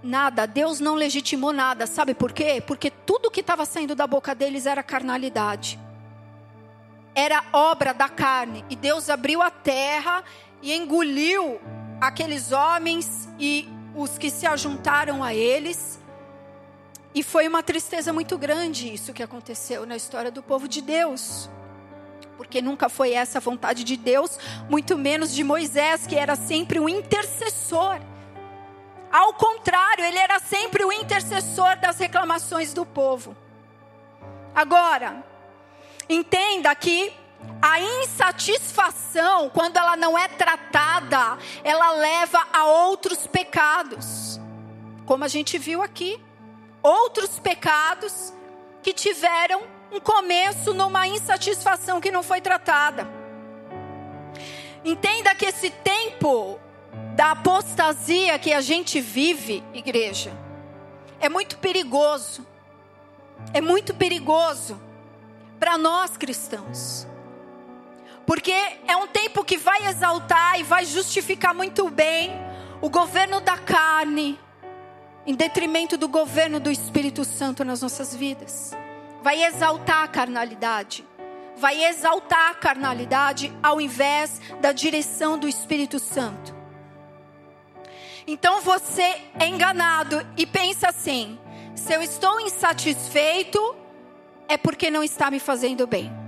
nada, 0.00 0.46
Deus 0.46 0.78
não 0.78 0.94
legitimou 0.94 1.52
nada. 1.52 1.84
Sabe 1.84 2.14
por 2.14 2.32
quê? 2.32 2.62
Porque 2.64 2.92
tudo 2.92 3.28
que 3.28 3.40
estava 3.40 3.64
saindo 3.64 3.96
da 3.96 4.06
boca 4.06 4.36
deles 4.36 4.66
era 4.66 4.84
carnalidade. 4.84 5.80
Era 7.12 7.42
obra 7.52 7.92
da 7.92 8.08
carne. 8.08 8.64
E 8.70 8.76
Deus 8.76 9.10
abriu 9.10 9.42
a 9.42 9.50
terra 9.50 10.22
e 10.66 10.72
engoliu 10.72 11.60
aqueles 12.00 12.50
homens 12.50 13.28
e 13.38 13.68
os 13.94 14.18
que 14.18 14.30
se 14.30 14.44
ajuntaram 14.48 15.22
a 15.22 15.32
eles. 15.32 16.00
E 17.14 17.22
foi 17.22 17.46
uma 17.46 17.62
tristeza 17.62 18.12
muito 18.12 18.36
grande 18.36 18.92
isso 18.92 19.12
que 19.12 19.22
aconteceu 19.22 19.86
na 19.86 19.94
história 19.94 20.30
do 20.30 20.42
povo 20.42 20.66
de 20.66 20.82
Deus 20.82 21.48
porque 22.36 22.60
nunca 22.60 22.90
foi 22.90 23.12
essa 23.12 23.38
a 23.38 23.40
vontade 23.40 23.82
de 23.82 23.96
Deus, 23.96 24.38
muito 24.68 24.98
menos 24.98 25.34
de 25.34 25.42
Moisés, 25.42 26.06
que 26.06 26.16
era 26.16 26.36
sempre 26.36 26.78
um 26.78 26.86
intercessor. 26.86 27.98
Ao 29.10 29.32
contrário, 29.32 30.04
ele 30.04 30.18
era 30.18 30.38
sempre 30.38 30.84
o 30.84 30.92
intercessor 30.92 31.76
das 31.78 31.98
reclamações 31.98 32.74
do 32.74 32.84
povo. 32.84 33.34
Agora, 34.54 35.24
entenda 36.10 36.74
que 36.74 37.10
A 37.60 37.80
insatisfação, 37.80 39.48
quando 39.50 39.76
ela 39.76 39.96
não 39.96 40.16
é 40.16 40.28
tratada, 40.28 41.38
ela 41.64 41.92
leva 41.92 42.46
a 42.52 42.66
outros 42.66 43.26
pecados. 43.26 44.40
Como 45.04 45.24
a 45.24 45.28
gente 45.28 45.58
viu 45.58 45.82
aqui. 45.82 46.20
Outros 46.82 47.38
pecados 47.38 48.32
que 48.82 48.92
tiveram 48.92 49.62
um 49.90 49.98
começo 49.98 50.72
numa 50.74 51.08
insatisfação 51.08 52.00
que 52.00 52.10
não 52.10 52.22
foi 52.22 52.40
tratada. 52.40 53.08
Entenda 54.84 55.34
que 55.34 55.46
esse 55.46 55.70
tempo 55.70 56.60
da 57.16 57.32
apostasia 57.32 58.38
que 58.38 58.52
a 58.52 58.60
gente 58.60 59.00
vive, 59.00 59.64
igreja, 59.74 60.32
é 61.18 61.28
muito 61.28 61.58
perigoso. 61.58 62.46
É 63.52 63.60
muito 63.60 63.94
perigoso 63.94 64.80
para 65.58 65.76
nós 65.78 66.16
cristãos. 66.16 67.06
Porque 68.26 68.52
é 68.52 68.96
um 68.96 69.06
tempo 69.06 69.44
que 69.44 69.56
vai 69.56 69.86
exaltar 69.86 70.58
e 70.58 70.64
vai 70.64 70.84
justificar 70.84 71.54
muito 71.54 71.88
bem 71.88 72.32
o 72.80 72.90
governo 72.90 73.40
da 73.40 73.56
carne, 73.56 74.38
em 75.24 75.34
detrimento 75.34 75.96
do 75.96 76.08
governo 76.08 76.58
do 76.58 76.70
Espírito 76.70 77.24
Santo 77.24 77.64
nas 77.64 77.82
nossas 77.82 78.14
vidas. 78.14 78.72
Vai 79.22 79.44
exaltar 79.44 80.02
a 80.04 80.08
carnalidade. 80.08 81.04
Vai 81.56 81.84
exaltar 81.84 82.50
a 82.50 82.54
carnalidade 82.54 83.52
ao 83.62 83.80
invés 83.80 84.40
da 84.60 84.72
direção 84.72 85.38
do 85.38 85.48
Espírito 85.48 85.98
Santo. 85.98 86.54
Então 88.26 88.60
você 88.60 89.22
é 89.38 89.46
enganado 89.46 90.26
e 90.36 90.44
pensa 90.44 90.88
assim: 90.88 91.38
se 91.74 91.94
eu 91.94 92.02
estou 92.02 92.40
insatisfeito, 92.40 93.76
é 94.48 94.56
porque 94.56 94.90
não 94.90 95.02
está 95.02 95.30
me 95.30 95.38
fazendo 95.38 95.86
bem. 95.86 96.25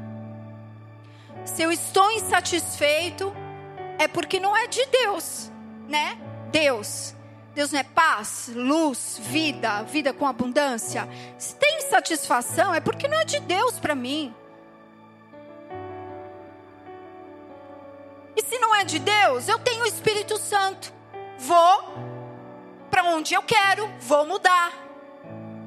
Se 1.55 1.63
eu 1.63 1.73
estou 1.73 2.11
insatisfeito, 2.13 3.35
é 3.99 4.07
porque 4.07 4.39
não 4.39 4.57
é 4.57 4.67
de 4.67 4.85
Deus, 4.87 5.51
né? 5.89 6.17
Deus. 6.53 7.15
Deus 7.55 7.73
não 7.73 7.81
é 7.81 7.83
paz, 7.83 8.51
luz, 8.55 9.19
vida, 9.21 9.83
vida 9.83 10.13
com 10.13 10.27
abundância. 10.27 11.09
Se 11.37 11.57
tem 11.57 11.79
insatisfação, 11.79 12.73
é 12.73 12.81
porque 12.81 13.09
não 13.09 13.19
é 13.19 13.25
de 13.25 13.41
Deus 13.41 13.81
para 13.81 13.95
mim. 13.95 14.33
E 18.37 18.43
se 18.43 18.59
não 18.59 18.75
é 18.77 18.85
de 18.85 19.01
Deus, 19.01 19.49
eu 19.49 19.59
tenho 19.59 19.83
o 19.83 19.87
Espírito 19.87 20.37
Santo. 20.37 20.93
Vou 21.39 21.95
para 22.91 23.05
onde 23.05 23.35
eu 23.35 23.43
quero, 23.43 23.91
vou 24.01 24.25
mudar. 24.27 24.73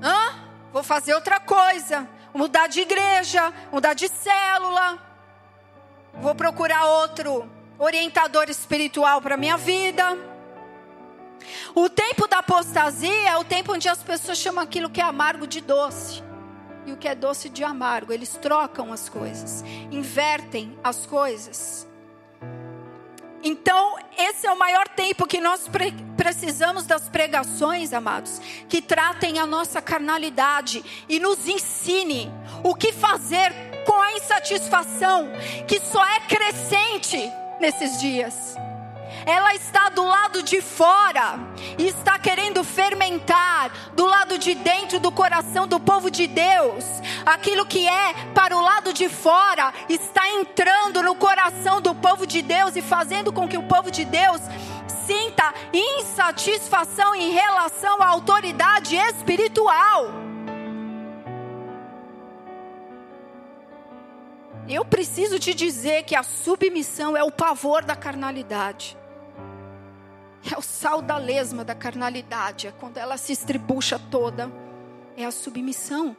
Hã? 0.01 0.47
Vou 0.71 0.83
fazer 0.83 1.15
outra 1.15 1.39
coisa. 1.39 2.07
Mudar 2.33 2.67
de 2.67 2.81
igreja, 2.81 3.51
mudar 3.71 3.93
de 3.93 4.07
célula 4.07 5.10
Vou 6.13 6.35
procurar 6.35 6.85
outro 6.85 7.49
orientador 7.79 8.49
espiritual 8.49 9.21
para 9.21 9.37
minha 9.37 9.57
vida. 9.57 10.17
O 11.73 11.89
tempo 11.89 12.27
da 12.27 12.39
apostasia 12.39 13.29
é 13.29 13.37
o 13.37 13.43
tempo 13.43 13.73
onde 13.73 13.89
as 13.89 14.03
pessoas 14.03 14.37
chamam 14.37 14.63
aquilo 14.63 14.89
que 14.89 15.01
é 15.01 15.03
amargo 15.03 15.47
de 15.47 15.61
doce 15.61 16.23
e 16.85 16.91
o 16.91 16.97
que 16.97 17.07
é 17.07 17.15
doce 17.15 17.49
de 17.49 17.63
amargo. 17.63 18.13
Eles 18.13 18.37
trocam 18.37 18.91
as 18.93 19.09
coisas, 19.09 19.63
invertem 19.91 20.77
as 20.83 21.05
coisas. 21.05 21.87
Então, 23.43 23.97
esse 24.17 24.45
é 24.45 24.51
o 24.51 24.59
maior 24.59 24.87
tempo 24.89 25.25
que 25.25 25.41
nós 25.41 25.67
pre 25.67 25.91
precisamos 26.15 26.85
das 26.85 27.09
pregações, 27.09 27.91
amados, 27.93 28.39
que 28.69 28.79
tratem 28.79 29.39
a 29.39 29.47
nossa 29.47 29.81
carnalidade 29.81 30.85
e 31.09 31.19
nos 31.19 31.47
ensine 31.47 32.31
o 32.63 32.75
que 32.75 32.91
fazer 32.91 33.70
com 33.85 33.99
a 34.01 34.13
insatisfação 34.13 35.29
que 35.67 35.79
só 35.79 36.03
é 36.05 36.19
crescente 36.21 37.31
nesses 37.59 37.99
dias. 37.99 38.55
Ela 39.25 39.53
está 39.53 39.89
do 39.89 40.03
lado 40.03 40.41
de 40.41 40.61
fora 40.61 41.39
e 41.77 41.87
está 41.87 42.17
querendo 42.17 42.63
fermentar 42.63 43.71
do 43.93 44.05
lado 44.05 44.37
de 44.37 44.55
dentro 44.55 44.99
do 44.99 45.11
coração 45.11 45.67
do 45.67 45.79
povo 45.79 46.09
de 46.09 46.25
Deus. 46.27 46.85
Aquilo 47.25 47.65
que 47.65 47.87
é 47.87 48.13
para 48.33 48.57
o 48.57 48.61
lado 48.61 48.93
de 48.93 49.07
fora 49.09 49.73
está 49.87 50.27
entrando 50.29 51.03
no 51.03 51.15
coração 51.15 51.81
do 51.81 51.93
povo 51.93 52.25
de 52.25 52.41
Deus 52.41 52.75
e 52.75 52.81
fazendo 52.81 53.31
com 53.31 53.47
que 53.47 53.57
o 53.57 53.63
povo 53.63 53.91
de 53.91 54.05
Deus 54.05 54.41
sinta 55.05 55.53
insatisfação 55.73 57.13
em 57.13 57.31
relação 57.31 58.01
à 58.01 58.07
autoridade 58.07 58.95
espiritual. 58.95 60.30
Eu 64.73 64.85
preciso 64.85 65.37
te 65.37 65.53
dizer 65.53 66.03
que 66.03 66.15
a 66.15 66.23
submissão 66.23 67.17
é 67.17 67.21
o 67.21 67.29
pavor 67.29 67.83
da 67.83 67.93
carnalidade. 67.93 68.97
É 70.49 70.57
o 70.57 70.61
sal 70.61 71.01
da 71.01 71.17
lesma 71.17 71.65
da 71.65 71.75
carnalidade. 71.75 72.67
É 72.67 72.71
quando 72.71 72.95
ela 72.95 73.17
se 73.17 73.33
estribucha 73.33 73.99
toda. 73.99 74.49
É 75.17 75.25
a 75.25 75.31
submissão. 75.31 76.15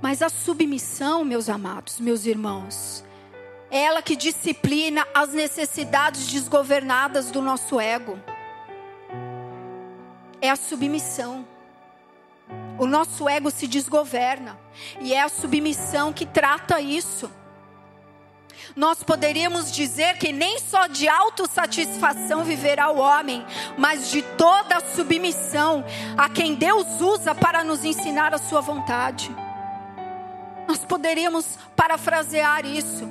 Mas 0.00 0.22
a 0.22 0.30
submissão, 0.30 1.26
meus 1.26 1.50
amados, 1.50 2.00
meus 2.00 2.24
irmãos, 2.24 3.04
é 3.70 3.84
ela 3.84 4.00
que 4.00 4.16
disciplina 4.16 5.06
as 5.14 5.34
necessidades 5.34 6.26
desgovernadas 6.26 7.30
do 7.30 7.42
nosso 7.42 7.78
ego. 7.78 8.18
É 10.40 10.48
a 10.48 10.56
submissão. 10.56 11.46
O 12.78 12.86
nosso 12.86 13.28
ego 13.28 13.50
se 13.50 13.66
desgoverna. 13.66 14.58
E 15.00 15.12
é 15.12 15.22
a 15.22 15.28
submissão 15.28 16.12
que 16.12 16.26
trata 16.26 16.80
isso. 16.80 17.30
Nós 18.74 19.02
poderíamos 19.02 19.70
dizer 19.70 20.16
que 20.18 20.32
nem 20.32 20.58
só 20.58 20.86
de 20.86 21.08
autossatisfação 21.08 22.44
viverá 22.44 22.90
o 22.90 22.98
homem, 22.98 23.44
mas 23.76 24.10
de 24.10 24.22
toda 24.22 24.80
submissão 24.80 25.84
a 26.16 26.28
quem 26.28 26.54
Deus 26.54 27.00
usa 27.00 27.34
para 27.34 27.62
nos 27.62 27.84
ensinar 27.84 28.32
a 28.32 28.38
sua 28.38 28.60
vontade. 28.60 29.34
Nós 30.66 30.84
poderíamos 30.84 31.58
parafrasear 31.76 32.64
isso. 32.64 33.08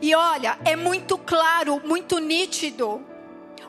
E 0.00 0.14
olha, 0.14 0.58
é 0.64 0.76
muito 0.76 1.16
claro, 1.16 1.80
muito 1.84 2.18
nítido 2.18 3.02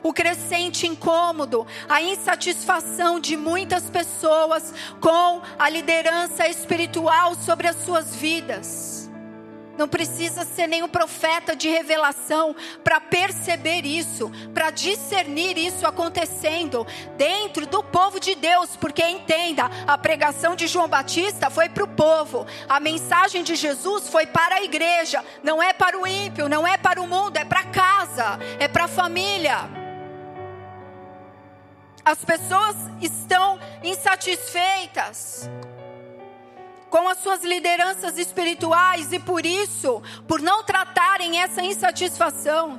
o 0.04 0.12
crescente 0.12 0.86
incômodo, 0.86 1.66
a 1.88 2.02
insatisfação 2.02 3.18
de 3.18 3.38
muitas 3.38 3.88
pessoas 3.88 4.74
com 5.00 5.40
a 5.58 5.68
liderança 5.70 6.46
espiritual 6.46 7.34
sobre 7.34 7.66
as 7.66 7.76
suas 7.84 8.14
vidas. 8.14 9.10
Não 9.78 9.88
precisa 9.88 10.44
ser 10.44 10.68
nenhum 10.68 10.88
profeta 10.88 11.56
de 11.56 11.68
revelação 11.68 12.54
para 12.84 13.00
perceber 13.00 13.84
isso, 13.84 14.30
para 14.52 14.70
discernir 14.70 15.58
isso 15.58 15.86
acontecendo 15.86 16.86
dentro 17.16 17.66
do 17.66 17.82
povo 17.82 18.20
de 18.20 18.36
Deus, 18.36 18.76
porque 18.76 19.02
entenda, 19.02 19.68
a 19.86 19.98
pregação 19.98 20.54
de 20.54 20.66
João 20.66 20.86
Batista 20.86 21.50
foi 21.50 21.68
para 21.68 21.82
o 21.82 21.88
povo, 21.88 22.46
a 22.68 22.78
mensagem 22.78 23.42
de 23.42 23.56
Jesus 23.56 24.08
foi 24.08 24.26
para 24.26 24.56
a 24.56 24.62
igreja, 24.62 25.24
não 25.42 25.60
é 25.60 25.72
para 25.72 25.98
o 25.98 26.06
ímpio, 26.06 26.48
não 26.48 26.66
é 26.66 26.76
para 26.76 27.02
o 27.02 27.08
mundo, 27.08 27.36
é 27.36 27.44
para 27.44 27.64
casa, 27.64 28.38
é 28.60 28.68
para 28.68 28.84
a 28.84 28.88
família. 28.88 29.83
As 32.04 32.22
pessoas 32.22 32.76
estão 33.00 33.58
insatisfeitas 33.82 35.48
com 36.90 37.08
as 37.08 37.18
suas 37.18 37.42
lideranças 37.42 38.18
espirituais 38.18 39.10
e 39.10 39.18
por 39.18 39.46
isso, 39.46 40.02
por 40.28 40.40
não 40.42 40.62
tratarem 40.62 41.40
essa 41.40 41.62
insatisfação, 41.62 42.78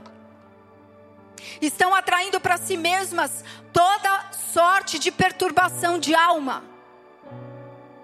estão 1.60 1.94
atraindo 1.96 2.40
para 2.40 2.58
si 2.58 2.78
mesmas 2.78 3.44
toda 3.74 4.32
sorte 4.54 5.00
de 5.00 5.12
perturbação 5.12 5.98
de 5.98 6.14
alma, 6.14 6.64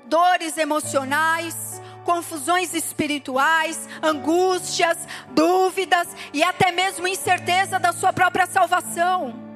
dores 0.05 0.57
emocionais, 0.57 1.79
confusões 2.03 2.73
espirituais, 2.73 3.87
angústias, 4.01 4.97
dúvidas 5.29 6.07
e 6.33 6.43
até 6.43 6.71
mesmo 6.71 7.07
incerteza 7.07 7.77
da 7.77 7.93
sua 7.93 8.11
própria 8.11 8.47
salvação 8.47 9.50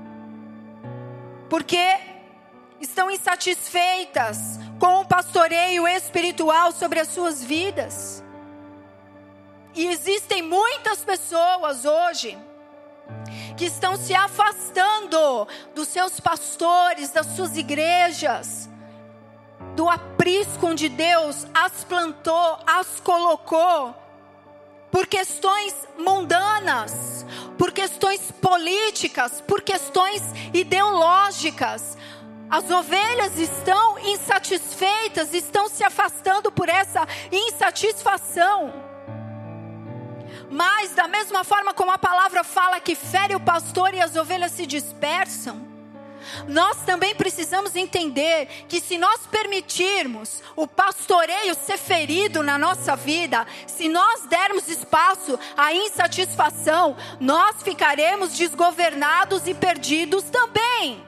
porque 1.49 1.99
estão 2.79 3.09
insatisfeitas 3.09 4.59
com 4.79 5.01
o 5.01 5.05
pastoreio 5.05 5.87
espiritual 5.87 6.71
sobre 6.71 6.99
as 6.99 7.07
suas 7.07 7.43
vidas. 7.43 8.23
E 9.73 9.87
existem 9.87 10.41
muitas 10.41 11.03
pessoas 11.03 11.85
hoje 11.85 12.37
que 13.57 13.65
estão 13.65 13.95
se 13.95 14.13
afastando 14.13 15.47
dos 15.73 15.87
seus 15.87 16.19
pastores, 16.19 17.11
das 17.11 17.27
suas 17.27 17.55
igrejas, 17.55 18.69
do 19.75 19.89
aprisco 19.89 20.67
onde 20.67 20.89
Deus 20.89 21.45
as 21.53 21.83
plantou, 21.83 22.59
as 22.65 22.99
colocou 22.99 23.95
por 24.95 25.07
questões 25.07 25.75
mundanas, 25.97 27.25
por 27.57 27.73
questões 27.73 28.31
políticas, 28.31 29.41
por 29.41 29.61
questões 29.61 30.23
ideológicas. 30.53 31.97
As 32.49 32.71
ovelhas 32.71 33.37
estão 33.37 33.99
insatisfeitas 33.99 35.33
estão 35.33 35.67
se 35.67 35.83
afastando 35.83 36.49
por 36.49 36.69
essa 36.69 37.05
insatisfação. 37.29 38.71
Mas, 40.49 40.91
da 40.91 41.09
mesma 41.09 41.43
forma 41.43 41.73
como 41.73 41.91
a 41.91 41.97
palavra 41.97 42.41
fala 42.45 42.79
que 42.79 42.95
fere 42.95 43.35
o 43.35 43.39
pastor 43.41 43.93
e 43.93 43.99
as 43.99 44.15
ovelhas 44.15 44.53
se 44.53 44.65
dispersam, 44.65 45.74
nós 46.47 46.77
também 46.85 47.15
precisamos 47.15 47.75
entender 47.75 48.47
que 48.67 48.79
se 48.79 48.97
nós 48.97 49.25
permitirmos 49.27 50.41
o 50.55 50.67
pastoreio 50.67 51.55
ser 51.55 51.77
ferido 51.77 52.43
na 52.43 52.57
nossa 52.57 52.95
vida, 52.95 53.45
se 53.67 53.89
nós 53.89 54.25
dermos 54.27 54.67
espaço 54.67 55.37
à 55.55 55.73
insatisfação, 55.73 56.95
nós 57.19 57.61
ficaremos 57.63 58.37
desgovernados 58.37 59.47
e 59.47 59.53
perdidos 59.53 60.23
também. 60.25 61.03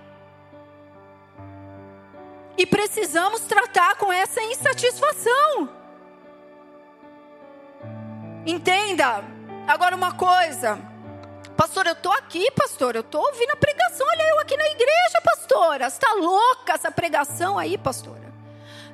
E 2.57 2.65
precisamos 2.65 3.41
tratar 3.41 3.95
com 3.97 4.11
essa 4.11 4.41
insatisfação. 4.41 5.69
Entenda, 8.45 9.23
agora 9.67 9.95
uma 9.95 10.13
coisa. 10.13 10.96
Pastor, 11.57 11.87
eu 11.87 11.93
estou 11.93 12.11
aqui, 12.11 12.51
pastor, 12.51 12.95
eu 12.95 13.01
estou 13.01 13.19
ouvindo 13.19 13.49
a 13.49 13.55
pregação. 13.55 14.05
Olha 14.07 14.21
eu 14.21 14.39
aqui 14.41 14.55
na 14.55 14.69
igreja, 14.69 15.21
pastora. 15.23 15.87
Está 15.87 16.13
louca 16.13 16.73
essa 16.73 16.91
pregação 16.91 17.57
aí, 17.57 17.79
pastora? 17.79 18.31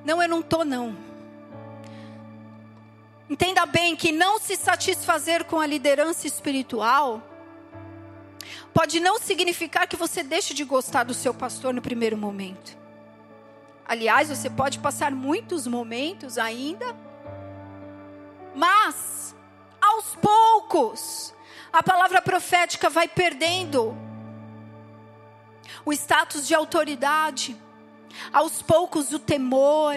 Não, 0.05 0.21
eu 0.21 0.29
não 0.29 0.39
estou, 0.39 0.63
não. 0.63 0.95
Entenda 3.29 3.65
bem 3.65 3.97
que 3.97 4.13
não 4.13 4.39
se 4.39 4.55
satisfazer 4.55 5.43
com 5.43 5.59
a 5.59 5.67
liderança 5.67 6.25
espiritual 6.25 7.21
pode 8.73 8.99
não 9.01 9.19
significar 9.19 9.85
que 9.85 9.97
você 9.97 10.23
deixe 10.23 10.53
de 10.53 10.63
gostar 10.63 11.03
do 11.03 11.13
seu 11.13 11.33
pastor 11.33 11.73
no 11.73 11.81
primeiro 11.81 12.17
momento. 12.17 12.77
Aliás, 13.85 14.29
você 14.29 14.49
pode 14.49 14.79
passar 14.79 15.11
muitos 15.11 15.67
momentos 15.67 16.37
ainda, 16.37 16.95
mas 18.55 19.35
aos 19.81 20.15
poucos 20.15 21.32
a 21.73 21.81
palavra 21.81 22.21
profética 22.21 22.87
vai 22.87 23.07
perdendo 23.07 23.97
o 25.83 25.91
status 25.91 26.47
de 26.47 26.53
autoridade. 26.53 27.57
Aos 28.31 28.61
poucos 28.61 29.11
o 29.11 29.17
temor 29.17 29.95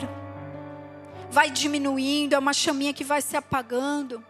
vai 1.30 1.50
diminuindo, 1.50 2.34
é 2.34 2.38
uma 2.38 2.54
chaminha 2.54 2.94
que 2.94 3.04
vai 3.04 3.20
se 3.20 3.36
apagando. 3.36 4.24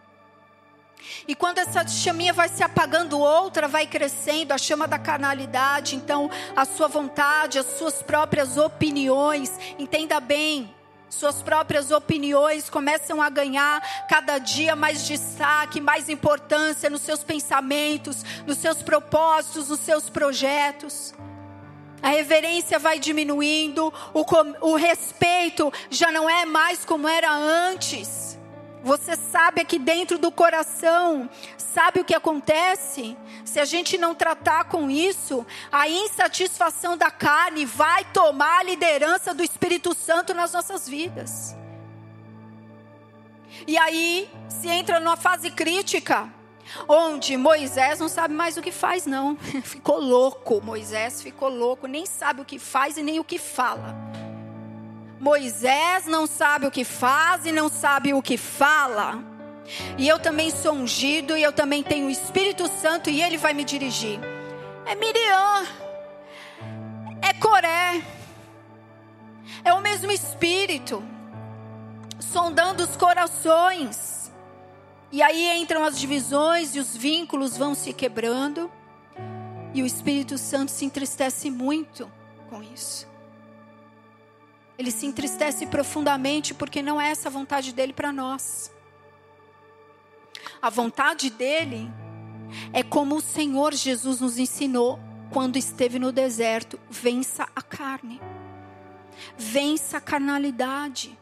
E 1.25 1.33
quando 1.35 1.59
essa 1.59 1.87
chaminha 1.87 2.33
vai 2.33 2.49
se 2.49 2.63
apagando, 2.63 3.17
outra 3.17 3.67
vai 3.67 3.87
crescendo, 3.87 4.51
a 4.51 4.57
chama 4.57 4.87
da 4.87 4.99
carnalidade. 4.99 5.95
Então, 5.95 6.29
a 6.53 6.65
sua 6.65 6.89
vontade, 6.89 7.59
as 7.59 7.77
suas 7.77 8.01
próprias 8.03 8.57
opiniões, 8.57 9.57
entenda 9.79 10.19
bem, 10.19 10.75
suas 11.09 11.41
próprias 11.41 11.89
opiniões 11.91 12.69
começam 12.69 13.21
a 13.21 13.29
ganhar 13.29 13.81
cada 14.09 14.37
dia 14.39 14.75
mais 14.75 15.07
destaque, 15.07 15.79
mais 15.79 16.09
importância 16.09 16.89
nos 16.89 17.01
seus 17.01 17.23
pensamentos, 17.23 18.23
nos 18.45 18.57
seus 18.57 18.81
propósitos, 18.83 19.69
nos 19.69 19.79
seus 19.79 20.09
projetos. 20.09 21.13
A 22.01 22.09
reverência 22.09 22.77
vai 22.77 22.99
diminuindo, 22.99 23.91
o, 24.13 24.25
o 24.71 24.75
respeito 24.75 25.71
já 25.89 26.11
não 26.11 26.29
é 26.29 26.45
mais 26.45 26.85
como 26.85 27.07
era 27.07 27.31
antes. 27.31 28.26
Você 28.83 29.15
sabe 29.15 29.61
aqui 29.61 29.79
dentro 29.79 30.17
do 30.17 30.31
coração, 30.31 31.29
sabe 31.57 31.99
o 31.99 32.05
que 32.05 32.13
acontece? 32.13 33.17
Se 33.43 33.59
a 33.59 33.65
gente 33.65 33.97
não 33.97 34.13
tratar 34.13 34.65
com 34.65 34.89
isso, 34.89 35.45
a 35.71 35.89
insatisfação 35.89 36.95
da 36.95 37.09
carne 37.09 37.65
vai 37.65 38.05
tomar 38.05 38.59
a 38.59 38.63
liderança 38.63 39.33
do 39.33 39.43
Espírito 39.43 39.93
Santo 39.93 40.33
nas 40.33 40.53
nossas 40.53 40.87
vidas. 40.87 41.55
E 43.65 43.77
aí 43.77 44.29
se 44.47 44.67
entra 44.67 44.99
numa 44.99 45.17
fase 45.17 45.49
crítica, 45.49 46.31
onde 46.87 47.35
Moisés 47.37 47.99
não 47.99 48.09
sabe 48.09 48.33
mais 48.33 48.57
o 48.57 48.61
que 48.61 48.71
faz, 48.71 49.05
não. 49.05 49.35
Ficou 49.63 49.99
louco, 49.99 50.61
Moisés 50.63 51.21
ficou 51.21 51.49
louco, 51.49 51.87
nem 51.87 52.05
sabe 52.05 52.41
o 52.41 52.45
que 52.45 52.59
faz 52.59 52.97
e 52.97 53.03
nem 53.03 53.19
o 53.19 53.23
que 53.23 53.39
fala. 53.39 53.95
Moisés 55.19 56.05
não 56.05 56.27
sabe 56.27 56.67
o 56.67 56.71
que 56.71 56.83
faz 56.83 57.45
e 57.45 57.51
não 57.51 57.69
sabe 57.69 58.13
o 58.13 58.21
que 58.21 58.37
fala. 58.37 59.23
E 59.97 60.07
eu 60.07 60.19
também 60.19 60.49
sou 60.49 60.73
ungido 60.73 61.35
e 61.35 61.43
eu 61.43 61.51
também 61.51 61.83
tenho 61.83 62.07
o 62.07 62.11
Espírito 62.11 62.67
Santo 62.67 63.09
e 63.09 63.21
ele 63.21 63.37
vai 63.37 63.53
me 63.53 63.63
dirigir. 63.63 64.19
É 64.85 64.95
Miriam. 64.95 65.65
É 67.21 67.33
Coré. 67.33 68.01
É 69.63 69.73
o 69.73 69.81
mesmo 69.81 70.11
Espírito. 70.11 71.03
Sondando 72.19 72.83
os 72.83 72.95
corações. 72.95 74.31
E 75.11 75.21
aí 75.21 75.57
entram 75.57 75.83
as 75.83 75.99
divisões 75.99 76.75
e 76.75 76.79
os 76.79 76.95
vínculos 76.95 77.57
vão 77.57 77.73
se 77.73 77.91
quebrando. 77.91 78.71
E 79.73 79.81
o 79.81 79.85
Espírito 79.85 80.37
Santo 80.37 80.71
se 80.71 80.85
entristece 80.85 81.49
muito 81.49 82.09
com 82.49 82.63
isso. 82.63 83.07
Ele 84.77 84.91
se 84.91 85.05
entristece 85.05 85.65
profundamente 85.65 86.53
porque 86.53 86.81
não 86.81 87.01
é 87.01 87.09
essa 87.09 87.29
a 87.29 87.31
vontade 87.31 87.73
dele 87.73 87.93
para 87.93 88.11
nós. 88.11 88.71
A 90.61 90.69
vontade 90.69 91.29
dele 91.29 91.91
é 92.71 92.83
como 92.83 93.15
o 93.15 93.21
Senhor 93.21 93.73
Jesus 93.73 94.21
nos 94.21 94.37
ensinou 94.37 94.99
quando 95.31 95.57
esteve 95.57 95.97
no 95.97 96.11
deserto: 96.11 96.79
vença 96.89 97.47
a 97.55 97.61
carne, 97.61 98.21
vença 99.35 99.97
a 99.97 100.01
carnalidade. 100.01 101.17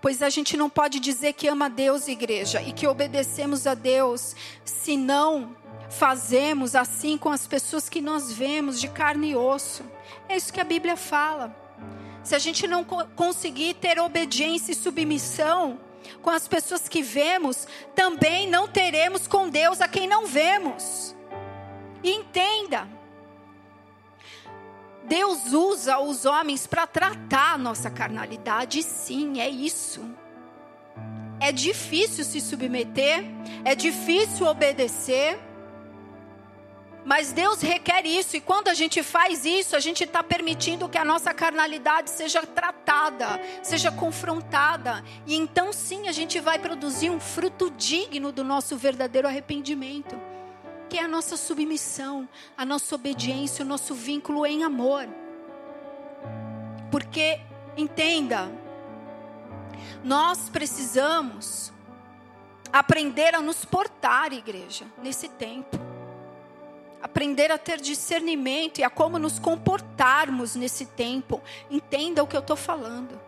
Pois 0.00 0.20
a 0.20 0.28
gente 0.28 0.56
não 0.56 0.68
pode 0.68 1.00
dizer 1.00 1.32
que 1.32 1.48
ama 1.48 1.70
Deus, 1.70 2.08
igreja, 2.08 2.60
e 2.62 2.72
que 2.72 2.86
obedecemos 2.86 3.66
a 3.66 3.74
Deus, 3.74 4.34
se 4.64 4.96
não 4.96 5.56
fazemos 5.88 6.74
assim 6.74 7.16
com 7.16 7.30
as 7.30 7.46
pessoas 7.46 7.88
que 7.88 8.00
nós 8.00 8.32
vemos 8.32 8.80
de 8.80 8.88
carne 8.88 9.30
e 9.30 9.36
osso. 9.36 9.84
É 10.28 10.36
isso 10.36 10.52
que 10.52 10.60
a 10.60 10.64
Bíblia 10.64 10.96
fala 10.96 11.56
se 12.22 12.34
a 12.34 12.38
gente 12.38 12.66
não 12.66 12.84
conseguir 12.84 13.74
ter 13.74 13.98
obediência 13.98 14.72
e 14.72 14.74
submissão 14.74 15.78
com 16.22 16.30
as 16.30 16.46
pessoas 16.46 16.88
que 16.88 17.02
vemos, 17.02 17.66
também 17.94 18.48
não 18.48 18.68
teremos 18.68 19.26
com 19.26 19.48
Deus 19.48 19.80
a 19.80 19.88
quem 19.88 20.06
não 20.06 20.26
vemos. 20.26 21.14
Entenda, 22.02 22.88
Deus 25.04 25.52
usa 25.52 25.98
os 25.98 26.24
homens 26.24 26.66
para 26.66 26.86
tratar 26.86 27.54
a 27.54 27.58
nossa 27.58 27.90
carnalidade, 27.90 28.82
sim, 28.82 29.40
é 29.40 29.48
isso. 29.48 30.08
É 31.40 31.50
difícil 31.50 32.24
se 32.24 32.40
submeter, 32.40 33.24
é 33.64 33.74
difícil 33.74 34.46
obedecer, 34.46 35.38
mas 37.04 37.32
Deus 37.32 37.62
requer 37.62 38.04
isso, 38.04 38.36
e 38.36 38.40
quando 38.40 38.68
a 38.68 38.74
gente 38.74 39.02
faz 39.02 39.44
isso, 39.46 39.74
a 39.74 39.80
gente 39.80 40.04
está 40.04 40.22
permitindo 40.22 40.88
que 40.88 40.98
a 40.98 41.04
nossa 41.04 41.32
carnalidade 41.32 42.10
seja 42.10 42.42
tratada, 42.42 43.40
seja 43.62 43.90
confrontada, 43.90 45.02
e 45.26 45.34
então 45.34 45.72
sim 45.72 46.08
a 46.08 46.12
gente 46.12 46.38
vai 46.40 46.58
produzir 46.58 47.08
um 47.08 47.18
fruto 47.18 47.70
digno 47.70 48.30
do 48.30 48.44
nosso 48.44 48.76
verdadeiro 48.76 49.26
arrependimento, 49.26 50.20
que 50.88 50.98
é 50.98 51.02
a 51.02 51.08
nossa 51.08 51.36
submissão, 51.36 52.28
a 52.56 52.64
nossa 52.66 52.94
obediência, 52.94 53.64
o 53.64 53.68
nosso 53.68 53.94
vínculo 53.94 54.44
em 54.44 54.62
amor. 54.62 55.08
Porque, 56.90 57.40
entenda, 57.76 58.50
nós 60.04 60.50
precisamos 60.50 61.72
aprender 62.72 63.34
a 63.34 63.40
nos 63.40 63.64
portar, 63.64 64.32
igreja, 64.32 64.84
nesse 65.02 65.28
tempo 65.28 65.89
aprender 67.02 67.50
a 67.50 67.58
ter 67.58 67.80
discernimento 67.80 68.78
e 68.78 68.84
a 68.84 68.90
como 68.90 69.18
nos 69.18 69.38
comportarmos 69.38 70.54
nesse 70.54 70.86
tempo. 70.86 71.42
Entenda 71.70 72.22
o 72.22 72.26
que 72.26 72.36
eu 72.36 72.40
estou 72.40 72.56
falando. 72.56 73.20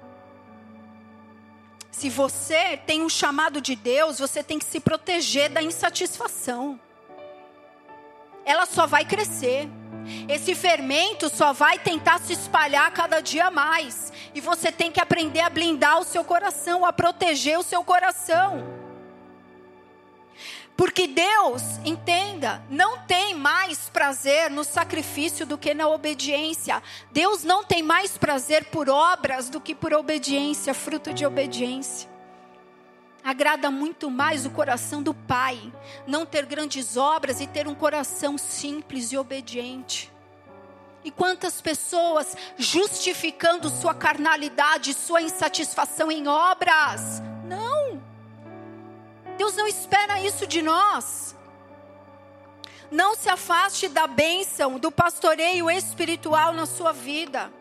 Se 1.91 2.09
você 2.09 2.77
tem 2.77 3.03
um 3.03 3.09
chamado 3.09 3.61
de 3.61 3.77
Deus, 3.77 4.19
você 4.19 4.43
tem 4.43 4.59
que 4.59 4.65
se 4.65 4.81
proteger 4.81 5.51
da 5.51 5.63
insatisfação. 5.63 6.81
Ela 8.45 8.67
só 8.67 8.87
vai 8.87 9.05
crescer. 9.05 9.69
Esse 10.29 10.55
fermento 10.55 11.29
só 11.29 11.53
vai 11.53 11.79
tentar 11.79 12.19
se 12.19 12.33
espalhar 12.33 12.91
cada 12.93 13.21
dia 13.21 13.51
mais. 13.51 14.13
E 14.35 14.41
você 14.41 14.73
tem 14.73 14.91
que 14.91 15.01
aprender 15.01 15.41
a 15.41 15.51
blindar 15.51 16.01
o 16.01 16.05
seu 16.05 16.25
coração, 16.25 16.85
a 16.85 16.93
proteger 16.93 17.59
o 17.59 17.63
seu 17.63 17.85
coração. 17.85 18.82
Porque 20.83 21.07
Deus, 21.07 21.63
entenda, 21.85 22.61
não 22.69 22.99
tem 23.07 23.35
mais 23.35 23.89
prazer 23.89 24.51
no 24.51 24.65
sacrifício 24.65 25.47
do 25.47 25.57
que 25.57 25.73
na 25.75 25.87
obediência. 25.87 26.83
Deus 27.13 27.45
não 27.45 27.63
tem 27.63 27.85
mais 27.85 28.19
prazer 28.19 28.65
por 28.65 28.91
obras 28.91 29.49
do 29.49 29.61
que 29.61 29.77
por 29.77 29.95
obediência, 29.95 30.75
fruto 30.75 31.15
de 31.15 31.25
obediência. 31.25 32.11
Agrada 33.23 33.71
muito 33.71 34.11
mais 34.11 34.45
o 34.45 34.51
coração 34.51 35.01
do 35.01 35.15
Pai 35.15 35.73
não 36.05 36.27
ter 36.27 36.47
grandes 36.47 36.97
obras 36.97 37.41
e 37.41 37.47
ter 37.47 37.69
um 37.69 37.77
coração 37.77 38.37
simples 38.37 39.13
e 39.13 39.17
obediente. 39.17 40.13
E 41.05 41.13
quantas 41.13 41.61
pessoas 41.61 42.37
justificando 42.59 43.71
sua 43.71 43.95
carnalidade, 43.95 44.95
sua 44.95 45.23
insatisfação 45.23 46.11
em 46.11 46.27
obras? 46.27 47.23
Não. 47.45 48.12
Deus 49.43 49.57
não 49.57 49.67
espera 49.67 50.21
isso 50.21 50.47
de 50.47 50.63
nós. 50.63 51.35
Não 52.93 53.17
se 53.17 53.29
afaste 53.29 53.89
da 53.89 54.07
bênção, 54.07 54.79
do 54.79 54.93
pastoreio 54.93 55.69
espiritual 55.69 56.53
na 56.53 56.65
sua 56.65 56.93
vida. 56.93 57.53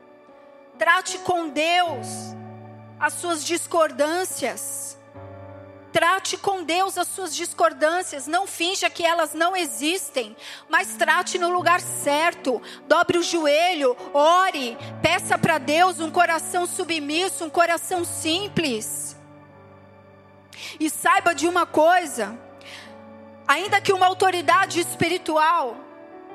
Trate 0.77 1.17
com 1.17 1.49
Deus 1.49 2.05
as 2.99 3.13
suas 3.13 3.43
discordâncias. 3.43 4.95
Trate 5.91 6.37
com 6.37 6.63
Deus 6.63 6.99
as 6.99 7.07
suas 7.07 7.35
discordâncias. 7.35 8.27
Não 8.27 8.45
finja 8.45 8.87
que 8.87 9.03
elas 9.03 9.33
não 9.33 9.57
existem, 9.57 10.37
mas 10.69 10.93
trate 10.93 11.39
no 11.39 11.49
lugar 11.49 11.81
certo. 11.81 12.61
Dobre 12.87 13.17
o 13.17 13.23
joelho, 13.23 13.97
ore, 14.13 14.77
peça 15.01 15.35
para 15.35 15.57
Deus 15.57 15.99
um 15.99 16.11
coração 16.11 16.67
submisso, 16.67 17.43
um 17.43 17.49
coração 17.49 18.05
simples. 18.05 19.10
E 20.79 20.89
saiba 20.89 21.33
de 21.33 21.47
uma 21.47 21.65
coisa: 21.65 22.37
Ainda 23.47 23.81
que 23.81 23.91
uma 23.91 24.05
autoridade 24.05 24.79
espiritual, 24.79 25.75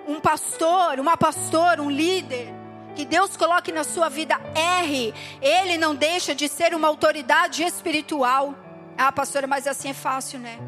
um 0.06 0.20
pastor, 0.20 1.00
uma 1.00 1.16
pastora, 1.16 1.82
um 1.82 1.90
líder, 1.90 2.52
que 2.94 3.04
Deus 3.04 3.36
coloque 3.36 3.72
na 3.72 3.84
sua 3.84 4.08
vida, 4.08 4.40
erre, 4.54 5.14
ele 5.40 5.76
não 5.76 5.94
deixa 5.94 6.34
de 6.34 6.48
ser 6.48 6.74
uma 6.74 6.88
autoridade 6.88 7.62
espiritual. 7.62 8.54
Ah, 8.96 9.12
pastora, 9.12 9.46
mas 9.46 9.66
assim 9.66 9.90
é 9.90 9.94
fácil, 9.94 10.38
né? 10.38 10.58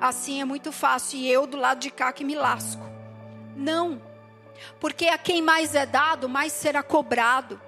Assim 0.00 0.40
é 0.40 0.44
muito 0.44 0.72
fácil. 0.72 1.18
E 1.18 1.30
eu 1.30 1.46
do 1.46 1.56
lado 1.56 1.78
de 1.78 1.90
cá 1.90 2.12
que 2.12 2.24
me 2.24 2.34
lasco. 2.34 2.82
Não. 3.56 4.00
Porque 4.80 5.06
a 5.06 5.16
quem 5.16 5.40
mais 5.40 5.74
é 5.74 5.86
dado, 5.86 6.28
mais 6.28 6.52
será 6.52 6.82
cobrado. 6.82 7.60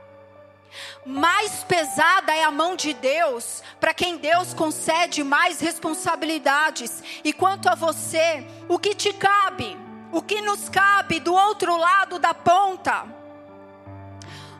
Mais 1.05 1.65
pesada 1.65 2.35
é 2.35 2.45
a 2.45 2.51
mão 2.51 2.77
de 2.77 2.95
Deus 2.95 3.63
para 3.79 3.95
quem 3.95 4.17
Deus 4.17 4.55
concede 4.55 5.23
mais 5.23 5.61
responsabilidades. 5.61 7.03
E 7.23 7.33
quanto 7.33 7.69
a 7.69 7.75
você, 7.75 8.47
o 8.69 8.79
que 8.79 8.95
te 8.95 9.13
cabe? 9.13 9.77
O 10.13 10.23
que 10.23 10.41
nos 10.41 10.69
cabe 10.69 11.21
do 11.21 11.35
outro 11.35 11.77
lado 11.77 12.19
da 12.19 12.33
ponta? 12.33 13.05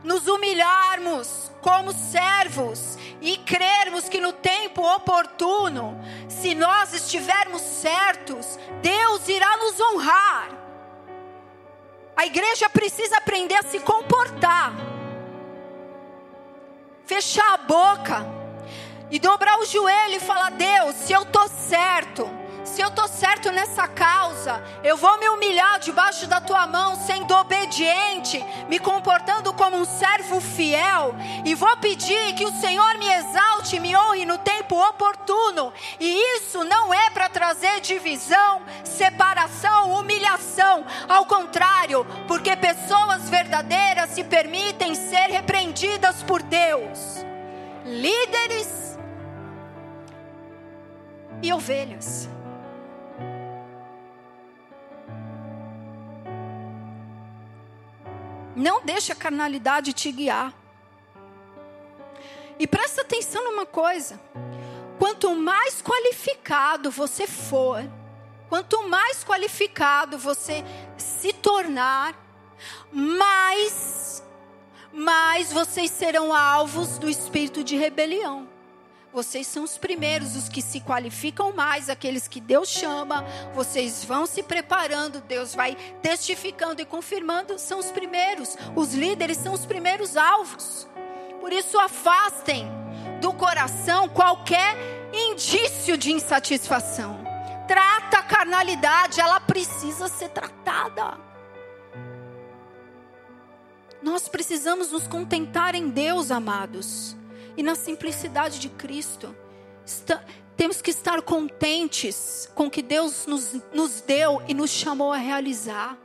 Nos 0.03 0.27
humilharmos 0.27 1.51
como 1.61 1.93
servos 1.93 2.99
e 3.23 3.39
crermos 3.39 4.09
que 4.09 4.21
no 4.21 4.33
tempo 4.33 4.83
oportuno, 4.83 5.99
se 6.29 6.55
nós 6.55 6.93
estivermos 6.93 7.63
certos, 7.63 8.59
Deus 8.83 9.27
irá 9.29 9.57
nos 9.57 9.81
honrar. 9.81 10.51
A 12.17 12.27
igreja 12.27 12.69
precisa 12.69 13.17
aprender 13.17 13.57
a 13.57 13.63
se 13.63 13.81
comportar 13.81 14.94
fechar 17.07 17.55
a 17.55 17.59
boca 17.59 18.27
e 19.11 19.19
dobrar 19.19 19.59
o 19.59 19.67
joelho 19.67 20.17
e 20.17 20.21
falar: 20.21 20.51
Deus, 20.51 20.95
se 20.97 21.13
eu 21.13 21.23
estou 21.23 21.49
certo, 21.49 22.29
se 22.65 22.81
eu 22.81 22.89
estou 22.89 23.07
certo 23.07 23.53
nessa 23.53 23.87
causa, 23.87 24.63
eu 24.83 24.97
vou 24.97 25.19
me 25.19 25.29
humilhar 25.29 25.79
debaixo 25.79 26.27
da 26.27 26.41
tua 26.41 26.67
mão, 26.67 26.97
sendo 26.97 27.35
obediente, 27.35 28.43
me 28.69 28.79
comportando 28.79 29.53
como 29.53 29.77
um 29.77 29.85
servo 29.85 30.41
fiel, 30.41 31.15
e 31.45 31.55
vou 31.55 31.77
pedir 31.77 32.35
que 32.35 32.47
o 32.47 32.53
Senhor 32.53 32.99
me 32.99 33.07
exalte, 33.07 33.79
me 33.79 33.95
honre 33.95 34.25
no 34.25 34.39
tempo 34.39 34.77
oportuno. 34.77 35.73
E 36.01 36.37
isso 36.37 36.65
não 36.65 36.93
é 36.93 37.11
para 37.11 37.29
trazer 37.29 37.81
divisão, 37.81 38.63
separação, 38.83 39.93
humilhação, 39.93 40.87
ao 41.09 41.27
contrário, 41.27 42.07
porque 42.27 42.57
pessoas 42.57 43.29
verdadeiras 43.29 44.11
se 44.11 44.25
permitem 44.25 44.95
ser 44.95 45.31
repreendidas 45.31 46.23
por 46.23 46.43
Deus. 46.43 47.25
Líderes 47.85 48.99
e 51.43 51.53
ovelhas. 51.53 52.29
Não 58.57 58.85
deixe 58.85 59.13
a 59.13 59.17
carnalidade 59.17 59.93
te 59.93 60.11
guiar. 60.13 60.53
E 62.59 62.67
presta 62.67 63.03
atenção 63.03 63.45
numa 63.45 63.67
coisa: 63.67 64.21
quanto 64.99 65.35
mais 65.35 65.83
qualificado 65.83 66.91
você 66.91 67.27
for, 67.27 67.83
quanto 68.49 68.89
mais 68.89 69.25
qualificado 69.25 70.19
você 70.19 70.65
se 70.97 71.33
tornar, 71.33 72.15
mais, 72.93 74.23
mais 74.93 75.53
vocês 75.53 75.91
serão 75.91 76.33
alvos 76.33 76.99
do 76.99 77.09
espírito 77.09 77.65
de 77.65 77.77
rebelião. 77.77 78.54
Vocês 79.15 79.47
são 79.47 79.63
os 79.63 79.79
primeiros, 79.79 80.35
os 80.35 80.49
que 80.49 80.61
se 80.61 80.81
qualificam 80.81 81.53
mais, 81.53 81.89
aqueles 81.89 82.27
que 82.27 82.41
Deus 82.41 82.69
chama. 82.69 83.25
Vocês 83.55 84.05
vão 84.05 84.27
se 84.27 84.43
preparando, 84.43 85.21
Deus 85.21 85.55
vai 85.55 85.77
testificando 86.03 86.83
e 86.83 86.85
confirmando. 86.85 87.57
São 87.57 87.79
os 87.79 87.93
primeiros, 87.93 88.57
os 88.75 88.93
líderes 88.93 89.37
são 89.37 89.53
os 89.53 89.65
primeiros 89.65 90.17
alvos. 90.17 90.89
Por 91.41 91.53
isso, 91.53 91.79
afastem 91.79 92.69
do 93.21 93.33
coração 93.33 94.09
qualquer 94.09 94.77
indício 95.13 95.97
de 95.97 96.11
insatisfação. 96.11 97.17
Trata 97.69 98.19
a 98.19 98.25
carnalidade, 98.25 99.21
ela 99.21 99.39
precisa 99.39 100.09
ser 100.09 100.31
tratada. 100.31 101.21
Nós 104.03 104.27
precisamos 104.29 104.91
nos 104.91 105.07
contentar 105.07 105.77
em 105.77 105.89
Deus, 105.89 106.33
amados 106.33 107.17
e 107.57 107.63
na 107.63 107.75
simplicidade 107.75 108.59
de 108.59 108.69
Cristo. 108.69 109.35
Está, 109.85 110.23
temos 110.57 110.81
que 110.81 110.91
estar 110.91 111.21
contentes 111.23 112.51
com 112.55 112.67
o 112.67 112.71
que 112.71 112.83
Deus 112.83 113.27
nos, 113.27 113.55
nos 113.73 114.01
deu 114.01 114.43
e 114.47 114.55
nos 114.55 114.71
chamou 114.71 115.13
a 115.13 115.17
realizar. 115.17 115.97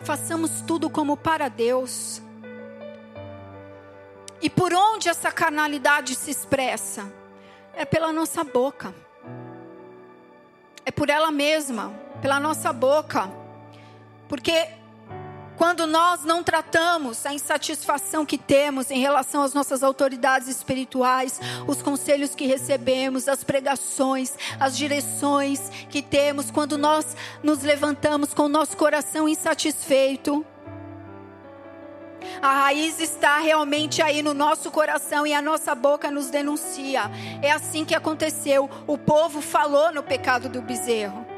Façamos 0.00 0.60
tudo 0.66 0.88
como 0.88 1.16
para 1.16 1.48
Deus. 1.48 2.22
E 4.40 4.50
por 4.50 4.74
onde 4.74 5.08
essa 5.08 5.32
carnalidade 5.32 6.14
se 6.14 6.30
expressa? 6.30 7.10
É 7.74 7.84
pela 7.84 8.12
nossa 8.12 8.44
boca. 8.44 8.94
É 10.84 10.90
por 10.90 11.08
ela 11.08 11.30
mesma, 11.30 11.92
pela 12.20 12.38
nossa 12.38 12.72
boca. 12.72 13.30
Porque 14.28 14.68
quando 15.56 15.86
nós 15.86 16.24
não 16.24 16.42
tratamos 16.42 17.24
a 17.24 17.32
insatisfação 17.32 18.26
que 18.26 18.38
temos 18.38 18.90
em 18.90 19.00
relação 19.00 19.42
às 19.42 19.54
nossas 19.54 19.82
autoridades 19.82 20.48
espirituais, 20.48 21.40
os 21.66 21.80
conselhos 21.80 22.34
que 22.34 22.46
recebemos, 22.46 23.28
as 23.28 23.44
pregações, 23.44 24.34
as 24.58 24.76
direções 24.76 25.70
que 25.88 26.02
temos, 26.02 26.50
quando 26.50 26.76
nós 26.76 27.16
nos 27.42 27.62
levantamos 27.62 28.34
com 28.34 28.44
o 28.44 28.48
nosso 28.48 28.76
coração 28.76 29.28
insatisfeito, 29.28 30.44
a 32.40 32.52
raiz 32.52 33.00
está 33.00 33.38
realmente 33.38 34.02
aí 34.02 34.22
no 34.22 34.34
nosso 34.34 34.70
coração 34.70 35.26
e 35.26 35.34
a 35.34 35.42
nossa 35.42 35.74
boca 35.74 36.10
nos 36.10 36.30
denuncia. 36.30 37.10
É 37.42 37.50
assim 37.50 37.84
que 37.84 37.94
aconteceu. 37.94 38.68
O 38.86 38.96
povo 38.96 39.40
falou 39.40 39.92
no 39.92 40.02
pecado 40.02 40.48
do 40.48 40.62
bezerro. 40.62 41.33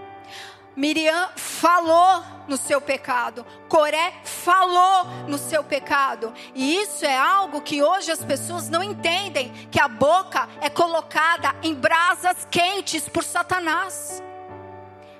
Miriam 0.77 1.31
falou 1.35 2.23
no 2.47 2.59
seu 2.59 2.83
pecado, 2.83 3.47
Coré 3.67 4.13
falou 4.23 5.07
no 5.27 5.39
seu 5.39 5.65
pecado, 5.65 6.35
e 6.55 6.77
isso 6.77 7.07
é 7.07 7.17
algo 7.17 7.63
que 7.63 7.83
hoje 7.83 8.13
as 8.13 8.23
pessoas 8.23 8.69
não 8.69 8.83
entendem: 8.83 9.51
que 9.71 9.81
a 9.81 9.89
boca 9.89 10.47
é 10.61 10.69
colocada 10.69 11.57
em 11.63 11.75
brasas 11.75 12.47
quentes 12.51 13.09
por 13.09 13.25
Satanás. 13.25 14.23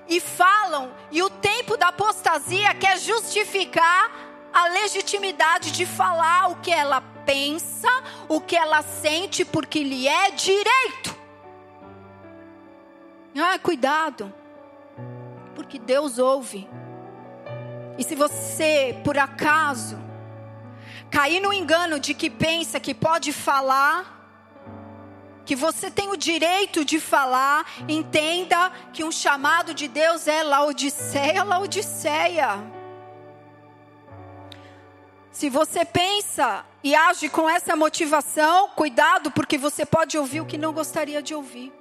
E 0.09 0.21
falam, 0.21 0.95
e 1.11 1.21
o 1.21 1.31
tempo 1.31 1.77
da 1.77 1.89
apostasia 1.89 2.73
quer 2.75 2.97
justificar 2.99 4.13
a 4.53 4.69
legitimidade 4.69 5.73
de 5.73 5.85
falar 5.85 6.51
o 6.51 6.57
que 6.57 6.71
ela 6.71 7.01
pensa, 7.25 7.89
o 8.29 8.41
que 8.41 8.55
ela 8.55 8.83
sente, 8.83 9.45
porque 9.45 9.83
lhe 9.83 10.07
é 10.07 10.31
direito. 10.31 11.17
Ah, 13.37 13.59
cuidado 13.59 14.33
porque 15.67 15.81
Deus 15.81 16.17
ouve. 16.21 16.69
E 17.99 18.05
se 18.05 18.15
você, 18.15 18.97
por 19.03 19.19
acaso, 19.19 19.99
cair 21.11 21.41
no 21.41 21.53
engano 21.53 21.99
de 21.99 22.15
que 22.15 22.31
pensa 22.31 22.79
que 22.79 22.95
pode 22.95 23.33
falar, 23.33 24.15
que 25.45 25.57
você 25.57 25.91
tem 25.91 26.09
o 26.09 26.17
direito 26.17 26.85
de 26.85 27.01
falar, 27.01 27.67
entenda 27.89 28.71
que 28.93 29.03
um 29.03 29.11
chamado 29.11 29.75
de 29.75 29.89
Deus 29.89 30.29
é 30.29 30.45
Laodiceia, 30.45 31.43
Laodiceia. 31.43 32.63
Se 35.33 35.51
você 35.51 35.85
pensa 35.85 36.65
e 36.83 36.95
age 36.95 37.29
com 37.29 37.51
essa 37.51 37.75
motivação, 37.75 38.69
cuidado, 38.69 39.33
porque 39.33 39.59
você 39.59 39.85
pode 39.85 40.17
ouvir 40.17 40.43
o 40.43 40.47
que 40.47 40.57
não 40.57 40.73
gostaria 40.73 41.21
de 41.21 41.35
ouvir. 41.35 41.73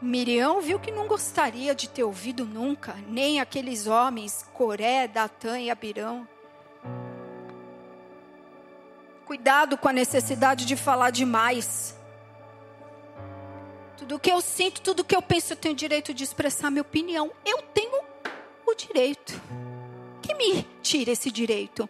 Miriam 0.00 0.60
viu 0.60 0.78
que 0.78 0.90
não 0.90 1.06
gostaria 1.06 1.74
de 1.74 1.88
ter 1.88 2.04
ouvido 2.04 2.44
nunca, 2.44 2.94
nem 3.08 3.40
aqueles 3.40 3.86
homens, 3.86 4.44
Coré, 4.52 5.08
Datã 5.08 5.58
e 5.58 5.70
Abirão. 5.70 6.28
Cuidado 9.24 9.78
com 9.78 9.88
a 9.88 9.92
necessidade 9.92 10.66
de 10.66 10.76
falar 10.76 11.10
demais. 11.10 11.96
Tudo 13.96 14.20
que 14.20 14.30
eu 14.30 14.40
sinto, 14.42 14.82
tudo 14.82 15.02
que 15.02 15.16
eu 15.16 15.22
penso, 15.22 15.54
eu 15.54 15.56
tenho 15.56 15.74
direito 15.74 16.12
de 16.12 16.22
expressar 16.22 16.70
minha 16.70 16.82
opinião. 16.82 17.32
Eu 17.44 17.62
tenho 17.62 18.04
o 18.66 18.74
direito. 18.74 19.40
Quem 20.20 20.36
me 20.36 20.62
tira 20.82 21.10
esse 21.10 21.30
direito? 21.30 21.88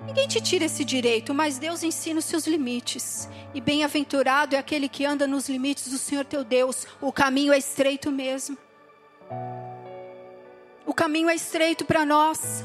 Ninguém 0.00 0.28
te 0.28 0.40
tira 0.40 0.66
esse 0.66 0.84
direito, 0.84 1.32
mas 1.32 1.58
Deus 1.58 1.82
ensina 1.82 2.18
os 2.18 2.24
seus 2.24 2.46
limites. 2.46 3.28
E 3.54 3.60
bem-aventurado 3.60 4.54
é 4.54 4.58
aquele 4.58 4.88
que 4.88 5.04
anda 5.04 5.26
nos 5.26 5.48
limites 5.48 5.88
do 5.88 5.96
Senhor 5.96 6.24
teu 6.24 6.44
Deus. 6.44 6.86
O 7.00 7.10
caminho 7.10 7.52
é 7.52 7.58
estreito 7.58 8.10
mesmo. 8.10 8.58
O 10.84 10.92
caminho 10.92 11.30
é 11.30 11.34
estreito 11.34 11.84
para 11.84 12.04
nós. 12.04 12.64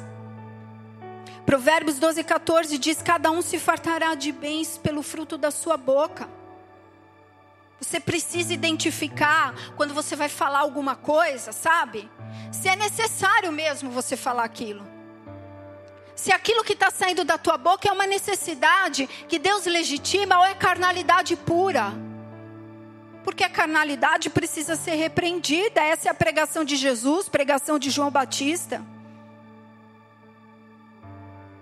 Provérbios 1.45 1.97
12, 1.99 2.23
14 2.23 2.77
diz: 2.77 3.01
Cada 3.01 3.32
um 3.32 3.41
se 3.41 3.57
fartará 3.57 4.13
de 4.13 4.32
bens 4.32 4.77
pelo 4.77 5.01
fruto 5.01 5.38
da 5.38 5.51
sua 5.51 5.77
boca. 5.77 6.29
Você 7.79 7.99
precisa 7.99 8.53
identificar 8.53 9.55
quando 9.75 9.93
você 9.93 10.15
vai 10.15 10.29
falar 10.29 10.59
alguma 10.59 10.95
coisa, 10.95 11.51
sabe? 11.51 12.11
Se 12.51 12.67
é 12.67 12.75
necessário 12.75 13.51
mesmo 13.51 13.89
você 13.89 14.15
falar 14.15 14.43
aquilo 14.43 14.91
se 16.22 16.32
aquilo 16.32 16.63
que 16.63 16.74
está 16.74 16.91
saindo 16.91 17.24
da 17.24 17.36
tua 17.36 17.57
boca 17.57 17.89
é 17.89 17.91
uma 17.91 18.05
necessidade 18.05 19.07
que 19.28 19.39
Deus 19.39 19.65
legitima 19.65 20.38
ou 20.38 20.45
é 20.45 20.53
carnalidade 20.53 21.36
pura. 21.36 21.91
Porque 23.24 23.43
a 23.43 23.49
carnalidade 23.49 24.30
precisa 24.30 24.76
ser 24.76 24.93
repreendida. 24.93 25.82
Essa 25.82 26.09
é 26.09 26.11
a 26.11 26.13
pregação 26.13 26.63
de 26.63 26.76
Jesus, 26.76 27.28
pregação 27.28 27.80
de 27.80 27.89
João 27.89 28.11
Batista. 28.11 28.86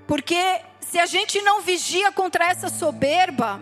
Porque 0.05 0.59
se 0.81 0.99
a 0.99 1.05
gente 1.05 1.41
não 1.41 1.61
vigia 1.61 2.11
contra 2.11 2.43
essa 2.43 2.67
soberba, 2.67 3.61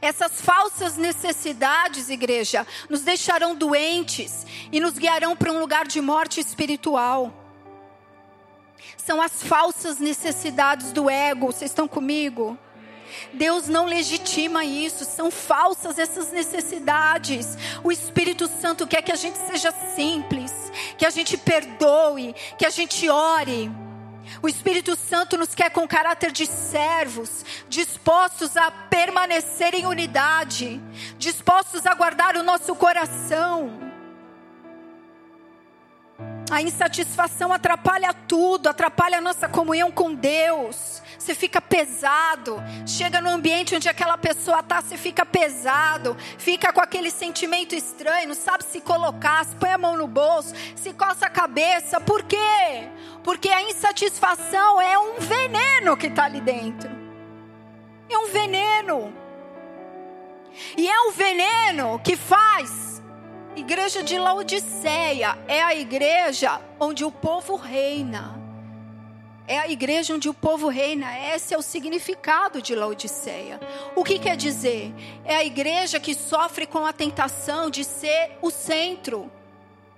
essas 0.00 0.40
falsas 0.40 0.96
necessidades, 0.96 2.08
igreja, 2.08 2.66
nos 2.88 3.02
deixarão 3.02 3.54
doentes 3.54 4.46
e 4.72 4.80
nos 4.80 4.96
guiarão 4.96 5.36
para 5.36 5.52
um 5.52 5.60
lugar 5.60 5.86
de 5.86 6.00
morte 6.00 6.40
espiritual 6.40 7.37
são 9.08 9.22
as 9.22 9.42
falsas 9.42 9.98
necessidades 9.98 10.92
do 10.92 11.08
ego. 11.08 11.46
Vocês 11.46 11.70
estão 11.70 11.88
comigo? 11.88 12.58
Deus 13.32 13.66
não 13.66 13.86
legitima 13.86 14.66
isso, 14.66 15.02
são 15.06 15.30
falsas 15.30 15.98
essas 15.98 16.30
necessidades. 16.30 17.56
O 17.82 17.90
Espírito 17.90 18.46
Santo 18.60 18.86
quer 18.86 19.00
que 19.00 19.10
a 19.10 19.16
gente 19.16 19.38
seja 19.38 19.72
simples, 19.96 20.52
que 20.98 21.06
a 21.06 21.10
gente 21.10 21.38
perdoe, 21.38 22.34
que 22.58 22.66
a 22.66 22.70
gente 22.70 23.08
ore. 23.08 23.70
O 24.42 24.48
Espírito 24.48 24.94
Santo 24.94 25.38
nos 25.38 25.54
quer 25.54 25.70
com 25.70 25.88
caráter 25.88 26.30
de 26.30 26.44
servos, 26.44 27.46
dispostos 27.66 28.58
a 28.58 28.70
permanecer 28.70 29.74
em 29.74 29.86
unidade, 29.86 30.78
dispostos 31.16 31.86
a 31.86 31.94
guardar 31.94 32.36
o 32.36 32.42
nosso 32.42 32.74
coração. 32.74 33.87
A 36.50 36.62
insatisfação 36.62 37.52
atrapalha 37.52 38.14
tudo, 38.14 38.68
atrapalha 38.68 39.18
a 39.18 39.20
nossa 39.20 39.46
comunhão 39.48 39.90
com 39.90 40.14
Deus. 40.14 41.02
Você 41.18 41.34
fica 41.34 41.60
pesado. 41.60 42.62
Chega 42.86 43.20
no 43.20 43.28
ambiente 43.28 43.76
onde 43.76 43.88
aquela 43.88 44.16
pessoa 44.16 44.60
está, 44.60 44.80
você 44.80 44.96
fica 44.96 45.26
pesado. 45.26 46.16
Fica 46.38 46.72
com 46.72 46.80
aquele 46.80 47.10
sentimento 47.10 47.74
estranho, 47.74 48.28
não 48.28 48.34
sabe 48.34 48.64
se 48.64 48.80
colocar, 48.80 49.44
se 49.44 49.54
põe 49.56 49.70
a 49.70 49.78
mão 49.78 49.96
no 49.96 50.06
bolso, 50.06 50.54
se 50.74 50.94
coça 50.94 51.26
a 51.26 51.30
cabeça. 51.30 52.00
Por 52.00 52.22
quê? 52.22 52.88
Porque 53.22 53.50
a 53.50 53.62
insatisfação 53.62 54.80
é 54.80 54.98
um 54.98 55.20
veneno 55.20 55.98
que 55.98 56.06
está 56.06 56.24
ali 56.24 56.40
dentro. 56.40 56.90
É 58.08 58.16
um 58.16 58.28
veneno. 58.28 59.12
E 60.78 60.88
é 60.88 61.00
um 61.02 61.12
veneno 61.12 62.00
que 62.02 62.16
faz 62.16 62.87
Igreja 63.58 64.04
de 64.04 64.16
Laodiceia 64.16 65.36
é 65.48 65.60
a 65.60 65.74
igreja 65.74 66.60
onde 66.78 67.04
o 67.04 67.10
povo 67.10 67.56
reina. 67.56 68.40
É 69.48 69.58
a 69.58 69.68
igreja 69.68 70.14
onde 70.14 70.28
o 70.28 70.32
povo 70.32 70.68
reina. 70.68 71.18
Esse 71.34 71.54
é 71.54 71.58
o 71.58 71.62
significado 71.62 72.62
de 72.62 72.76
Laodiceia. 72.76 73.58
O 73.96 74.04
que 74.04 74.16
quer 74.20 74.36
dizer? 74.36 74.94
É 75.24 75.34
a 75.34 75.44
igreja 75.44 75.98
que 75.98 76.14
sofre 76.14 76.68
com 76.68 76.86
a 76.86 76.92
tentação 76.92 77.68
de 77.68 77.82
ser 77.82 78.38
o 78.40 78.48
centro, 78.48 79.28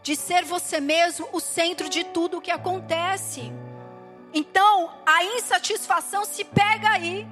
de 0.02 0.16
ser 0.16 0.42
você 0.42 0.80
mesmo 0.80 1.28
o 1.30 1.38
centro 1.38 1.90
de 1.90 2.02
tudo 2.02 2.38
o 2.38 2.40
que 2.40 2.50
acontece. 2.50 3.52
Então, 4.32 4.90
a 5.04 5.22
insatisfação 5.22 6.24
se 6.24 6.44
pega 6.44 6.92
aí. 6.92 7.28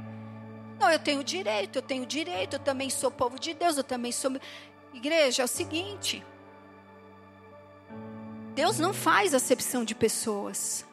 Não, 0.79 0.91
eu 0.91 0.99
tenho 0.99 1.24
direito, 1.24 1.76
eu 1.76 1.83
tenho 1.83 2.07
direito, 2.07 2.55
eu 2.55 2.61
também 2.61 2.89
sou 2.89 3.11
povo 3.11 3.39
de 3.39 3.53
Deus, 3.53 3.76
eu 3.76 3.85
também 3.85 4.12
sou. 4.12 4.31
Igreja, 4.93 5.43
é 5.43 5.45
o 5.45 5.49
seguinte: 5.49 6.24
Deus 8.55 8.78
não 8.78 8.93
faz 8.93 9.34
acepção 9.34 9.84
de 9.84 9.95
pessoas. 9.95 10.84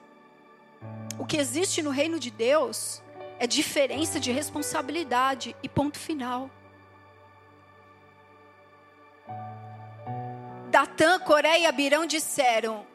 O 1.17 1.25
que 1.25 1.37
existe 1.37 1.81
no 1.81 1.89
reino 1.89 2.19
de 2.19 2.29
Deus 2.29 3.01
é 3.39 3.47
diferença 3.47 4.19
de 4.19 4.31
responsabilidade 4.31 5.55
e 5.63 5.69
ponto 5.69 5.97
final. 5.97 6.49
Datã, 10.69 11.19
Coré 11.19 11.61
e 11.61 11.65
Abirão 11.65 12.05
disseram: 12.05 12.85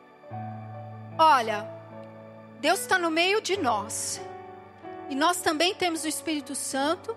Olha, 1.18 1.66
Deus 2.60 2.80
está 2.80 2.98
no 2.98 3.10
meio 3.10 3.40
de 3.40 3.56
nós. 3.56 4.20
E 5.08 5.14
nós 5.14 5.40
também 5.40 5.74
temos 5.74 6.04
o 6.04 6.08
Espírito 6.08 6.54
Santo. 6.54 7.16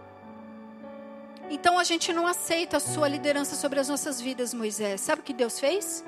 Então 1.49 1.77
a 1.77 1.83
gente 1.83 2.11
não 2.13 2.25
aceita 2.25 2.77
a 2.77 2.79
sua 2.79 3.07
liderança 3.07 3.55
sobre 3.55 3.79
as 3.79 3.87
nossas 3.87 4.19
vidas, 4.19 4.53
Moisés. 4.53 5.01
Sabe 5.01 5.21
o 5.21 5.23
que 5.23 5.33
Deus 5.33 5.59
fez? 5.59 6.03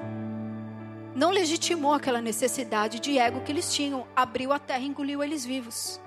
Não 1.15 1.29
legitimou 1.29 1.93
aquela 1.93 2.21
necessidade 2.21 2.99
de 2.99 3.17
ego 3.17 3.41
que 3.41 3.51
eles 3.51 3.73
tinham, 3.73 4.05
abriu 4.15 4.51
a 4.51 4.59
terra 4.59 4.79
e 4.79 4.87
engoliu 4.87 5.23
eles 5.23 5.45
vivos. 5.45 5.99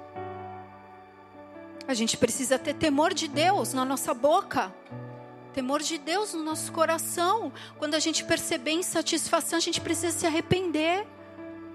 A 1.87 1.95
gente 1.95 2.19
precisa 2.19 2.59
ter 2.59 2.75
temor 2.75 3.15
de 3.15 3.27
Deus 3.27 3.73
na 3.73 3.85
nossa 3.85 4.13
boca, 4.13 4.71
temor 5.55 5.81
de 5.83 5.97
Deus 5.97 6.35
no 6.35 6.43
nosso 6.43 6.71
coração. 6.71 7.51
Quando 7.79 7.95
a 7.95 7.99
gente 7.99 8.25
perceber 8.25 8.73
insatisfação, 8.73 9.57
a 9.57 9.61
gente 9.61 9.81
precisa 9.81 10.19
se 10.19 10.27
arrepender. 10.27 11.07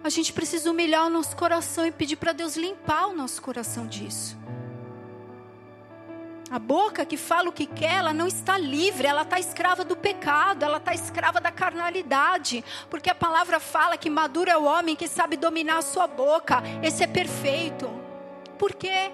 A 0.04 0.10
gente 0.10 0.32
precisa 0.32 0.70
humilhar 0.70 1.08
o 1.08 1.10
nosso 1.10 1.36
coração 1.36 1.86
e 1.88 1.92
pedir 1.92 2.18
para 2.18 2.34
Deus 2.34 2.56
limpar 2.56 3.08
o 3.08 3.16
nosso 3.16 3.42
coração 3.42 3.88
disso. 3.88 4.38
A 6.54 6.60
boca 6.60 7.04
que 7.04 7.18
fala 7.18 7.50
o 7.50 7.52
que 7.52 7.66
quer, 7.66 7.96
ela 7.96 8.14
não 8.14 8.28
está 8.28 8.60
livre, 8.60 9.08
ela 9.08 9.24
está 9.24 9.40
escrava 9.40 9.84
do 9.84 9.96
pecado, 9.96 10.64
ela 10.64 10.78
está 10.78 10.94
escrava 10.94 11.42
da 11.42 11.52
carnalidade, 11.52 12.64
porque 12.92 13.10
a 13.10 13.16
palavra 13.16 13.60
fala 13.60 13.98
que 13.98 14.08
maduro 14.08 14.52
é 14.52 14.56
o 14.56 14.66
homem 14.66 14.96
que 14.96 15.08
sabe 15.08 15.36
dominar 15.36 15.80
a 15.80 15.82
sua 15.82 16.06
boca, 16.06 16.62
esse 16.84 17.04
é 17.04 17.08
perfeito. 17.08 17.90
Por 18.56 18.76
quê? 18.76 19.12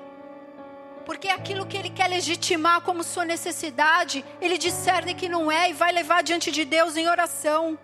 Porque 1.05 1.29
aquilo 1.29 1.65
que 1.65 1.77
ele 1.77 1.89
quer 1.89 2.09
legitimar 2.09 2.81
como 2.81 3.05
sua 3.05 3.23
necessidade, 3.23 4.25
ele 4.41 4.57
discerne 4.57 5.13
que 5.13 5.29
não 5.29 5.49
é 5.49 5.69
e 5.69 5.73
vai 5.73 5.93
levar 5.93 6.21
diante 6.21 6.51
de 6.51 6.65
Deus 6.65 6.97
em 6.97 7.07
oração. 7.07 7.79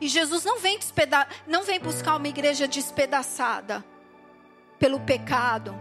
E 0.00 0.06
Jesus 0.06 0.44
não 0.44 0.60
vem, 0.60 0.78
despeda 0.78 1.26
não 1.44 1.64
vem 1.64 1.80
buscar 1.80 2.14
uma 2.14 2.28
igreja 2.28 2.68
despedaçada 2.68 3.84
pelo 4.78 5.00
pecado 5.00 5.74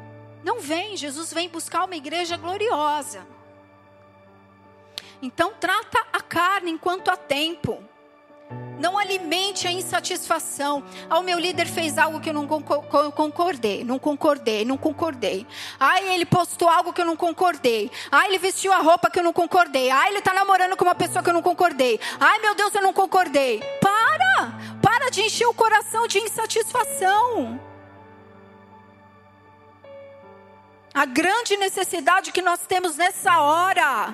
não 0.44 0.60
vem, 0.60 0.98
Jesus 0.98 1.34
vem 1.34 1.50
buscar 1.50 1.86
uma 1.86 1.96
igreja 1.96 2.38
gloriosa. 2.38 3.26
Então 5.22 5.54
trata 5.60 6.00
a 6.12 6.20
carne 6.20 6.72
enquanto 6.72 7.10
há 7.10 7.18
tempo. 7.18 7.84
Não 8.80 8.98
alimente 8.98 9.68
a 9.68 9.72
insatisfação. 9.72 10.84
Ah, 11.08 11.20
o 11.20 11.24
meu 11.24 11.38
líder 11.38 11.68
fez 11.68 11.98
algo 12.00 12.20
que 12.20 12.30
eu 12.30 12.34
não 12.34 12.48
concordei, 12.48 13.84
não 13.84 14.00
concordei, 14.00 14.66
não 14.66 14.76
concordei. 14.76 15.46
Ah, 15.80 16.02
ele 16.02 16.26
postou 16.26 16.68
algo 16.68 16.92
que 16.92 17.00
eu 17.00 17.06
não 17.06 17.16
concordei. 17.16 17.92
Ah, 18.12 18.26
ele 18.26 18.40
vestiu 18.40 18.74
a 18.74 18.80
roupa 18.80 19.10
que 19.10 19.20
eu 19.20 19.24
não 19.24 19.32
concordei. 19.32 19.92
Ah, 19.92 20.08
ele 20.08 20.18
está 20.18 20.34
namorando 20.34 20.76
com 20.76 20.84
uma 20.84 20.96
pessoa 20.96 21.24
que 21.24 21.30
eu 21.30 21.34
não 21.34 21.44
concordei. 21.44 22.00
Ai, 22.20 22.40
meu 22.40 22.56
Deus, 22.56 22.74
eu 22.74 22.82
não 22.82 22.92
concordei. 22.92 23.62
Para! 23.80 24.52
Para 24.82 25.12
de 25.12 25.22
encher 25.22 25.46
o 25.46 25.54
coração 25.54 26.08
de 26.08 26.18
insatisfação. 26.18 27.71
A 30.94 31.06
grande 31.06 31.56
necessidade 31.56 32.32
que 32.32 32.42
nós 32.42 32.60
temos 32.68 32.98
nessa 32.98 33.40
hora, 33.40 34.14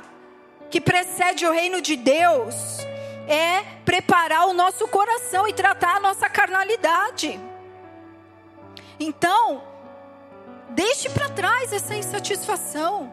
que 0.69 0.79
precede 0.79 1.45
o 1.45 1.51
reino 1.51 1.81
de 1.81 1.95
Deus, 1.95 2.55
é 3.27 3.63
preparar 3.83 4.47
o 4.47 4.53
nosso 4.53 4.87
coração 4.87 5.47
e 5.47 5.53
tratar 5.53 5.95
a 5.95 5.99
nossa 5.99 6.29
carnalidade. 6.29 7.39
Então, 8.99 9.63
deixe 10.69 11.09
para 11.09 11.29
trás 11.29 11.73
essa 11.73 11.95
insatisfação. 11.95 13.11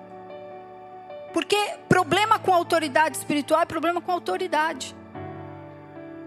Porque 1.32 1.56
problema 1.88 2.38
com 2.38 2.52
autoridade 2.52 3.16
espiritual 3.16 3.62
é 3.62 3.64
problema 3.64 4.00
com 4.00 4.12
autoridade. 4.12 4.94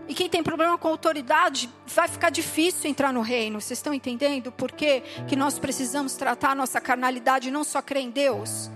E 0.08 0.14
quem 0.14 0.30
tem 0.30 0.42
problema 0.42 0.78
com 0.78 0.88
autoridade, 0.88 1.70
vai 1.86 2.08
ficar 2.08 2.30
difícil 2.30 2.90
entrar 2.90 3.12
no 3.12 3.22
reino. 3.22 3.60
Vocês 3.60 3.78
estão 3.78 3.94
entendendo 3.94 4.52
por 4.52 4.72
que, 4.72 5.04
nós 5.38 5.60
precisamos 5.60 6.16
tratar 6.16 6.52
a 6.52 6.56
nossa 6.56 6.80
carnalidade 6.80 7.50
e 7.50 7.52
não 7.52 7.64
só 7.64 7.82
crer 7.82 8.04
em 8.04 8.10
Deus? 8.10 8.72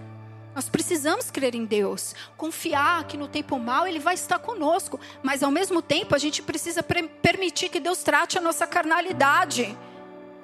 Nós 0.54 0.68
precisamos 0.68 1.32
crer 1.32 1.56
em 1.56 1.64
Deus, 1.64 2.14
confiar 2.36 3.06
que 3.06 3.16
no 3.16 3.30
tempo 3.30 3.58
mal 3.58 3.88
Ele 3.88 4.00
vai 4.00 4.16
estar 4.16 4.38
conosco, 4.40 5.00
mas 5.24 5.42
ao 5.42 5.50
mesmo 5.50 5.82
tempo 5.82 6.14
a 6.14 6.18
gente 6.18 6.42
precisa 6.42 6.84
permitir 6.84 7.70
que 7.70 7.80
Deus 7.80 8.04
trate 8.04 8.38
a 8.38 8.42
nossa 8.42 8.68
carnalidade. 8.68 9.78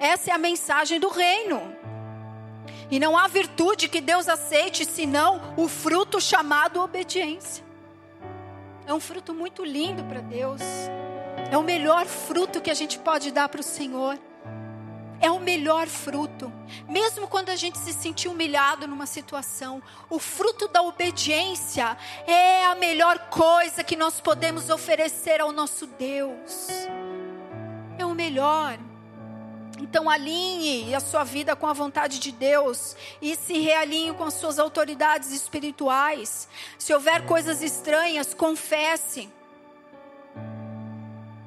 Essa 0.00 0.30
é 0.30 0.34
a 0.34 0.38
mensagem 0.38 0.98
do 0.98 1.10
reino. 1.10 1.76
E 2.90 2.98
não 2.98 3.18
há 3.18 3.28
virtude 3.28 3.86
que 3.86 4.00
Deus 4.00 4.26
aceite 4.28 4.86
senão 4.86 5.54
o 5.58 5.68
fruto 5.68 6.18
chamado 6.18 6.80
obediência. 6.80 7.67
É 8.88 8.94
um 8.94 9.00
fruto 9.00 9.34
muito 9.34 9.62
lindo 9.62 10.02
para 10.04 10.22
Deus. 10.22 10.62
É 11.52 11.58
o 11.58 11.62
melhor 11.62 12.06
fruto 12.06 12.58
que 12.58 12.70
a 12.70 12.74
gente 12.74 12.98
pode 12.98 13.30
dar 13.30 13.46
para 13.46 13.60
o 13.60 13.62
Senhor. 13.62 14.18
É 15.20 15.30
o 15.30 15.38
melhor 15.38 15.86
fruto. 15.86 16.50
Mesmo 16.88 17.28
quando 17.28 17.50
a 17.50 17.54
gente 17.54 17.76
se 17.76 17.92
sentir 17.92 18.28
humilhado 18.28 18.86
numa 18.86 19.04
situação, 19.04 19.82
o 20.08 20.18
fruto 20.18 20.68
da 20.68 20.80
obediência 20.80 21.98
é 22.26 22.64
a 22.64 22.74
melhor 22.76 23.18
coisa 23.28 23.84
que 23.84 23.94
nós 23.94 24.22
podemos 24.22 24.70
oferecer 24.70 25.38
ao 25.38 25.52
nosso 25.52 25.86
Deus. 25.86 26.68
É 27.98 28.06
o 28.06 28.14
melhor. 28.14 28.78
Então 29.78 30.10
alinhe 30.10 30.94
a 30.94 31.00
sua 31.00 31.24
vida 31.24 31.54
com 31.54 31.66
a 31.66 31.72
vontade 31.72 32.18
de 32.18 32.32
Deus 32.32 32.96
e 33.22 33.36
se 33.36 33.58
realinhe 33.58 34.12
com 34.12 34.24
as 34.24 34.34
suas 34.34 34.58
autoridades 34.58 35.30
espirituais. 35.32 36.48
Se 36.78 36.92
houver 36.92 37.24
coisas 37.26 37.62
estranhas, 37.62 38.34
confesse. 38.34 39.28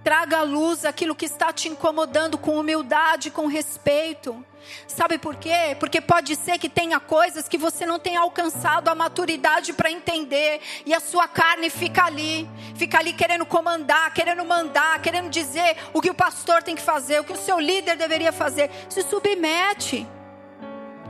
Traga 0.03 0.39
à 0.39 0.43
luz 0.43 0.85
aquilo 0.85 1.15
que 1.15 1.25
está 1.25 1.53
te 1.53 1.67
incomodando 1.67 2.37
com 2.37 2.57
humildade, 2.57 3.29
com 3.29 3.45
respeito. 3.45 4.43
Sabe 4.87 5.17
por 5.17 5.35
quê? 5.35 5.75
Porque 5.79 6.01
pode 6.01 6.35
ser 6.35 6.57
que 6.57 6.69
tenha 6.69 6.99
coisas 6.99 7.47
que 7.47 7.57
você 7.57 7.85
não 7.85 7.99
tenha 7.99 8.19
alcançado 8.19 8.87
a 8.89 8.95
maturidade 8.95 9.73
para 9.73 9.91
entender 9.91 10.61
e 10.85 10.93
a 10.93 10.99
sua 10.99 11.27
carne 11.27 11.69
fica 11.69 12.05
ali, 12.05 12.49
fica 12.75 12.99
ali 12.99 13.13
querendo 13.13 13.45
comandar, 13.45 14.13
querendo 14.13 14.43
mandar, 14.45 15.01
querendo 15.01 15.29
dizer 15.29 15.77
o 15.93 16.01
que 16.01 16.09
o 16.09 16.15
pastor 16.15 16.63
tem 16.63 16.75
que 16.75 16.81
fazer, 16.81 17.19
o 17.19 17.23
que 17.23 17.33
o 17.33 17.37
seu 17.37 17.59
líder 17.59 17.95
deveria 17.95 18.31
fazer. 18.31 18.69
Se 18.89 19.01
submete. 19.01 20.07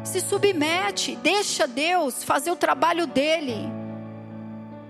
Se 0.04 0.20
submete, 0.20 1.16
deixa 1.16 1.68
Deus 1.68 2.24
fazer 2.24 2.52
o 2.52 2.56
trabalho 2.56 3.06
dele. 3.06 3.70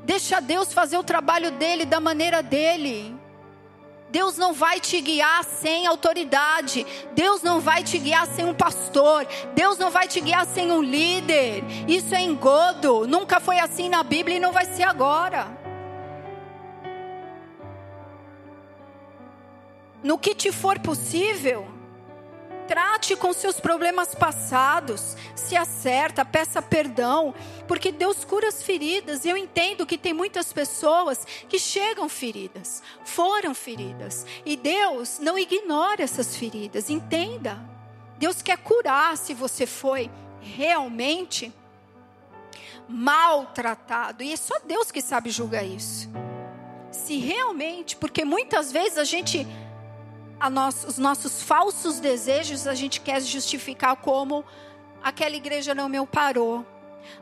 Deixa 0.03 0.39
Deus 0.39 0.73
fazer 0.73 0.97
o 0.97 1.03
trabalho 1.03 1.51
dele 1.51 1.85
da 1.85 1.99
maneira 1.99 2.41
dele. 2.41 3.20
Deus 4.11 4.37
não 4.37 4.53
vai 4.53 4.79
te 4.79 4.99
guiar 4.99 5.43
sem 5.45 5.87
autoridade. 5.87 6.85
Deus 7.13 7.41
não 7.41 7.61
vai 7.61 7.81
te 7.81 7.97
guiar 7.97 8.27
sem 8.27 8.43
um 8.43 8.53
pastor. 8.53 9.25
Deus 9.55 9.77
não 9.77 9.89
vai 9.89 10.07
te 10.07 10.19
guiar 10.19 10.45
sem 10.45 10.69
um 10.69 10.81
líder. 10.81 11.63
Isso 11.87 12.13
é 12.13 12.21
engodo. 12.21 13.07
Nunca 13.07 13.39
foi 13.39 13.57
assim 13.57 13.87
na 13.87 14.03
Bíblia 14.03 14.35
e 14.35 14.39
não 14.39 14.51
vai 14.51 14.65
ser 14.65 14.83
agora. 14.83 15.47
No 20.03 20.17
que 20.17 20.35
te 20.35 20.51
for 20.51 20.77
possível, 20.79 21.67
Trate 22.71 23.17
com 23.17 23.33
seus 23.33 23.59
problemas 23.59 24.15
passados, 24.15 25.17
se 25.35 25.57
acerta, 25.57 26.23
peça 26.23 26.61
perdão, 26.61 27.35
porque 27.67 27.91
Deus 27.91 28.23
cura 28.23 28.47
as 28.47 28.63
feridas. 28.63 29.25
E 29.25 29.29
eu 29.29 29.35
entendo 29.35 29.85
que 29.85 29.97
tem 29.97 30.13
muitas 30.13 30.53
pessoas 30.53 31.27
que 31.49 31.59
chegam 31.59 32.07
feridas, 32.07 32.81
foram 33.03 33.53
feridas, 33.53 34.25
e 34.45 34.55
Deus 34.55 35.19
não 35.19 35.37
ignora 35.37 36.01
essas 36.01 36.37
feridas. 36.37 36.89
Entenda. 36.89 37.59
Deus 38.17 38.41
quer 38.41 38.57
curar 38.59 39.17
se 39.17 39.33
você 39.33 39.65
foi 39.65 40.09
realmente 40.39 41.53
maltratado, 42.87 44.23
e 44.23 44.31
é 44.31 44.37
só 44.37 44.57
Deus 44.65 44.93
que 44.93 45.01
sabe 45.01 45.29
julgar 45.29 45.65
isso. 45.65 46.09
Se 46.89 47.17
realmente, 47.17 47.97
porque 47.97 48.23
muitas 48.23 48.71
vezes 48.71 48.97
a 48.97 49.03
gente 49.03 49.45
os 50.87 50.97
nossos 50.97 51.43
falsos 51.43 51.99
desejos 51.99 52.65
a 52.67 52.73
gente 52.73 52.99
quer 53.01 53.21
justificar 53.21 53.95
como 53.97 54.43
aquela 55.01 55.35
igreja 55.35 55.75
não 55.75 55.87
me 55.87 56.03
parou. 56.05 56.65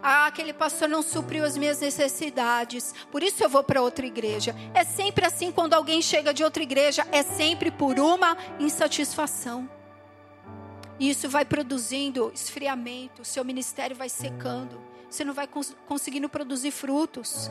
Ah, 0.01 0.27
aquele 0.27 0.53
pastor 0.53 0.87
não 0.87 1.01
supriu 1.01 1.43
as 1.43 1.57
minhas 1.57 1.79
necessidades, 1.79 2.93
por 3.11 3.23
isso 3.23 3.43
eu 3.43 3.49
vou 3.49 3.63
para 3.63 3.81
outra 3.81 4.05
igreja. 4.05 4.55
É 4.73 4.83
sempre 4.83 5.25
assim 5.25 5.51
quando 5.51 5.73
alguém 5.73 6.01
chega 6.01 6.33
de 6.33 6.43
outra 6.43 6.63
igreja, 6.63 7.07
é 7.11 7.23
sempre 7.23 7.71
por 7.71 7.99
uma 7.99 8.37
insatisfação. 8.59 9.69
E 10.99 11.09
isso 11.09 11.29
vai 11.29 11.45
produzindo 11.45 12.31
esfriamento, 12.33 13.23
seu 13.23 13.43
ministério 13.45 13.95
vai 13.95 14.09
secando, 14.09 14.81
você 15.09 15.23
não 15.23 15.33
vai 15.33 15.47
cons 15.47 15.75
conseguindo 15.87 16.27
produzir 16.27 16.71
frutos. 16.71 17.49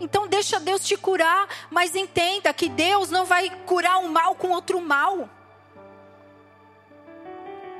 Então 0.00 0.28
deixa 0.28 0.60
Deus 0.60 0.84
te 0.84 0.96
curar, 0.96 1.48
mas 1.70 1.94
entenda 1.94 2.52
que 2.52 2.68
Deus 2.68 3.10
não 3.10 3.24
vai 3.24 3.50
curar 3.66 3.98
um 3.98 4.08
mal 4.08 4.34
com 4.34 4.50
outro 4.50 4.80
mal. 4.80 5.28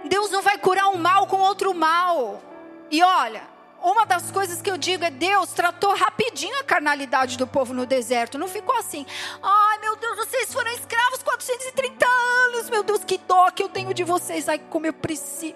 Deus 0.04 0.30
não 0.30 0.42
vai 0.42 0.58
curar 0.58 0.88
um 0.88 0.96
mal 0.96 1.26
com 1.26 1.38
outro 1.38 1.74
mal. 1.74 2.42
E 2.90 3.02
olha, 3.02 3.42
uma 3.82 4.04
das 4.04 4.30
coisas 4.30 4.60
que 4.60 4.70
eu 4.70 4.76
digo 4.76 5.04
é 5.04 5.10
Deus 5.10 5.52
tratou 5.52 5.94
rapidinho 5.94 6.58
a 6.58 6.64
carnalidade 6.64 7.38
do 7.38 7.46
povo 7.46 7.72
no 7.72 7.86
deserto. 7.86 8.38
Não 8.38 8.48
ficou 8.48 8.76
assim. 8.76 9.06
Ai, 9.42 9.78
meu 9.78 9.94
Deus, 9.96 10.16
vocês 10.16 10.52
foram 10.52 10.70
escravos 10.72 11.22
430 11.22 12.06
anos. 12.06 12.70
Meu 12.70 12.82
Deus, 12.82 13.04
que 13.04 13.18
dó 13.18 13.50
que 13.50 13.62
eu 13.62 13.68
tenho 13.68 13.94
de 13.94 14.02
vocês. 14.02 14.48
Ai, 14.48 14.58
como 14.58 14.86
eu 14.86 14.92
preciso. 14.92 15.54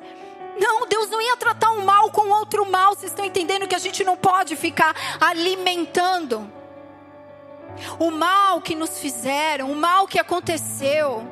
Não, 0.63 0.87
Deus 0.87 1.11
não 1.11 1.21
ia 1.21 1.37
tratar 1.37 1.71
um 1.73 1.85
mal 1.85 2.09
com 2.13 2.29
outro 2.31 2.65
mal. 2.65 2.95
Vocês 2.95 3.11
estão 3.11 3.25
entendendo 3.25 3.67
que 3.67 3.75
a 3.75 3.81
gente 3.81 4.05
não 4.05 4.17
pode 4.17 4.55
ficar 4.55 4.95
alimentando 5.21 6.49
o 7.99 8.13
mal 8.13 8.61
que 8.61 8.77
nos 8.77 9.01
fizeram, 9.01 9.73
o 9.73 9.75
mal 9.75 10.07
que 10.07 10.21
aconteceu, 10.21 11.27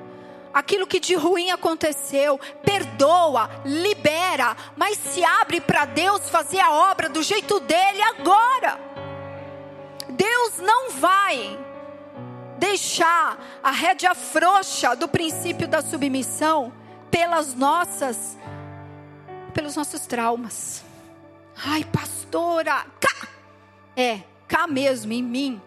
aquilo 0.53 0.85
que 0.85 0.99
de 0.99 1.15
ruim 1.15 1.53
aconteceu. 1.53 2.41
Perdoa, 2.65 3.49
libera, 3.65 4.57
mas 4.77 4.99
se 4.99 5.23
abre 5.23 5.61
para 5.61 5.85
Deus 5.85 6.29
fazer 6.29 6.59
a 6.59 6.73
obra 6.91 7.09
do 7.09 7.23
jeito 7.23 7.61
dele 7.61 8.03
agora. 8.03 8.81
Deus 10.09 10.59
não 10.59 10.91
vai 10.91 11.57
deixar 12.59 13.39
a 13.63 13.71
rédea 13.71 14.13
frouxa 14.13 14.97
do 14.97 15.07
princípio 15.07 15.69
da 15.69 15.81
submissão 15.81 16.73
pelas 17.13 17.55
nossas 17.55 18.37
pelos 19.51 19.77
nossos 19.77 20.07
traumas. 20.07 20.85
Ai, 21.57 21.85
pastora, 21.85 22.87
cá. 22.99 23.29
É, 23.97 24.21
cá 24.49 24.67
mesmo, 24.67 25.13
em 25.13 25.23
mim. 25.23 25.61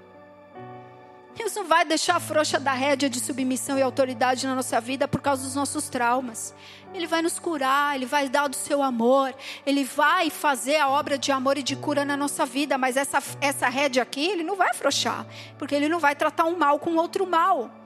Deus 1.36 1.56
não 1.56 1.66
vai 1.66 1.84
deixar 1.84 2.18
a 2.18 2.20
frouxa 2.20 2.60
da 2.60 2.74
rédea 2.74 3.10
de 3.10 3.20
submissão 3.20 3.78
e 3.78 3.82
autoridade 3.82 4.46
na 4.46 4.54
nossa 4.54 4.80
vida 4.80 5.08
por 5.08 5.20
causa 5.20 5.44
dos 5.44 5.56
nossos 5.56 5.90
traumas. 5.90 6.54
Ele 6.94 7.08
vai 7.08 7.24
nos 7.24 7.40
curar, 7.40 7.96
Ele 7.96 8.06
vai 8.06 8.30
dar 8.30 8.48
do 8.48 8.56
seu 8.56 8.84
amor, 8.84 9.34
Ele 9.66 9.84
vai 9.84 10.30
fazer 10.30 10.78
a 10.78 10.90
obra 10.90 11.18
de 11.18 11.32
amor 11.32 11.58
e 11.58 11.64
de 11.64 11.76
cura 11.76 12.06
na 12.06 12.16
nossa 12.16 12.46
vida, 12.46 12.78
mas 12.78 12.96
essa, 12.96 13.22
essa 13.42 13.68
rédea 13.68 14.04
aqui, 14.04 14.26
Ele 14.26 14.44
não 14.44 14.56
vai 14.56 14.70
afrouxar, 14.70 15.26
porque 15.58 15.74
Ele 15.74 15.90
não 15.90 16.00
vai 16.00 16.16
tratar 16.16 16.46
um 16.46 16.56
mal 16.56 16.78
com 16.78 16.96
outro 16.96 17.26
mal. 17.26 17.83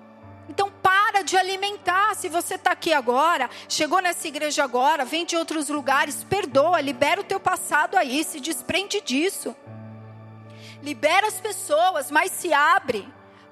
De 1.27 1.35
alimentar. 1.35 2.15
Se 2.15 2.29
você 2.29 2.55
está 2.55 2.71
aqui 2.71 2.93
agora, 2.93 3.49
chegou 3.67 4.01
nessa 4.01 4.25
igreja 4.29 4.63
agora, 4.63 5.03
vem 5.03 5.25
de 5.25 5.35
outros 5.35 5.67
lugares, 5.67 6.23
perdoa, 6.23 6.79
libera 6.79 7.19
o 7.19 7.23
teu 7.25 7.37
passado 7.37 7.97
aí, 7.97 8.23
se 8.23 8.39
desprende 8.39 9.01
disso. 9.01 9.53
Libera 10.81 11.27
as 11.27 11.37
pessoas, 11.41 12.09
mas 12.09 12.31
se 12.31 12.53
abre. 12.53 13.05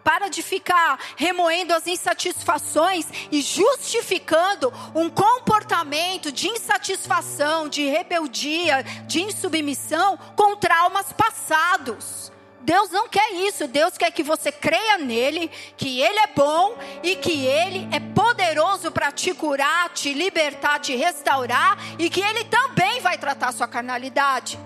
Para 0.05 0.29
de 0.29 0.41
ficar 0.41 0.97
remoendo 1.17 1.73
as 1.73 1.85
insatisfações 1.85 3.07
e 3.29 3.41
justificando 3.41 4.71
um 4.93 5.09
comportamento 5.09 6.31
de 6.31 6.47
insatisfação, 6.47 7.67
de 7.67 7.85
rebeldia, 7.89 8.83
de 9.05 9.21
insubmissão 9.21 10.17
com 10.33 10.55
traumas 10.55 11.11
passados. 11.11 12.31
Deus 12.65 12.89
não 12.89 13.07
quer 13.07 13.31
isso. 13.31 13.67
Deus 13.67 13.95
quer 13.95 14.11
que 14.11 14.23
você 14.23 14.51
creia 14.51 14.97
nele, 14.97 15.49
que 15.77 16.01
ele 16.01 16.17
é 16.17 16.27
bom 16.27 16.75
e 17.03 17.15
que 17.15 17.45
ele 17.45 17.87
é 17.95 17.99
poderoso 17.99 18.91
para 18.91 19.11
te 19.11 19.33
curar, 19.35 19.89
te 19.89 20.13
libertar, 20.13 20.79
te 20.79 20.95
restaurar 20.95 21.77
e 21.99 22.09
que 22.09 22.21
ele 22.21 22.43
também 22.45 22.99
vai 23.01 23.19
tratar 23.19 23.51
sua 23.51 23.67
carnalidade. 23.67 24.59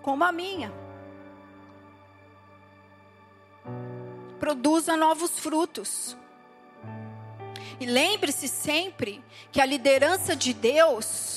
Como 0.00 0.22
a 0.22 0.30
minha. 0.30 0.72
Produza 4.38 4.96
novos 4.96 5.40
frutos. 5.40 6.16
E 7.80 7.86
lembre-se 7.86 8.46
sempre 8.46 9.22
que 9.50 9.60
a 9.60 9.66
liderança 9.66 10.36
de 10.36 10.54
Deus 10.54 11.27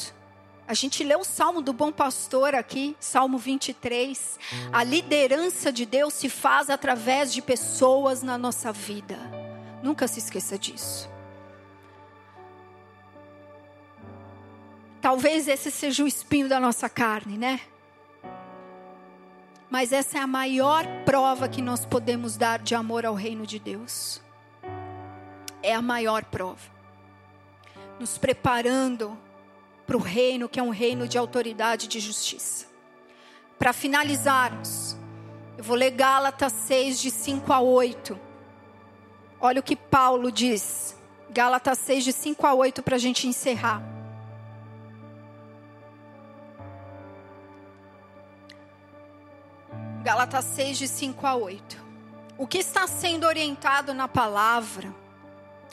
A 0.72 0.74
gente 0.74 1.04
lê 1.04 1.18
o 1.18 1.24
Salmo 1.26 1.62
do 1.62 1.74
Bom 1.74 1.92
Pastor 1.92 2.56
aqui, 2.56 2.96
Salmo 2.98 3.38
23. 3.38 4.40
A 4.72 4.86
liderança 4.86 5.70
de 5.70 5.86
Deus 5.86 6.14
se 6.14 6.30
faz 6.30 6.70
através 6.70 7.34
de 7.34 7.42
pessoas 7.42 8.24
na 8.24 8.38
nossa 8.38 8.72
vida. 8.72 9.20
Nunca 9.84 10.08
se 10.08 10.20
esqueça 10.20 10.58
disso. 10.58 11.10
Talvez 15.02 15.50
esse 15.50 15.70
seja 15.70 16.06
o 16.06 16.08
espinho 16.08 16.48
da 16.48 16.58
nossa 16.58 16.88
carne, 16.88 17.38
né? 17.38 17.60
Mas 19.70 19.92
essa 19.92 20.20
é 20.20 20.22
a 20.22 20.28
maior 20.28 20.86
prova 21.04 21.50
que 21.50 21.62
nós 21.62 21.86
podemos 21.86 22.38
dar 22.38 22.60
de 22.60 22.76
amor 22.76 23.06
ao 23.06 23.14
reino 23.14 23.46
de 23.46 23.60
Deus. 23.60 24.22
É 25.62 25.76
a 25.76 25.82
maior 25.82 26.24
prova. 26.24 26.72
Nos 28.00 28.18
preparando 28.18 29.20
para 29.92 29.98
o 29.98 30.00
reino 30.00 30.48
que 30.48 30.58
é 30.58 30.64
um 30.64 30.70
reino 30.70 31.06
de 31.06 31.18
autoridade 31.18 31.86
e 31.86 31.90
de 31.90 32.00
justiça. 32.00 32.66
Para 33.60 33.74
finalizarmos, 33.74 34.96
eu 35.58 35.66
vou 35.66 35.76
ler 35.76 35.92
Gálatas 35.92 36.54
6, 36.54 37.02
de 37.02 37.12
5 37.12 37.52
a 37.52 37.60
8. 37.60 38.18
Olha 39.38 39.60
o 39.60 39.64
que 39.64 39.76
Paulo 39.76 40.32
diz. 40.32 40.96
Gálatas 41.30 41.78
6, 41.80 42.06
de 42.06 42.14
5 42.14 42.48
a 42.48 42.54
8, 42.54 42.82
para 42.82 42.96
a 42.96 43.00
gente 43.00 43.28
encerrar. 43.28 43.84
Gálatas 50.06 50.46
6, 50.46 50.78
de 50.78 50.88
5 50.88 51.28
a 51.28 51.36
8. 51.36 51.78
O 52.38 52.48
que 52.48 52.60
está 52.60 52.88
sendo 52.88 53.28
orientado 53.28 53.94
na 53.94 54.08
palavra, 54.08 54.96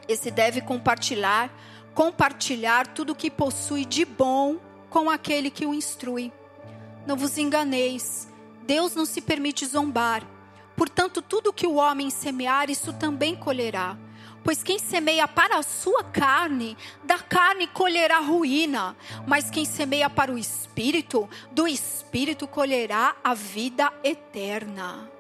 esse 0.09 0.28
deve 0.28 0.61
compartilhar, 0.61 1.53
compartilhar 1.99 2.87
tudo 2.87 3.11
o 3.11 3.16
que 3.16 3.29
possui 3.29 3.85
de 3.85 4.05
bom 4.05 4.61
com 4.89 5.11
aquele 5.11 5.51
que 5.51 5.66
o 5.66 5.75
instrui. 5.75 6.33
Não 7.05 7.16
vos 7.16 7.37
enganeis, 7.37 8.29
Deus 8.62 8.95
não 8.95 9.05
se 9.05 9.20
permite 9.20 9.66
zombar. 9.66 10.23
Portanto, 10.77 11.20
tudo 11.20 11.53
que 11.53 11.66
o 11.66 11.75
homem 11.75 12.09
semear, 12.09 12.70
isso 12.70 12.93
também 12.93 13.35
colherá. 13.35 13.99
Pois 14.45 14.62
quem 14.62 14.79
semeia 14.79 15.27
para 15.27 15.59
a 15.59 15.62
sua 15.65 16.05
carne, 16.05 16.77
da 17.03 17.19
carne 17.19 17.66
colherá 17.66 18.20
ruína. 18.20 18.97
Mas 19.27 19.51
quem 19.51 19.65
semeia 19.65 20.09
para 20.09 20.33
o 20.33 20.39
espírito, 20.39 21.29
do 21.51 21.66
espírito 21.66 22.47
colherá 22.47 23.16
a 23.25 23.35
vida 23.35 23.93
eterna. 24.05 25.11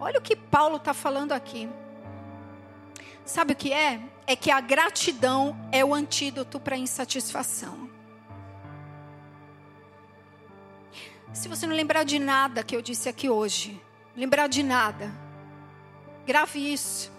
Olha 0.00 0.18
o 0.18 0.22
que 0.22 0.34
Paulo 0.34 0.76
está 0.76 0.94
falando 0.94 1.32
aqui. 1.32 1.68
Sabe 3.22 3.52
o 3.52 3.56
que 3.56 3.70
é? 3.70 4.15
É 4.26 4.34
que 4.34 4.50
a 4.50 4.60
gratidão 4.60 5.56
é 5.70 5.84
o 5.84 5.94
antídoto 5.94 6.58
para 6.58 6.74
a 6.74 6.78
insatisfação. 6.78 7.88
Se 11.32 11.48
você 11.48 11.66
não 11.66 11.76
lembrar 11.76 12.04
de 12.04 12.18
nada 12.18 12.62
que 12.62 12.74
eu 12.74 12.80
disse 12.80 13.08
aqui 13.08 13.28
hoje, 13.28 13.80
lembrar 14.16 14.48
de 14.48 14.62
nada, 14.62 15.12
grave 16.26 16.72
isso. 16.72 17.12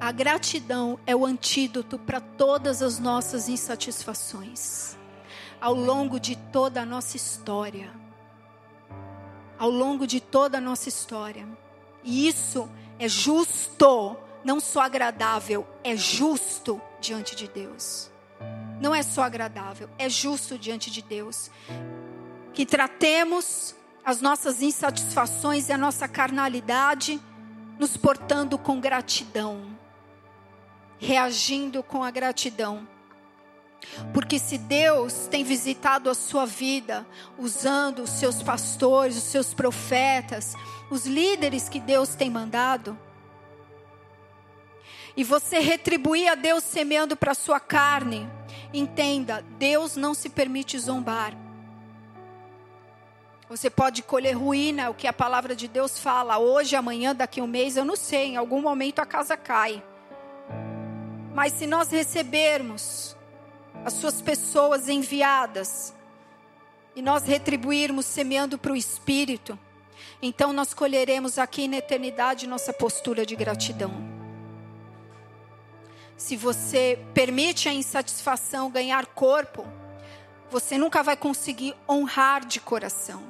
A 0.00 0.12
gratidão 0.12 0.98
é 1.06 1.14
o 1.14 1.26
antídoto 1.26 1.98
para 1.98 2.20
todas 2.20 2.82
as 2.82 2.98
nossas 2.98 3.50
insatisfações. 3.50 4.96
Ao 5.60 5.74
longo 5.74 6.18
de 6.18 6.36
toda 6.36 6.80
a 6.80 6.86
nossa 6.86 7.18
história. 7.18 7.92
Ao 9.58 9.68
longo 9.68 10.06
de 10.06 10.18
toda 10.18 10.56
a 10.56 10.60
nossa 10.60 10.88
história. 10.88 11.46
E 12.02 12.26
isso 12.26 12.66
é 12.98 13.06
justo, 13.06 14.16
não 14.44 14.60
só 14.60 14.82
agradável, 14.82 15.66
é 15.82 15.96
justo 15.96 16.80
diante 17.00 17.34
de 17.34 17.48
Deus. 17.48 18.10
Não 18.80 18.94
é 18.94 19.02
só 19.02 19.22
agradável, 19.22 19.88
é 19.98 20.08
justo 20.08 20.58
diante 20.58 20.90
de 20.90 21.02
Deus. 21.02 21.50
Que 22.52 22.64
tratemos 22.64 23.74
as 24.04 24.20
nossas 24.20 24.62
insatisfações 24.62 25.68
e 25.68 25.72
a 25.72 25.78
nossa 25.78 26.08
carnalidade 26.08 27.20
nos 27.78 27.96
portando 27.96 28.58
com 28.58 28.80
gratidão 28.80 29.78
reagindo 31.00 31.82
com 31.82 32.04
a 32.04 32.10
gratidão. 32.10 32.86
Porque 34.12 34.38
se 34.38 34.58
Deus 34.58 35.26
tem 35.30 35.42
visitado 35.42 36.10
a 36.10 36.14
sua 36.14 36.44
vida, 36.44 37.06
usando 37.38 38.02
os 38.02 38.10
seus 38.10 38.42
pastores, 38.42 39.16
os 39.16 39.22
seus 39.22 39.54
profetas, 39.54 40.54
os 40.90 41.06
líderes 41.06 41.70
que 41.70 41.80
Deus 41.80 42.14
tem 42.14 42.28
mandado, 42.28 42.96
e 45.20 45.22
você 45.22 45.58
retribuir 45.58 46.32
a 46.32 46.34
Deus 46.34 46.64
semeando 46.64 47.14
para 47.14 47.32
a 47.32 47.34
sua 47.34 47.60
carne, 47.60 48.26
entenda, 48.72 49.44
Deus 49.58 49.94
não 49.94 50.14
se 50.14 50.30
permite 50.30 50.78
zombar. 50.78 51.36
Você 53.46 53.68
pode 53.68 54.02
colher 54.02 54.32
ruína, 54.32 54.88
o 54.88 54.94
que 54.94 55.06
a 55.06 55.12
palavra 55.12 55.54
de 55.54 55.68
Deus 55.68 55.98
fala, 55.98 56.38
hoje, 56.38 56.74
amanhã, 56.74 57.14
daqui 57.14 57.38
a 57.38 57.44
um 57.44 57.46
mês, 57.46 57.76
eu 57.76 57.84
não 57.84 57.96
sei, 57.96 58.28
em 58.28 58.36
algum 58.38 58.62
momento 58.62 59.00
a 59.00 59.04
casa 59.04 59.36
cai. 59.36 59.84
Mas 61.34 61.52
se 61.52 61.66
nós 61.66 61.90
recebermos 61.90 63.14
as 63.84 63.92
suas 63.92 64.22
pessoas 64.22 64.88
enviadas 64.88 65.94
e 66.96 67.02
nós 67.02 67.24
retribuirmos 67.24 68.06
semeando 68.06 68.56
para 68.56 68.72
o 68.72 68.76
Espírito, 68.76 69.58
então 70.22 70.50
nós 70.50 70.72
colheremos 70.72 71.38
aqui 71.38 71.68
na 71.68 71.76
eternidade 71.76 72.46
nossa 72.46 72.72
postura 72.72 73.26
de 73.26 73.36
gratidão. 73.36 74.09
Se 76.20 76.36
você 76.36 76.98
permite 77.14 77.66
a 77.66 77.72
insatisfação 77.72 78.70
ganhar 78.70 79.06
corpo, 79.06 79.66
você 80.50 80.76
nunca 80.76 81.02
vai 81.02 81.16
conseguir 81.16 81.74
honrar 81.88 82.44
de 82.44 82.60
coração 82.60 83.22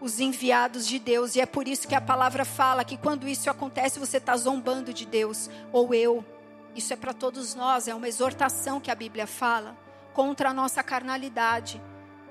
os 0.00 0.18
enviados 0.18 0.86
de 0.86 0.98
Deus. 0.98 1.36
E 1.36 1.42
é 1.42 1.46
por 1.46 1.68
isso 1.68 1.86
que 1.86 1.94
a 1.94 2.00
palavra 2.00 2.46
fala 2.46 2.86
que 2.86 2.96
quando 2.96 3.28
isso 3.28 3.50
acontece, 3.50 3.98
você 3.98 4.16
está 4.16 4.34
zombando 4.34 4.94
de 4.94 5.04
Deus, 5.04 5.50
ou 5.70 5.92
eu. 5.92 6.24
Isso 6.74 6.90
é 6.94 6.96
para 6.96 7.12
todos 7.12 7.54
nós, 7.54 7.86
é 7.86 7.94
uma 7.94 8.08
exortação 8.08 8.80
que 8.80 8.90
a 8.90 8.94
Bíblia 8.94 9.26
fala 9.26 9.76
contra 10.14 10.48
a 10.48 10.54
nossa 10.54 10.82
carnalidade, 10.82 11.82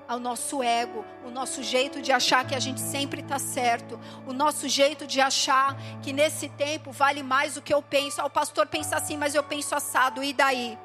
ao 0.08 0.18
nosso 0.18 0.62
ego, 0.62 1.04
o 1.24 1.30
nosso 1.30 1.62
jeito 1.62 2.00
de 2.00 2.12
achar 2.12 2.46
que 2.46 2.54
a 2.54 2.60
gente 2.60 2.80
sempre 2.80 3.20
está 3.20 3.38
certo, 3.38 3.98
o 4.26 4.32
nosso 4.32 4.68
jeito 4.68 5.06
de 5.06 5.20
achar 5.20 5.76
que 6.02 6.12
nesse 6.12 6.48
tempo 6.48 6.92
vale 6.92 7.22
mais 7.22 7.56
o 7.56 7.62
que 7.62 7.74
eu 7.74 7.82
penso. 7.82 8.20
Ah, 8.20 8.26
o 8.26 8.30
pastor 8.30 8.66
pensa 8.66 8.96
assim, 8.96 9.16
mas 9.16 9.34
eu 9.34 9.42
penso 9.42 9.74
assado, 9.74 10.22
e 10.22 10.32
daí? 10.32 10.78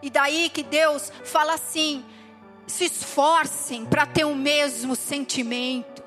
E 0.00 0.10
daí 0.10 0.48
que 0.48 0.62
Deus 0.62 1.12
fala 1.24 1.54
assim: 1.54 2.04
se 2.66 2.84
esforcem 2.84 3.84
para 3.84 4.06
ter 4.06 4.24
o 4.24 4.34
mesmo 4.34 4.94
sentimento. 4.94 6.02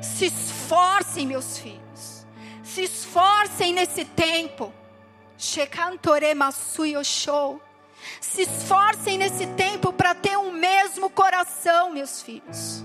Se 0.00 0.26
esforcem, 0.26 1.26
meus 1.26 1.58
filhos. 1.58 2.26
Se 2.62 2.82
esforcem 2.82 3.72
nesse 3.72 4.04
tempo 4.04 4.72
se 8.20 8.42
esforcem 8.42 9.18
nesse 9.18 9.46
tempo 9.48 9.92
para 9.92 10.14
ter 10.14 10.36
um 10.36 10.52
mesmo 10.52 11.10
coração, 11.10 11.92
meus 11.92 12.22
filhos. 12.22 12.84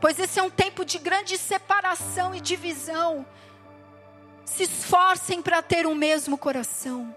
Pois 0.00 0.18
esse 0.18 0.38
é 0.38 0.42
um 0.42 0.50
tempo 0.50 0.84
de 0.84 0.98
grande 0.98 1.38
separação 1.38 2.34
e 2.34 2.40
divisão. 2.40 3.26
Se 4.44 4.64
esforcem 4.64 5.42
para 5.42 5.62
ter 5.62 5.86
um 5.86 5.94
mesmo 5.94 6.36
coração. 6.38 7.14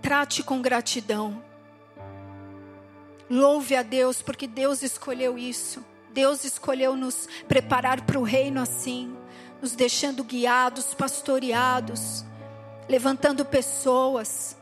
Trate 0.00 0.42
com 0.42 0.60
gratidão. 0.60 1.42
Louve 3.30 3.74
a 3.74 3.82
Deus, 3.82 4.20
porque 4.20 4.46
Deus 4.46 4.82
escolheu 4.82 5.38
isso. 5.38 5.84
Deus 6.12 6.44
escolheu 6.44 6.94
nos 6.94 7.26
preparar 7.48 8.02
para 8.02 8.18
o 8.18 8.22
reino 8.22 8.60
assim, 8.60 9.16
nos 9.62 9.72
deixando 9.72 10.24
guiados, 10.24 10.92
pastoreados, 10.92 12.24
levantando 12.88 13.44
pessoas. 13.44 14.56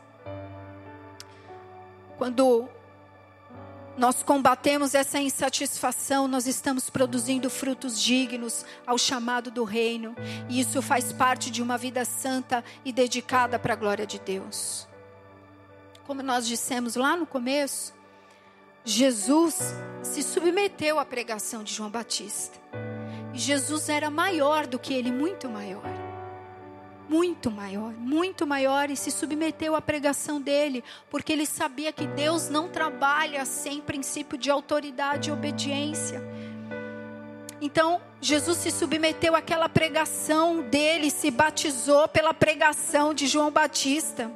Quando 2.19 2.69
nós 3.97 4.21
combatemos 4.21 4.93
essa 4.93 5.19
insatisfação, 5.19 6.27
nós 6.27 6.45
estamos 6.45 6.87
produzindo 6.87 7.49
frutos 7.49 7.99
dignos 7.99 8.63
ao 8.85 8.97
chamado 8.97 9.49
do 9.49 9.63
reino, 9.63 10.15
e 10.47 10.59
isso 10.59 10.81
faz 10.83 11.11
parte 11.11 11.49
de 11.49 11.63
uma 11.63 11.79
vida 11.79 12.05
santa 12.05 12.63
e 12.85 12.93
dedicada 12.93 13.57
para 13.57 13.73
a 13.73 13.75
glória 13.75 14.05
de 14.05 14.19
Deus. 14.19 14.87
Como 16.05 16.21
nós 16.21 16.47
dissemos 16.47 16.95
lá 16.95 17.15
no 17.15 17.25
começo, 17.25 17.93
Jesus 18.85 19.57
se 20.03 20.21
submeteu 20.21 20.99
à 20.99 21.05
pregação 21.05 21.63
de 21.63 21.73
João 21.73 21.89
Batista. 21.89 22.59
Jesus 23.33 23.89
era 23.89 24.09
maior 24.09 24.67
do 24.67 24.77
que 24.77 24.93
ele, 24.93 25.11
muito 25.11 25.49
maior. 25.49 25.83
Muito 27.07 27.51
maior, 27.51 27.93
muito 27.93 28.47
maior, 28.47 28.89
e 28.89 28.95
se 28.95 29.11
submeteu 29.11 29.75
à 29.75 29.81
pregação 29.81 30.39
dele, 30.39 30.83
porque 31.09 31.33
ele 31.33 31.45
sabia 31.45 31.91
que 31.91 32.07
Deus 32.07 32.49
não 32.49 32.69
trabalha 32.69 33.43
sem 33.43 33.81
princípio 33.81 34.37
de 34.37 34.49
autoridade 34.49 35.29
e 35.29 35.33
obediência. 35.33 36.21
Então, 37.61 38.01
Jesus 38.19 38.57
se 38.59 38.71
submeteu 38.71 39.35
àquela 39.35 39.69
pregação 39.69 40.61
dele, 40.61 41.11
se 41.11 41.29
batizou 41.29 42.07
pela 42.07 42.33
pregação 42.33 43.13
de 43.13 43.27
João 43.27 43.51
Batista, 43.51 44.31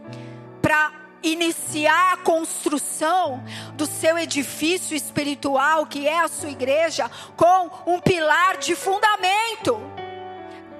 para 0.61 1.04
iniciar 1.29 2.13
a 2.13 2.17
construção 2.17 3.43
do 3.73 3.85
seu 3.85 4.17
edifício 4.17 4.95
espiritual, 4.95 5.85
que 5.85 6.07
é 6.07 6.19
a 6.19 6.27
sua 6.27 6.49
igreja, 6.49 7.09
com 7.35 7.69
um 7.85 7.99
pilar 7.99 8.57
de 8.57 8.75
fundamento. 8.75 9.79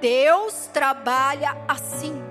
Deus 0.00 0.68
trabalha 0.72 1.56
assim. 1.66 2.22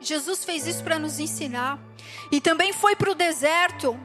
Jesus 0.00 0.44
fez 0.44 0.66
isso 0.66 0.82
para 0.82 0.98
nos 0.98 1.18
ensinar. 1.18 1.78
E 2.30 2.40
também 2.40 2.72
foi 2.72 2.96
para 2.96 3.10
o 3.10 3.14
deserto, 3.14 3.98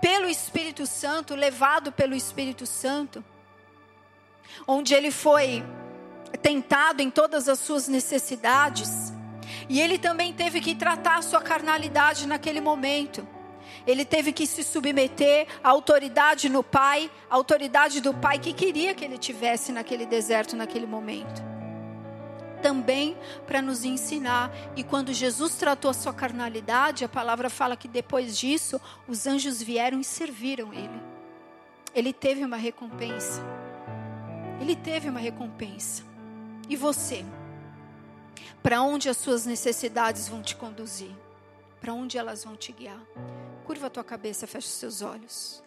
pelo 0.00 0.28
Espírito 0.28 0.86
Santo, 0.86 1.34
levado 1.34 1.92
pelo 1.92 2.14
Espírito 2.14 2.66
Santo 2.66 3.24
onde 4.66 4.94
ele 4.94 5.10
foi 5.10 5.64
tentado 6.42 7.00
em 7.00 7.10
todas 7.10 7.48
as 7.48 7.58
suas 7.58 7.88
necessidades. 7.88 9.07
E 9.68 9.80
ele 9.80 9.98
também 9.98 10.32
teve 10.32 10.60
que 10.60 10.74
tratar 10.74 11.18
a 11.18 11.22
sua 11.22 11.40
carnalidade 11.40 12.26
naquele 12.26 12.60
momento. 12.60 13.26
Ele 13.86 14.04
teve 14.04 14.32
que 14.32 14.46
se 14.46 14.62
submeter 14.64 15.46
à 15.62 15.68
autoridade 15.68 16.48
no 16.48 16.62
pai, 16.62 17.10
à 17.30 17.34
autoridade 17.34 18.00
do 18.00 18.14
pai 18.14 18.38
que 18.38 18.52
queria 18.52 18.94
que 18.94 19.04
ele 19.04 19.18
tivesse 19.18 19.72
naquele 19.72 20.06
deserto 20.06 20.56
naquele 20.56 20.86
momento. 20.86 21.42
Também 22.62 23.16
para 23.46 23.62
nos 23.62 23.84
ensinar, 23.84 24.50
e 24.74 24.82
quando 24.82 25.12
Jesus 25.12 25.54
tratou 25.54 25.90
a 25.90 25.94
sua 25.94 26.12
carnalidade, 26.12 27.04
a 27.04 27.08
palavra 27.08 27.48
fala 27.48 27.76
que 27.76 27.86
depois 27.86 28.36
disso, 28.36 28.80
os 29.06 29.26
anjos 29.26 29.62
vieram 29.62 30.00
e 30.00 30.04
serviram 30.04 30.72
ele. 30.72 31.00
Ele 31.94 32.12
teve 32.12 32.44
uma 32.44 32.56
recompensa. 32.56 33.42
Ele 34.60 34.74
teve 34.74 35.08
uma 35.08 35.20
recompensa. 35.20 36.02
E 36.68 36.74
você? 36.74 37.24
Para 38.62 38.82
onde 38.82 39.08
as 39.08 39.16
suas 39.16 39.46
necessidades 39.46 40.28
vão 40.28 40.42
te 40.42 40.56
conduzir? 40.56 41.10
Para 41.80 41.92
onde 41.92 42.18
elas 42.18 42.44
vão 42.44 42.56
te 42.56 42.72
guiar? 42.72 43.00
Curva 43.64 43.86
a 43.86 43.90
tua 43.90 44.04
cabeça, 44.04 44.46
fecha 44.46 44.66
os 44.66 44.74
seus 44.74 45.02
olhos. 45.02 45.62